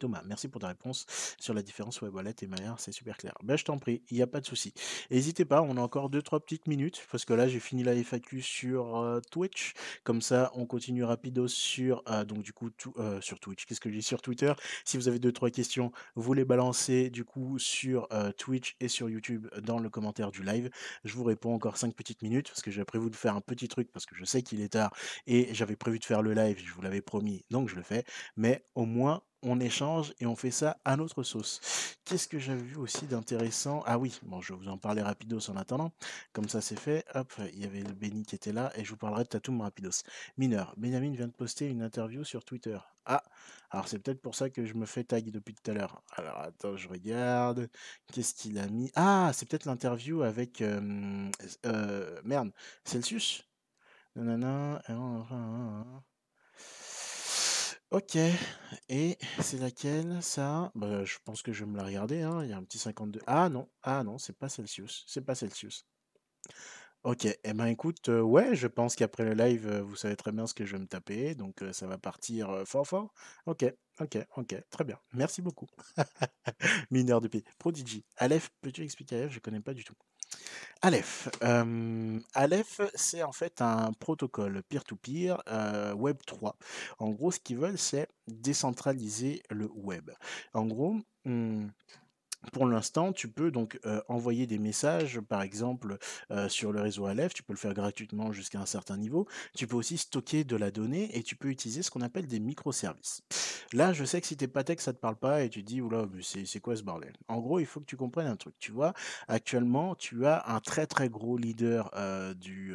Thomas, 0.00 0.22
merci 0.26 0.48
pour 0.48 0.62
ta 0.62 0.68
réponse 0.68 1.06
sur 1.38 1.52
la 1.52 1.62
différence 1.62 2.00
web 2.00 2.14
wallet 2.14 2.34
et 2.40 2.46
Maillard, 2.46 2.80
c'est 2.80 2.90
super 2.90 3.18
clair. 3.18 3.34
Ben, 3.42 3.56
je 3.56 3.64
t'en 3.64 3.78
prie, 3.78 4.02
il 4.10 4.16
n'y 4.16 4.22
a 4.22 4.26
pas 4.26 4.40
de 4.40 4.46
souci. 4.46 4.72
N'hésitez 5.10 5.44
pas, 5.44 5.60
on 5.60 5.76
a 5.76 5.80
encore 5.80 6.10
2-3 6.10 6.40
petites 6.40 6.66
minutes, 6.66 7.06
parce 7.10 7.26
que 7.26 7.34
là 7.34 7.46
j'ai 7.46 7.60
fini 7.60 7.84
la 7.84 7.94
FAQ 7.94 8.40
sur 8.40 8.96
euh, 8.96 9.20
Twitch. 9.30 9.74
Comme 10.02 10.22
ça, 10.22 10.50
on 10.54 10.64
continue 10.64 11.04
rapido 11.04 11.48
sur, 11.48 12.02
euh, 12.08 12.24
donc 12.24 12.42
du 12.42 12.54
coup, 12.54 12.70
euh, 12.96 13.20
sur 13.20 13.38
Twitch. 13.40 13.66
Qu'est-ce 13.66 13.80
que 13.80 13.90
dis 13.90 14.02
sur 14.02 14.22
Twitter? 14.22 14.52
Si 14.86 14.96
vous 14.96 15.06
avez 15.06 15.18
2-3 15.18 15.50
questions, 15.50 15.92
vous 16.14 16.32
les 16.32 16.46
balancez 16.46 17.10
du 17.10 17.24
coup 17.24 17.58
sur 17.58 18.08
Twitch 18.38 18.76
et 18.80 18.88
sur 18.88 19.10
YouTube 19.10 19.48
dans 19.62 19.78
le 19.78 19.90
commentaire 19.90 20.30
du 20.30 20.42
live. 20.42 20.70
Je 21.04 21.14
vous 21.14 21.24
réponds 21.24 21.54
encore 21.54 21.76
5 21.76 21.94
petites 21.94 22.22
minutes, 22.22 22.48
parce 22.48 22.62
que 22.62 22.70
j'ai 22.70 22.84
prévu 22.84 23.10
de 23.10 23.16
faire 23.16 23.36
un 23.36 23.42
petit 23.42 23.68
truc, 23.68 23.92
parce 23.92 24.06
que 24.06 24.16
je 24.16 24.24
sais 24.24 24.42
qu'il 24.42 24.62
est 24.62 24.70
tard, 24.70 24.94
et 25.26 25.52
j'avais 25.52 25.76
prévu 25.76 25.98
de 25.98 26.04
faire 26.04 26.22
le 26.22 26.32
live, 26.32 26.58
je 26.64 26.72
vous 26.72 26.80
l'avais 26.80 27.02
promis, 27.02 27.44
donc 27.50 27.68
je 27.68 27.76
le 27.76 27.82
fais. 27.82 28.04
Mais 28.36 28.64
au 28.74 28.86
moins, 28.86 29.22
on 29.42 29.60
échange 29.60 30.12
et 30.20 30.26
on 30.26 30.36
fait 30.36 30.50
ça 30.50 30.78
à 30.84 30.96
notre 30.96 31.22
sauce. 31.22 31.60
Qu'est-ce 32.04 32.28
que 32.28 32.38
j'avais 32.38 32.62
vu 32.62 32.76
aussi 32.76 33.06
d'intéressant? 33.06 33.82
Ah 33.86 33.98
oui, 33.98 34.18
bon, 34.22 34.40
je 34.40 34.52
vais 34.52 34.58
vous 34.58 34.68
en 34.68 34.78
parler 34.78 35.02
rapidos 35.02 35.50
en 35.50 35.56
attendant. 35.56 35.92
Comme 36.32 36.48
ça, 36.48 36.60
c'est 36.60 36.78
fait. 36.78 37.04
Hop, 37.14 37.32
il 37.52 37.60
y 37.60 37.64
avait 37.64 37.82
le 37.82 37.92
Benny 37.92 38.24
qui 38.24 38.34
était 38.34 38.52
là 38.52 38.72
et 38.76 38.84
je 38.84 38.90
vous 38.90 38.96
parlerai 38.96 39.24
de 39.24 39.28
Tatoum 39.28 39.60
rapidos. 39.60 40.02
Mineur, 40.36 40.74
Benjamin 40.76 41.12
vient 41.12 41.28
de 41.28 41.32
poster 41.32 41.66
une 41.66 41.82
interview 41.82 42.24
sur 42.24 42.44
Twitter. 42.44 42.78
Ah, 43.06 43.22
alors 43.70 43.88
c'est 43.88 43.98
peut-être 43.98 44.20
pour 44.20 44.34
ça 44.34 44.50
que 44.50 44.66
je 44.66 44.74
me 44.74 44.86
fais 44.86 45.04
tag 45.04 45.30
depuis 45.30 45.54
tout 45.54 45.70
à 45.70 45.74
l'heure. 45.74 46.02
Alors 46.16 46.38
attends, 46.40 46.76
je 46.76 46.88
regarde. 46.88 47.68
Qu'est-ce 48.12 48.34
qu'il 48.34 48.58
a 48.58 48.66
mis? 48.66 48.90
Ah, 48.94 49.30
c'est 49.34 49.48
peut-être 49.48 49.64
l'interview 49.66 50.22
avec... 50.22 50.60
Euh, 50.60 51.30
merde, 52.24 52.52
Celsius? 52.84 53.46
Nanana. 54.16 54.82
OK 57.90 58.16
et 58.88 59.18
c'est 59.40 59.58
laquelle 59.58 60.22
ça? 60.22 60.70
Bah, 60.76 61.04
je 61.04 61.18
pense 61.24 61.42
que 61.42 61.52
je 61.52 61.64
vais 61.64 61.70
me 61.72 61.76
la 61.76 61.84
regarder, 61.84 62.22
hein, 62.22 62.44
il 62.44 62.50
y 62.50 62.52
a 62.52 62.56
un 62.56 62.62
petit 62.62 62.78
52 62.78 63.20
ah 63.26 63.48
non, 63.48 63.68
ah 63.82 64.04
non, 64.04 64.16
c'est 64.18 64.36
pas 64.38 64.48
Celsius, 64.48 65.04
c'est 65.08 65.24
pas 65.24 65.34
Celsius. 65.34 65.84
OK 67.02 67.24
et 67.24 67.54
ben, 67.54 67.66
écoute, 67.66 68.08
ouais, 68.08 68.54
je 68.54 68.66
pense 68.66 68.94
qu'après 68.94 69.24
le 69.24 69.32
live, 69.32 69.68
vous 69.80 69.96
savez 69.96 70.16
très 70.16 70.32
bien 70.32 70.46
ce 70.46 70.52
que 70.52 70.66
je 70.66 70.72
vais 70.72 70.78
me 70.82 70.86
taper, 70.86 71.34
donc 71.34 71.64
ça 71.72 71.86
va 71.86 71.96
partir, 71.96 72.62
fort, 72.66 72.86
fort. 72.86 73.14
OK, 73.46 73.64
OK, 74.00 74.18
OK, 74.36 74.54
très 74.68 74.84
bien. 74.84 74.98
Merci 75.14 75.40
beaucoup. 75.40 75.66
Mineur 76.90 77.22
de 77.22 77.28
P. 77.28 77.42
Prodigy. 77.58 78.04
Aleph, 78.18 78.50
peux-tu 78.60 78.82
expliquer 78.82 79.16
Aleph? 79.16 79.32
Je 79.32 79.38
connais 79.40 79.60
pas 79.60 79.72
du 79.72 79.82
tout. 79.82 79.94
Aleph. 80.82 81.28
Aleph, 82.34 82.80
c'est 82.94 83.22
en 83.22 83.32
fait 83.32 83.62
un 83.62 83.92
protocole 83.94 84.62
peer-to-peer 84.68 85.42
Web 85.96 86.18
3. 86.26 86.56
En 86.98 87.10
gros, 87.10 87.30
ce 87.30 87.40
qu'ils 87.40 87.56
veulent, 87.56 87.78
c'est 87.78 88.08
décentraliser 88.26 89.42
le 89.48 89.70
web. 89.74 90.10
En 90.52 90.66
gros, 90.66 90.96
pour 92.52 92.66
l'instant, 92.66 93.12
tu 93.12 93.28
peux 93.28 93.50
donc 93.50 93.78
envoyer 94.08 94.46
des 94.46 94.58
messages, 94.58 95.20
par 95.20 95.42
exemple, 95.42 95.98
sur 96.48 96.72
le 96.72 96.80
réseau 96.80 97.06
Aleph. 97.06 97.34
Tu 97.34 97.42
peux 97.42 97.52
le 97.52 97.58
faire 97.58 97.74
gratuitement 97.74 98.32
jusqu'à 98.32 98.60
un 98.60 98.66
certain 98.66 98.96
niveau. 98.96 99.26
Tu 99.56 99.66
peux 99.66 99.76
aussi 99.76 99.98
stocker 99.98 100.44
de 100.44 100.56
la 100.56 100.70
donnée 100.70 101.16
et 101.16 101.22
tu 101.22 101.36
peux 101.36 101.48
utiliser 101.48 101.82
ce 101.82 101.90
qu'on 101.90 102.00
appelle 102.00 102.26
des 102.26 102.40
microservices. 102.40 103.22
Là, 103.72 103.92
je 103.92 104.04
sais 104.04 104.20
que 104.20 104.26
si 104.26 104.36
t'es 104.36 104.48
pas 104.48 104.64
tech, 104.64 104.80
ça 104.80 104.92
te 104.92 104.98
parle 104.98 105.16
pas 105.16 105.42
et 105.42 105.48
tu 105.48 105.62
te 105.62 105.68
dis, 105.68 105.80
oula, 105.80 106.06
c'est 106.22 106.60
quoi 106.60 106.74
ce 106.74 106.82
bordel? 106.82 107.12
En 107.28 107.38
gros, 107.38 107.60
il 107.60 107.66
faut 107.66 107.80
que 107.80 107.86
tu 107.86 107.96
comprennes 107.96 108.26
un 108.26 108.36
truc. 108.36 108.54
Tu 108.58 108.72
vois, 108.72 108.94
actuellement, 109.28 109.94
tu 109.94 110.26
as 110.26 110.42
un 110.48 110.60
très 110.60 110.86
très 110.86 111.08
gros 111.08 111.36
leader 111.36 111.90
du, 112.36 112.74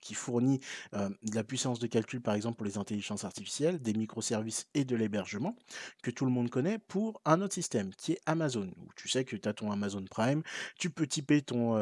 qui 0.00 0.14
fournit 0.14 0.60
de 0.92 1.34
la 1.34 1.44
puissance 1.44 1.78
de 1.78 1.86
calcul, 1.86 2.20
par 2.20 2.34
exemple, 2.34 2.56
pour 2.56 2.66
les 2.66 2.78
intelligences 2.78 3.24
artificielles, 3.24 3.80
des 3.80 3.92
microservices 3.92 4.68
et 4.74 4.84
de 4.84 4.96
l'hébergement, 4.96 5.56
que 6.02 6.10
tout 6.10 6.24
le 6.24 6.30
monde 6.30 6.48
connaît, 6.48 6.78
pour 6.78 7.20
un 7.24 7.42
autre 7.42 7.54
système 7.54 7.92
qui 7.94 8.12
est 8.12 8.20
Amazon 8.26 8.70
où 8.76 8.88
tu 8.96 9.08
sais 9.08 9.24
que 9.24 9.36
tu 9.36 9.48
as 9.48 9.52
ton 9.54 9.70
Amazon 9.70 10.04
Prime, 10.10 10.42
tu 10.78 10.90
peux 10.90 11.06
typer 11.06 11.42
ton, 11.42 11.76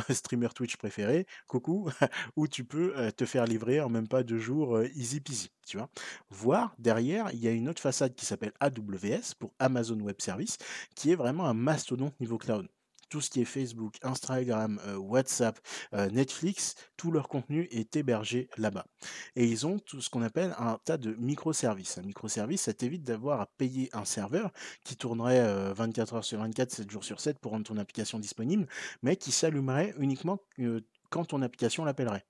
streamer 0.10 0.48
Twitch 0.54 0.76
préféré, 0.76 1.26
coucou, 1.46 1.90
ou 2.36 2.48
tu 2.48 2.64
peux 2.64 2.94
te 3.16 3.24
faire 3.24 3.44
livrer 3.44 3.80
en 3.80 3.88
même 3.88 4.08
pas 4.08 4.22
deux 4.22 4.38
jours 4.38 4.82
easy 4.94 5.20
peasy, 5.20 5.50
tu 5.66 5.76
vois? 5.76 5.90
Voire 6.30 6.74
derrière, 6.78 7.30
il 7.32 7.40
y 7.40 7.48
a 7.48 7.52
une 7.52 7.68
autre 7.68 7.82
façade 7.82 8.14
qui 8.14 8.26
s'appelle 8.26 8.52
AWS 8.60 9.34
pour 9.38 9.52
Amazon 9.58 9.98
Web 10.00 10.16
Service, 10.20 10.58
qui 10.94 11.10
est 11.10 11.16
vraiment 11.16 11.46
un 11.46 11.54
mastodonte 11.54 12.18
niveau 12.20 12.38
cloud 12.38 12.68
tout 13.08 13.20
ce 13.20 13.30
qui 13.30 13.40
est 13.40 13.44
Facebook, 13.44 13.96
Instagram, 14.02 14.80
euh, 14.86 14.96
WhatsApp, 14.96 15.58
euh, 15.94 16.08
Netflix, 16.10 16.74
tout 16.96 17.10
leur 17.10 17.28
contenu 17.28 17.68
est 17.70 17.96
hébergé 17.96 18.48
là-bas. 18.56 18.86
Et 19.36 19.46
ils 19.46 19.66
ont 19.66 19.78
tout 19.78 20.00
ce 20.00 20.10
qu'on 20.10 20.22
appelle 20.22 20.54
un 20.58 20.78
tas 20.84 20.98
de 20.98 21.14
microservices. 21.14 21.98
Un 21.98 22.02
microservice, 22.02 22.62
ça 22.62 22.74
t'évite 22.74 23.02
d'avoir 23.02 23.40
à 23.40 23.46
payer 23.46 23.90
un 23.92 24.04
serveur 24.04 24.52
qui 24.84 24.96
tournerait 24.96 25.72
24 25.74 26.12
euh, 26.12 26.16
heures 26.16 26.24
sur 26.24 26.38
24, 26.40 26.70
7 26.70 26.90
jours 26.90 27.04
sur 27.04 27.20
7 27.20 27.38
pour 27.38 27.52
rendre 27.52 27.66
ton 27.66 27.76
application 27.78 28.18
disponible, 28.18 28.66
mais 29.02 29.16
qui 29.16 29.32
s'allumerait 29.32 29.94
uniquement 29.98 30.38
quand 31.10 31.24
ton 31.24 31.42
application 31.42 31.84
l'appellerait. 31.84 32.26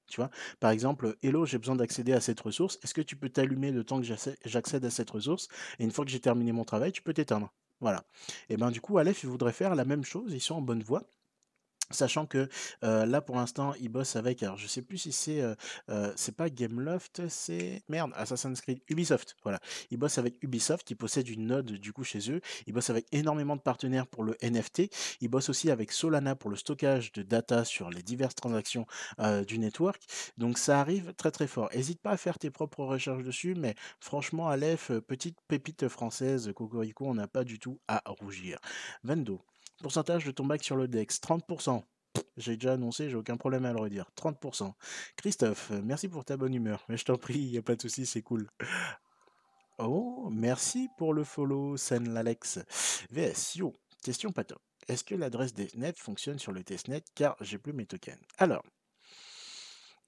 Par 0.60 0.70
exemple, 0.70 1.16
Hello, 1.22 1.46
j'ai 1.46 1.58
besoin 1.58 1.76
d'accéder 1.76 2.12
à 2.12 2.20
cette 2.20 2.40
ressource. 2.40 2.78
Est-ce 2.82 2.94
que 2.94 3.00
tu 3.00 3.16
peux 3.16 3.28
t'allumer 3.28 3.72
le 3.72 3.84
temps 3.84 4.00
que 4.00 4.06
j'accède 4.44 4.84
à 4.84 4.90
cette 4.90 5.10
ressource? 5.10 5.48
Et 5.78 5.84
une 5.84 5.90
fois 5.90 6.04
que 6.04 6.10
j'ai 6.10 6.20
terminé 6.20 6.52
mon 6.52 6.64
travail, 6.64 6.92
tu 6.92 7.02
peux 7.02 7.14
t'éteindre. 7.14 7.52
Voilà. 7.80 8.04
Et 8.48 8.56
ben 8.56 8.70
du 8.70 8.80
coup, 8.80 8.98
Aleph, 8.98 9.22
ils 9.22 9.28
voudraient 9.28 9.52
faire 9.52 9.74
la 9.74 9.84
même 9.84 10.04
chose, 10.04 10.32
ils 10.32 10.40
sont 10.40 10.56
en 10.56 10.62
bonne 10.62 10.82
voie. 10.82 11.04
Sachant 11.90 12.26
que, 12.26 12.48
là 12.82 13.20
pour 13.20 13.36
l'instant, 13.36 13.74
ils 13.80 13.88
bossent 13.88 14.16
avec 14.16 14.42
alors 14.42 14.56
je 14.56 14.66
sais 14.66 14.82
plus 14.82 14.98
si 14.98 15.12
c'est, 15.12 15.42
c'est 16.16 16.36
pas 16.36 16.50
Gameloft, 16.50 17.28
c'est 17.28 17.82
merde, 17.88 18.12
Assassin's 18.14 18.60
Creed, 18.60 18.80
Ubisoft, 18.88 19.36
voilà. 19.42 19.60
Ils 19.90 19.96
bossent 19.96 20.18
avec 20.18 20.42
Ubisoft, 20.42 20.86
qui 20.86 20.94
possède 20.94 21.28
une 21.28 21.46
node 21.46 21.72
du 21.72 21.92
coup 21.92 22.04
chez 22.04 22.30
eux. 22.30 22.40
Ils 22.66 22.72
bossent 22.72 22.90
avec 22.90 23.06
énormément 23.12 23.56
de 23.56 23.60
partenaires 23.60 24.06
pour 24.06 24.24
le 24.24 24.36
NFT. 24.42 24.90
Ils 25.20 25.28
bossent 25.28 25.48
aussi 25.48 25.70
avec 25.70 25.92
Solana 25.92 26.36
pour 26.36 26.50
le 26.50 26.56
stockage 26.56 27.12
de 27.12 27.22
data 27.22 27.64
sur 27.64 27.90
les 27.90 28.02
diverses 28.02 28.34
transactions, 28.34 28.86
du 29.46 29.58
network. 29.58 30.02
Donc 30.36 30.58
ça 30.58 30.80
arrive 30.80 31.14
très, 31.14 31.30
très 31.30 31.46
fort. 31.46 31.68
Hésite 31.72 32.00
pas 32.00 32.10
à 32.10 32.16
faire 32.16 32.38
tes 32.38 32.50
propres 32.50 32.84
recherches 32.84 33.22
dessus, 33.22 33.54
mais 33.54 33.74
franchement 34.00 34.48
Aleph, 34.48 34.92
petite 35.06 35.38
pépite 35.48 35.88
française, 35.88 36.52
cocorico, 36.54 37.06
on 37.06 37.14
n'a 37.14 37.28
pas 37.28 37.44
du 37.44 37.58
tout 37.58 37.80
à 37.88 38.02
rougir. 38.06 38.58
Vendo. 39.04 39.40
Pourcentage 39.82 40.24
de 40.24 40.30
ton 40.32 40.44
bac 40.44 40.64
sur 40.64 40.76
le 40.76 40.88
DEX, 40.88 41.20
30% 41.20 41.82
J'ai 42.36 42.56
déjà 42.56 42.72
annoncé, 42.72 43.10
j'ai 43.10 43.16
aucun 43.16 43.36
problème 43.36 43.64
à 43.64 43.72
le 43.72 43.80
redire. 43.80 44.10
30% 44.16 44.72
Christophe, 45.16 45.70
merci 45.84 46.08
pour 46.08 46.24
ta 46.24 46.36
bonne 46.36 46.54
humeur. 46.54 46.84
Mais 46.88 46.96
je 46.96 47.04
t'en 47.04 47.16
prie, 47.16 47.38
il 47.38 47.50
y 47.50 47.58
a 47.58 47.62
pas 47.62 47.76
de 47.76 47.82
souci, 47.82 48.04
c'est 48.04 48.22
cool. 48.22 48.48
Oh, 49.78 50.28
merci 50.32 50.88
pour 50.98 51.14
le 51.14 51.22
follow, 51.22 51.76
Senlalex. 51.76 52.58
VS, 53.12 53.54
yo, 53.54 53.72
question 54.02 54.32
pas 54.32 54.42
top. 54.42 54.60
Est-ce 54.88 55.04
que 55.04 55.14
l'adresse 55.14 55.54
DNet 55.54 55.92
fonctionne 55.96 56.40
sur 56.40 56.50
le 56.50 56.64
testnet 56.64 57.04
car 57.14 57.36
j'ai 57.40 57.58
plus 57.58 57.72
mes 57.72 57.86
tokens? 57.86 58.18
Alors 58.38 58.64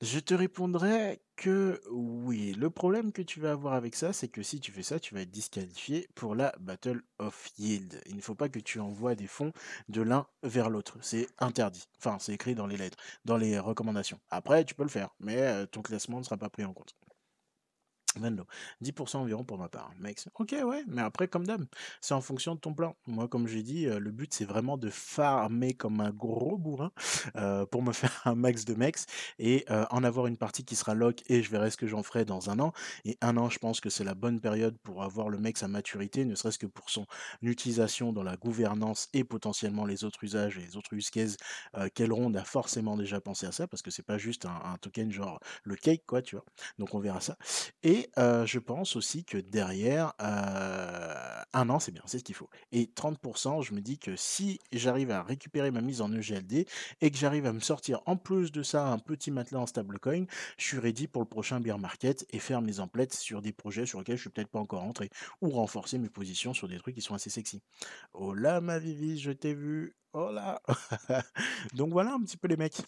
je 0.01 0.19
te 0.19 0.33
répondrais 0.35 1.21
que 1.37 1.81
oui. 1.91 2.53
Le 2.55 2.71
problème 2.71 3.13
que 3.13 3.23
tu 3.23 3.41
vas 3.41 3.53
avoir 3.53 3.75
avec 3.75 3.95
ça, 3.95 4.13
c'est 4.13 4.29
que 4.29 4.43
si 4.43 4.61
tu 4.61 4.73
fais 4.73 4.83
ça, 4.83 4.99
tu 4.99 5.15
vas 5.15 5.21
être 5.23 5.31
disqualifié 5.31 6.09
pour 6.15 6.35
la 6.35 6.55
Battle 6.59 7.03
of 7.19 7.51
Yield. 7.59 8.01
Il 8.07 8.17
ne 8.17 8.21
faut 8.23 8.35
pas 8.35 8.49
que 8.49 8.59
tu 8.59 8.81
envoies 8.81 9.15
des 9.15 9.27
fonds 9.27 9.53
de 9.89 10.03
l'un 10.03 10.27
vers 10.43 10.71
l'autre. 10.71 10.99
C'est 11.03 11.27
interdit. 11.39 11.87
Enfin, 11.99 12.19
c'est 12.19 12.33
écrit 12.33 12.55
dans 12.55 12.67
les 12.67 12.77
lettres, 12.79 12.99
dans 13.25 13.37
les 13.37 13.59
recommandations. 13.59 14.21
Après, 14.31 14.65
tu 14.65 14.75
peux 14.75 14.85
le 14.85 14.89
faire, 14.89 15.11
mais 15.21 15.39
euh, 15.43 15.67
ton 15.67 15.83
classement 15.83 16.19
ne 16.19 16.25
sera 16.25 16.37
pas 16.39 16.51
pris 16.51 16.65
en 16.65 16.73
compte. 16.73 16.95
Venlo. 18.17 18.45
10% 18.83 19.19
environ 19.19 19.45
pour 19.45 19.57
ma 19.59 19.69
part. 19.69 19.93
Mec, 20.01 20.19
ok, 20.39 20.57
ouais, 20.65 20.83
mais 20.89 21.03
après, 21.03 21.29
comme 21.29 21.47
d'hab, 21.47 21.65
c'est 22.01 22.15
en 22.15 22.21
fonction 22.21 22.57
de 22.57 22.61
ton 22.61 22.75
plan. 22.75 22.97
Moi, 23.07 23.29
comme 23.29 23.47
j'ai 23.47 23.63
dit, 23.63 23.85
le 23.87 24.11
but, 24.11 24.35
c'est 24.35 24.45
vraiment 24.45 24.77
de 24.77 24.91
farmer 24.91 25.75
comme 25.75 26.01
un 26.01 26.11
gros 26.11 26.59
bourrin 26.59 26.91
pour 27.71 27.83
me 27.83 27.93
faire 27.93 28.21
un 28.25 28.35
max 28.35 28.65
de 28.65 28.75
mex 28.75 29.07
et 29.39 29.65
en 29.91 30.03
avoir 30.03 30.27
une 30.27 30.37
partie 30.37 30.65
qui 30.65 30.75
sera 30.75 30.95
lock 30.95 31.23
et 31.29 31.43
je 31.43 31.51
verrai 31.51 31.71
ce 31.71 31.77
que 31.77 31.87
j'en 31.87 32.03
ferai 32.03 32.25
dans 32.25 32.51
un 32.51 32.59
an. 32.59 32.73
Et 33.05 33.17
un 33.21 33.37
an, 33.37 33.49
je 33.49 33.59
pense 33.59 33.81
que 33.81 33.91
c'est 33.91 34.05
la 34.05 34.15
bonne 34.15 34.41
période 34.41 34.77
pour 34.83 35.03
avoir 35.05 35.29
le 35.29 35.39
mex 35.39 35.63
à 35.63 35.69
maturité, 35.69 36.25
ne 36.25 36.35
serait-ce 36.35 36.59
que 36.59 36.67
pour 36.67 36.91
son 36.91 37.07
utilisation 37.43 38.13
dans 38.13 38.23
la 38.23 38.37
gouvernance 38.37 39.09
et 39.13 39.25
potentiellement 39.25 39.85
les 39.87 40.05
autres 40.05 40.25
usages 40.25 40.59
et 40.59 40.63
les 40.63 40.77
autres 40.77 40.93
use 40.95 41.11
cases. 41.11 41.37
Euh, 41.77 41.89
Kelrond 41.95 42.35
a 42.35 42.45
forcément 42.45 42.97
déjà 42.97 43.21
pensé 43.21 43.47
à 43.47 43.53
ça 43.53 43.67
parce 43.67 43.83
que 43.83 43.91
c'est 43.91 44.03
pas 44.03 44.19
juste 44.19 44.47
un, 44.47 44.61
un 44.65 44.77
token 44.79 45.13
genre 45.13 45.41
le 45.63 45.77
cake, 45.77 46.05
quoi, 46.07 46.23
tu 46.23 46.37
vois. 46.37 46.45
Donc 46.79 46.95
on 46.95 46.99
verra 46.99 47.21
ça. 47.21 47.37
Et 47.83 48.00
heu, 48.19 48.45
je 48.47 48.59
pense 48.59 48.97
aussi 48.97 49.25
que 49.25 49.39
derrière, 49.39 50.13
1 51.53 51.69
an, 51.71 51.79
c'est 51.81 51.93
bien, 51.93 52.03
c'est 52.07 52.19
ce 52.19 52.25
qu'il 52.25 52.35
faut. 52.35 52.49
Et 52.73 52.87
30% 52.93 53.63
je 53.63 53.73
me 53.75 53.81
dis 53.81 53.99
que 53.99 54.17
si 54.17 54.59
j'arrive 54.73 55.11
à 55.11 55.23
récupérer 55.23 55.71
ma 55.71 55.81
mise 55.81 56.01
en 56.01 56.13
EGLD 56.13 56.67
et 57.01 57.11
que 57.11 57.17
j'arrive 57.19 57.47
à 57.47 57.53
me 57.53 57.61
sortir 57.61 58.01
en 58.07 58.17
plus 58.17 58.53
de 58.53 58.63
ça 58.63 58.87
un 58.89 58.99
petit 58.99 59.31
matelas 59.31 59.61
en 59.61 59.67
stablecoin, 59.67 60.25
je 60.59 60.65
suis 60.65 60.79
ready 60.79 61.07
pour 61.09 61.23
le 61.23 61.29
prochain 61.29 61.61
bear 61.61 61.79
market 61.79 62.27
et 62.31 62.39
faire 62.39 62.63
mes 62.63 62.81
emplettes 62.81 63.15
sur 63.15 63.43
des 63.43 63.53
projets 63.53 63.87
sur 63.87 63.99
lesquels 63.99 64.17
je 64.17 64.23
suis 64.23 64.31
peut-être 64.31 64.49
pas 64.51 64.61
encore 64.61 64.81
rentré 64.83 65.11
ou 65.41 65.51
renforcer 65.51 65.99
mes 65.99 66.11
positions 66.11 66.55
sur 66.55 66.69
des 66.69 66.79
trucs 66.79 66.95
qui 66.95 67.03
sont 67.03 67.15
assez 67.15 67.31
sexy. 67.31 67.63
Oh 68.15 68.35
là 68.35 68.61
ma 68.61 68.79
Vivi, 68.79 69.19
je 69.19 69.33
t'ai 69.33 69.55
vu. 69.55 69.95
Oh 70.13 70.31
là! 70.33 70.61
Donc 71.75 71.91
voilà 71.93 72.13
un 72.15 72.23
petit 72.23 72.37
peu 72.37 72.49
les 72.49 72.57
mecs. 72.57 72.83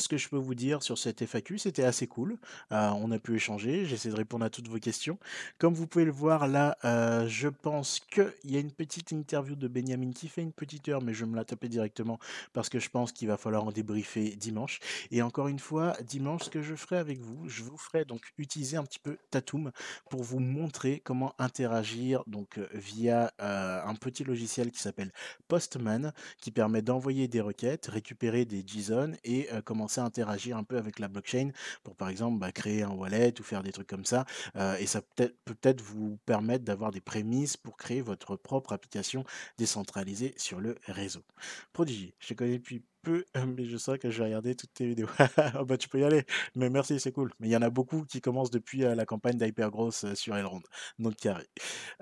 Ce 0.00 0.08
que 0.08 0.16
je 0.16 0.30
peux 0.30 0.38
vous 0.38 0.54
dire 0.54 0.82
sur 0.82 0.96
cette 0.96 1.26
FAQ, 1.26 1.58
c'était 1.58 1.84
assez 1.84 2.06
cool. 2.06 2.38
Euh, 2.72 2.88
on 2.96 3.10
a 3.10 3.18
pu 3.18 3.36
échanger, 3.36 3.84
j'essaie 3.84 4.08
de 4.08 4.14
répondre 4.14 4.46
à 4.46 4.50
toutes 4.50 4.68
vos 4.68 4.78
questions. 4.78 5.18
Comme 5.58 5.74
vous 5.74 5.86
pouvez 5.86 6.06
le 6.06 6.10
voir 6.10 6.48
là, 6.48 6.78
euh, 6.86 7.28
je 7.28 7.48
pense 7.48 8.00
qu'il 8.00 8.32
y 8.44 8.56
a 8.56 8.60
une 8.60 8.72
petite 8.72 9.12
interview 9.12 9.56
de 9.56 9.68
Benjamin 9.68 10.12
qui 10.12 10.28
fait 10.28 10.40
une 10.40 10.52
petite 10.52 10.88
heure, 10.88 11.02
mais 11.02 11.12
je 11.12 11.26
me 11.26 11.36
la 11.36 11.44
taper 11.44 11.68
directement 11.68 12.18
parce 12.54 12.70
que 12.70 12.78
je 12.78 12.88
pense 12.88 13.12
qu'il 13.12 13.28
va 13.28 13.36
falloir 13.36 13.64
en 13.64 13.72
débriefer 13.72 14.36
dimanche. 14.36 14.80
Et 15.10 15.20
encore 15.20 15.48
une 15.48 15.58
fois, 15.58 15.94
dimanche, 16.06 16.44
ce 16.44 16.50
que 16.50 16.62
je 16.62 16.74
ferai 16.74 16.96
avec 16.96 17.20
vous, 17.20 17.46
je 17.50 17.62
vous 17.62 17.76
ferai 17.76 18.06
donc 18.06 18.22
utiliser 18.38 18.78
un 18.78 18.84
petit 18.84 19.00
peu 19.00 19.18
Tatum 19.30 19.70
pour 20.08 20.22
vous 20.22 20.40
montrer 20.40 21.02
comment 21.04 21.34
interagir 21.38 22.24
donc 22.26 22.56
euh, 22.56 22.66
via 22.72 23.32
un 23.38 23.94
petit 23.96 24.24
logiciel 24.24 24.70
qui 24.70 24.80
s'appelle 24.80 25.12
Postman, 25.48 26.14
qui 26.38 26.50
permet 26.50 26.80
d'envoyer 26.80 27.28
des 27.28 27.42
requêtes, 27.42 27.86
récupérer 27.86 28.46
des 28.46 28.64
JSON 28.66 29.12
et 29.24 29.48
euh, 29.52 29.62
interagir 29.98 30.56
un 30.56 30.64
peu 30.64 30.78
avec 30.78 30.98
la 30.98 31.08
blockchain 31.08 31.50
pour 31.82 31.96
par 31.96 32.08
exemple 32.08 32.38
bah, 32.38 32.52
créer 32.52 32.82
un 32.82 32.90
wallet 32.90 33.34
ou 33.40 33.42
faire 33.42 33.62
des 33.62 33.72
trucs 33.72 33.88
comme 33.88 34.04
ça. 34.04 34.24
Et 34.78 34.86
ça 34.86 35.02
peut 35.02 35.34
peut-être 35.44 35.80
vous 35.80 36.18
permettre 36.26 36.64
d'avoir 36.64 36.90
des 36.90 37.00
prémices 37.00 37.56
pour 37.56 37.76
créer 37.76 38.00
votre 38.00 38.36
propre 38.36 38.72
application 38.72 39.24
décentralisée 39.58 40.34
sur 40.36 40.60
le 40.60 40.76
réseau. 40.86 41.22
Prodigy, 41.72 42.14
je 42.18 42.28
te 42.28 42.34
connais 42.34 42.58
depuis 42.58 42.82
peu, 43.02 43.24
mais 43.56 43.64
je 43.64 43.76
sens 43.76 43.98
que 43.98 44.10
je 44.10 44.18
vais 44.18 44.24
regarder 44.26 44.54
toutes 44.54 44.72
tes 44.74 44.86
vidéos. 44.86 45.08
Ah 45.36 45.64
bah 45.64 45.76
tu 45.78 45.88
peux 45.88 46.00
y 46.00 46.04
aller, 46.04 46.24
mais 46.54 46.70
merci, 46.70 47.00
c'est 47.00 47.12
cool. 47.12 47.32
Mais 47.40 47.48
il 47.48 47.50
y 47.50 47.56
en 47.56 47.62
a 47.62 47.70
beaucoup 47.70 48.04
qui 48.04 48.20
commencent 48.20 48.50
depuis 48.50 48.84
euh, 48.84 48.94
la 48.94 49.06
campagne 49.06 49.36
d'Hypergross 49.36 50.04
euh, 50.04 50.14
sur 50.14 50.36
Elrond, 50.36 50.62
donc 50.98 51.16
carré. 51.16 51.46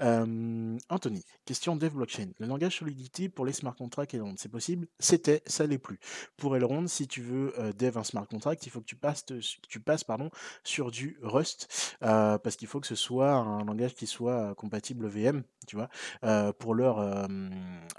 Euh, 0.01 0.77
Anthony, 0.89 1.25
question 1.45 1.77
Dev 1.77 1.95
Blockchain. 1.95 2.31
Le 2.39 2.47
langage 2.47 2.79
Solidity 2.79 3.29
pour 3.29 3.47
les 3.47 3.53
smart 3.53 3.75
contracts 3.75 4.15
Elrond, 4.15 4.35
c'est 4.37 4.51
possible? 4.51 4.87
C'était, 4.99 5.43
ça 5.47 5.67
l'est 5.67 5.79
plus. 5.79 5.99
Pour 6.37 6.57
Elrond, 6.57 6.87
si 6.87 7.07
tu 7.07 7.23
veux 7.23 7.55
euh, 7.59 7.73
dev 7.73 7.97
un 7.97 8.05
smart 8.05 8.27
contract, 8.27 8.67
il 8.67 8.71
faut 8.71 8.81
que 8.81 8.87
tu 8.87 8.97
passes, 8.97 9.25
tu 9.69 9.81
passes 9.81 10.05
pardon, 10.05 10.31
sur 10.65 10.91
du 10.91 11.19
Rust, 11.23 11.97
euh, 12.03 12.39
parce 12.39 12.57
qu'il 12.57 12.69
faut 12.69 12.81
que 12.81 12.87
ce 12.87 12.95
soit 12.95 13.33
un 13.33 13.65
langage 13.65 13.95
qui 13.95 14.07
soit 14.07 14.51
euh, 14.51 14.55
compatible 14.55 15.07
VM, 15.07 15.43
tu 15.67 15.77
vois, 15.77 15.89
euh, 16.25 16.53
pour 16.53 16.75
leur, 16.75 16.99
euh, 16.99 17.27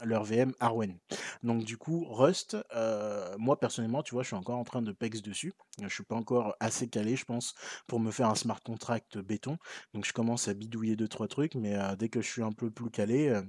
leur 0.04 0.24
VM 0.24 0.54
Arwen. 0.60 0.98
Donc 1.44 1.64
du 1.64 1.78
coup, 1.78 2.06
Rust, 2.10 2.58
euh, 2.76 2.89
moi 3.38 3.60
personnellement, 3.60 4.04
tu 4.04 4.14
vois, 4.14 4.24
je 4.24 4.28
suis 4.28 4.36
encore 4.36 4.58
en 4.58 4.64
train 4.64 4.82
de 4.82 4.92
pex 4.92 5.22
dessus. 5.22 5.54
Je 5.82 5.88
suis 5.88 6.04
pas 6.04 6.16
encore 6.16 6.56
assez 6.60 6.88
calé, 6.90 7.16
je 7.16 7.26
pense, 7.26 7.54
pour 7.88 8.00
me 8.00 8.12
faire 8.12 8.30
un 8.30 8.36
smart 8.36 8.62
contract 8.62 9.18
béton. 9.18 9.58
Donc 9.94 10.06
je 10.06 10.14
commence 10.14 10.48
à 10.48 10.54
bidouiller 10.54 10.96
deux 10.96 11.08
trois 11.08 11.28
trucs, 11.28 11.56
mais 11.56 11.76
euh, 11.76 11.96
dès 11.96 12.10
que 12.10 12.22
je 12.22 12.30
suis 12.30 12.44
un 12.44 12.52
peu 12.52 12.72
plus 12.72 12.92
calé, 12.92 13.30
euh, 13.30 13.42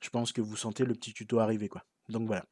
je 0.00 0.10
pense 0.10 0.32
que 0.32 0.40
vous 0.40 0.56
sentez 0.56 0.84
le 0.84 0.94
petit 0.94 1.12
tuto 1.14 1.38
arriver, 1.38 1.68
quoi. 1.68 1.84
Donc 2.08 2.26
voilà. 2.26 2.44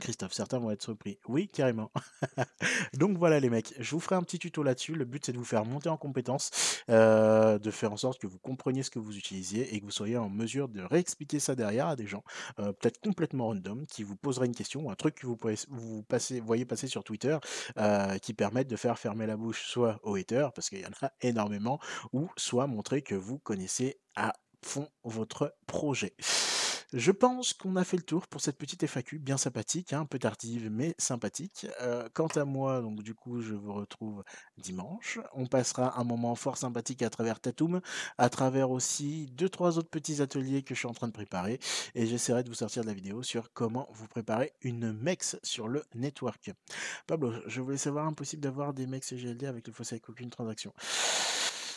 Christophe, 0.00 0.32
certains 0.32 0.58
vont 0.58 0.70
être 0.70 0.82
surpris. 0.82 1.18
Oui, 1.28 1.48
carrément. 1.48 1.90
Donc 2.94 3.18
voilà 3.18 3.40
les 3.40 3.50
mecs, 3.50 3.74
je 3.78 3.90
vous 3.90 4.00
ferai 4.00 4.16
un 4.16 4.22
petit 4.22 4.38
tuto 4.38 4.62
là-dessus. 4.62 4.94
Le 4.94 5.04
but 5.04 5.24
c'est 5.24 5.32
de 5.32 5.38
vous 5.38 5.44
faire 5.44 5.64
monter 5.64 5.88
en 5.88 5.96
compétences, 5.96 6.82
euh, 6.88 7.58
de 7.58 7.70
faire 7.70 7.92
en 7.92 7.96
sorte 7.96 8.18
que 8.18 8.26
vous 8.26 8.38
compreniez 8.38 8.82
ce 8.82 8.90
que 8.90 8.98
vous 8.98 9.16
utilisiez 9.16 9.74
et 9.74 9.80
que 9.80 9.84
vous 9.84 9.90
soyez 9.90 10.16
en 10.16 10.28
mesure 10.28 10.68
de 10.68 10.82
réexpliquer 10.82 11.40
ça 11.40 11.54
derrière 11.54 11.86
à 11.88 11.96
des 11.96 12.06
gens, 12.06 12.24
euh, 12.58 12.72
peut-être 12.72 13.00
complètement 13.00 13.46
random, 13.46 13.86
qui 13.86 14.02
vous 14.02 14.16
poseraient 14.16 14.46
une 14.46 14.54
question 14.54 14.86
ou 14.86 14.90
un 14.90 14.94
truc 14.94 15.16
que 15.16 15.26
vous, 15.26 15.36
pouvez, 15.36 15.56
vous 15.68 16.04
voyez 16.44 16.64
passer 16.64 16.86
sur 16.86 17.04
Twitter, 17.04 17.36
euh, 17.78 18.18
qui 18.18 18.34
permettent 18.34 18.68
de 18.68 18.76
faire 18.76 18.98
fermer 18.98 19.26
la 19.26 19.36
bouche 19.36 19.64
soit 19.66 20.00
aux 20.02 20.16
haters, 20.16 20.52
parce 20.52 20.68
qu'il 20.68 20.80
y 20.80 20.86
en 20.86 21.06
a 21.06 21.12
énormément, 21.20 21.78
ou 22.12 22.30
soit 22.36 22.66
montrer 22.66 23.02
que 23.02 23.14
vous 23.14 23.38
connaissez 23.38 24.00
à 24.16 24.32
fond 24.62 24.88
votre 25.04 25.54
projet. 25.66 26.14
Je 26.92 27.10
pense 27.10 27.54
qu'on 27.54 27.76
a 27.76 27.84
fait 27.84 27.96
le 27.96 28.02
tour 28.02 28.26
pour 28.26 28.42
cette 28.42 28.58
petite 28.58 28.86
FAQ, 28.86 29.18
bien 29.18 29.38
sympathique, 29.38 29.94
hein, 29.94 30.00
un 30.00 30.04
peu 30.04 30.18
tardive, 30.18 30.68
mais 30.70 30.94
sympathique. 30.98 31.66
Euh, 31.80 32.06
quant 32.12 32.26
à 32.26 32.44
moi, 32.44 32.82
donc 32.82 33.02
du 33.02 33.14
coup, 33.14 33.40
je 33.40 33.54
vous 33.54 33.72
retrouve 33.72 34.22
dimanche. 34.58 35.18
On 35.32 35.46
passera 35.46 35.98
un 35.98 36.04
moment 36.04 36.34
fort 36.34 36.58
sympathique 36.58 37.00
à 37.00 37.08
travers 37.08 37.40
Tatum, 37.40 37.80
à 38.18 38.28
travers 38.28 38.70
aussi 38.70 39.24
deux, 39.32 39.48
trois 39.48 39.78
autres 39.78 39.88
petits 39.88 40.20
ateliers 40.20 40.62
que 40.62 40.74
je 40.74 40.80
suis 40.80 40.88
en 40.88 40.92
train 40.92 41.08
de 41.08 41.12
préparer, 41.12 41.60
et 41.94 42.06
j'essaierai 42.06 42.42
de 42.42 42.50
vous 42.50 42.56
sortir 42.56 42.82
de 42.82 42.88
la 42.88 42.94
vidéo 42.94 43.22
sur 43.22 43.54
comment 43.54 43.88
vous 43.92 44.06
préparer 44.06 44.52
une 44.60 44.92
MEX 44.92 45.38
sur 45.42 45.68
le 45.68 45.84
network. 45.94 46.50
Pablo, 47.06 47.32
je 47.46 47.62
voulais 47.62 47.78
savoir, 47.78 48.06
impossible 48.06 48.42
d'avoir 48.42 48.74
des 48.74 48.86
MEX 48.86 49.14
GLD 49.14 49.44
avec 49.44 49.66
le 49.66 49.72
fossé 49.72 49.94
avec 49.94 50.10
aucune 50.10 50.28
transaction. 50.28 50.74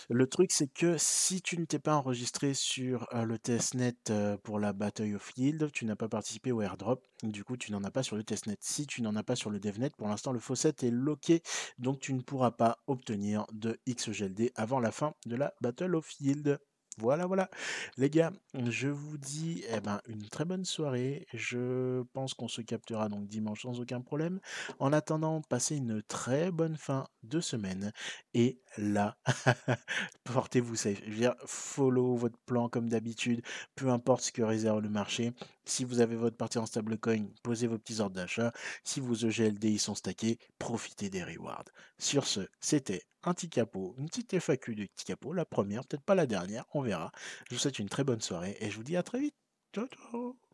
Le 0.09 0.27
truc, 0.27 0.51
c'est 0.51 0.67
que 0.67 0.97
si 0.97 1.41
tu 1.41 1.57
ne 1.57 1.65
t'es 1.65 1.79
pas 1.79 1.95
enregistré 1.95 2.53
sur 2.53 3.07
le 3.11 3.39
testnet 3.39 3.95
pour 4.43 4.59
la 4.59 4.71
Battle 4.73 5.15
of 5.15 5.31
Yield, 5.35 5.71
tu 5.71 5.85
n'as 5.85 5.95
pas 5.95 6.07
participé 6.07 6.51
au 6.51 6.61
airdrop, 6.61 7.03
du 7.23 7.43
coup 7.43 7.57
tu 7.57 7.71
n'en 7.71 7.83
as 7.83 7.91
pas 7.91 8.03
sur 8.03 8.15
le 8.15 8.23
testnet. 8.23 8.57
Si 8.59 8.85
tu 8.85 9.01
n'en 9.01 9.15
as 9.15 9.23
pas 9.23 9.35
sur 9.35 9.49
le 9.49 9.59
devnet, 9.59 9.89
pour 9.97 10.07
l'instant 10.07 10.31
le 10.31 10.39
faucet 10.39 10.75
est 10.83 10.91
loqué, 10.91 11.41
donc 11.79 11.99
tu 11.99 12.13
ne 12.13 12.21
pourras 12.21 12.51
pas 12.51 12.77
obtenir 12.87 13.45
de 13.51 13.79
XGLD 13.89 14.51
avant 14.55 14.79
la 14.79 14.91
fin 14.91 15.15
de 15.25 15.35
la 15.35 15.53
Battle 15.61 15.95
of 15.95 16.11
Yield. 16.19 16.59
Voilà, 16.97 17.25
voilà. 17.25 17.49
Les 17.97 18.09
gars, 18.09 18.31
je 18.69 18.87
vous 18.87 19.17
dis 19.17 19.63
eh 19.69 19.81
ben, 19.81 19.99
une 20.07 20.29
très 20.29 20.45
bonne 20.45 20.63
soirée. 20.63 21.27
Je 21.33 22.03
pense 22.13 22.33
qu'on 22.33 22.47
se 22.47 22.61
captera 22.61 23.09
donc 23.09 23.27
dimanche 23.27 23.63
sans 23.63 23.81
aucun 23.81 23.99
problème. 23.99 24.39
En 24.79 24.93
attendant, 24.93 25.41
passez 25.41 25.75
une 25.75 26.01
très 26.03 26.51
bonne 26.51 26.77
fin 26.77 27.05
de 27.23 27.41
semaine. 27.41 27.91
Et 28.33 28.59
là, 28.77 29.17
portez-vous 30.23 30.75
safe. 30.77 31.01
Je 31.05 31.25
veux 31.25 31.33
follow 31.45 32.15
votre 32.15 32.37
plan 32.45 32.69
comme 32.69 32.87
d'habitude, 32.87 33.41
peu 33.75 33.89
importe 33.89 34.23
ce 34.23 34.31
que 34.31 34.41
réserve 34.41 34.79
le 34.79 34.89
marché. 34.89 35.33
Si 35.65 35.83
vous 35.83 35.99
avez 35.99 36.15
votre 36.15 36.37
partie 36.37 36.57
en 36.57 36.65
stablecoin, 36.65 37.27
posez 37.43 37.67
vos 37.67 37.77
petits 37.77 37.99
ordres 37.99 38.15
d'achat. 38.15 38.51
Si 38.83 38.99
vos 38.99 39.15
EGLD 39.15 39.77
sont 39.79 39.95
stackés, 39.95 40.39
profitez 40.59 41.09
des 41.09 41.23
rewards. 41.23 41.65
Sur 41.97 42.27
ce, 42.27 42.41
c'était 42.59 43.03
un 43.23 43.33
petit 43.33 43.49
capot, 43.49 43.95
une 43.97 44.07
petite 44.07 44.39
FAQ 44.39 44.75
de 44.75 44.85
petit 44.85 45.05
capot, 45.05 45.33
la 45.33 45.45
première, 45.45 45.85
peut-être 45.85 46.03
pas 46.03 46.15
la 46.15 46.27
dernière, 46.27 46.65
on 46.73 46.81
verra. 46.81 47.11
Je 47.49 47.55
vous 47.55 47.59
souhaite 47.59 47.79
une 47.79 47.89
très 47.89 48.03
bonne 48.03 48.21
soirée 48.21 48.57
et 48.59 48.69
je 48.69 48.77
vous 48.77 48.83
dis 48.83 48.97
à 48.97 49.03
très 49.03 49.19
vite. 49.19 49.35
Ciao, 49.73 49.87
ciao 49.87 50.44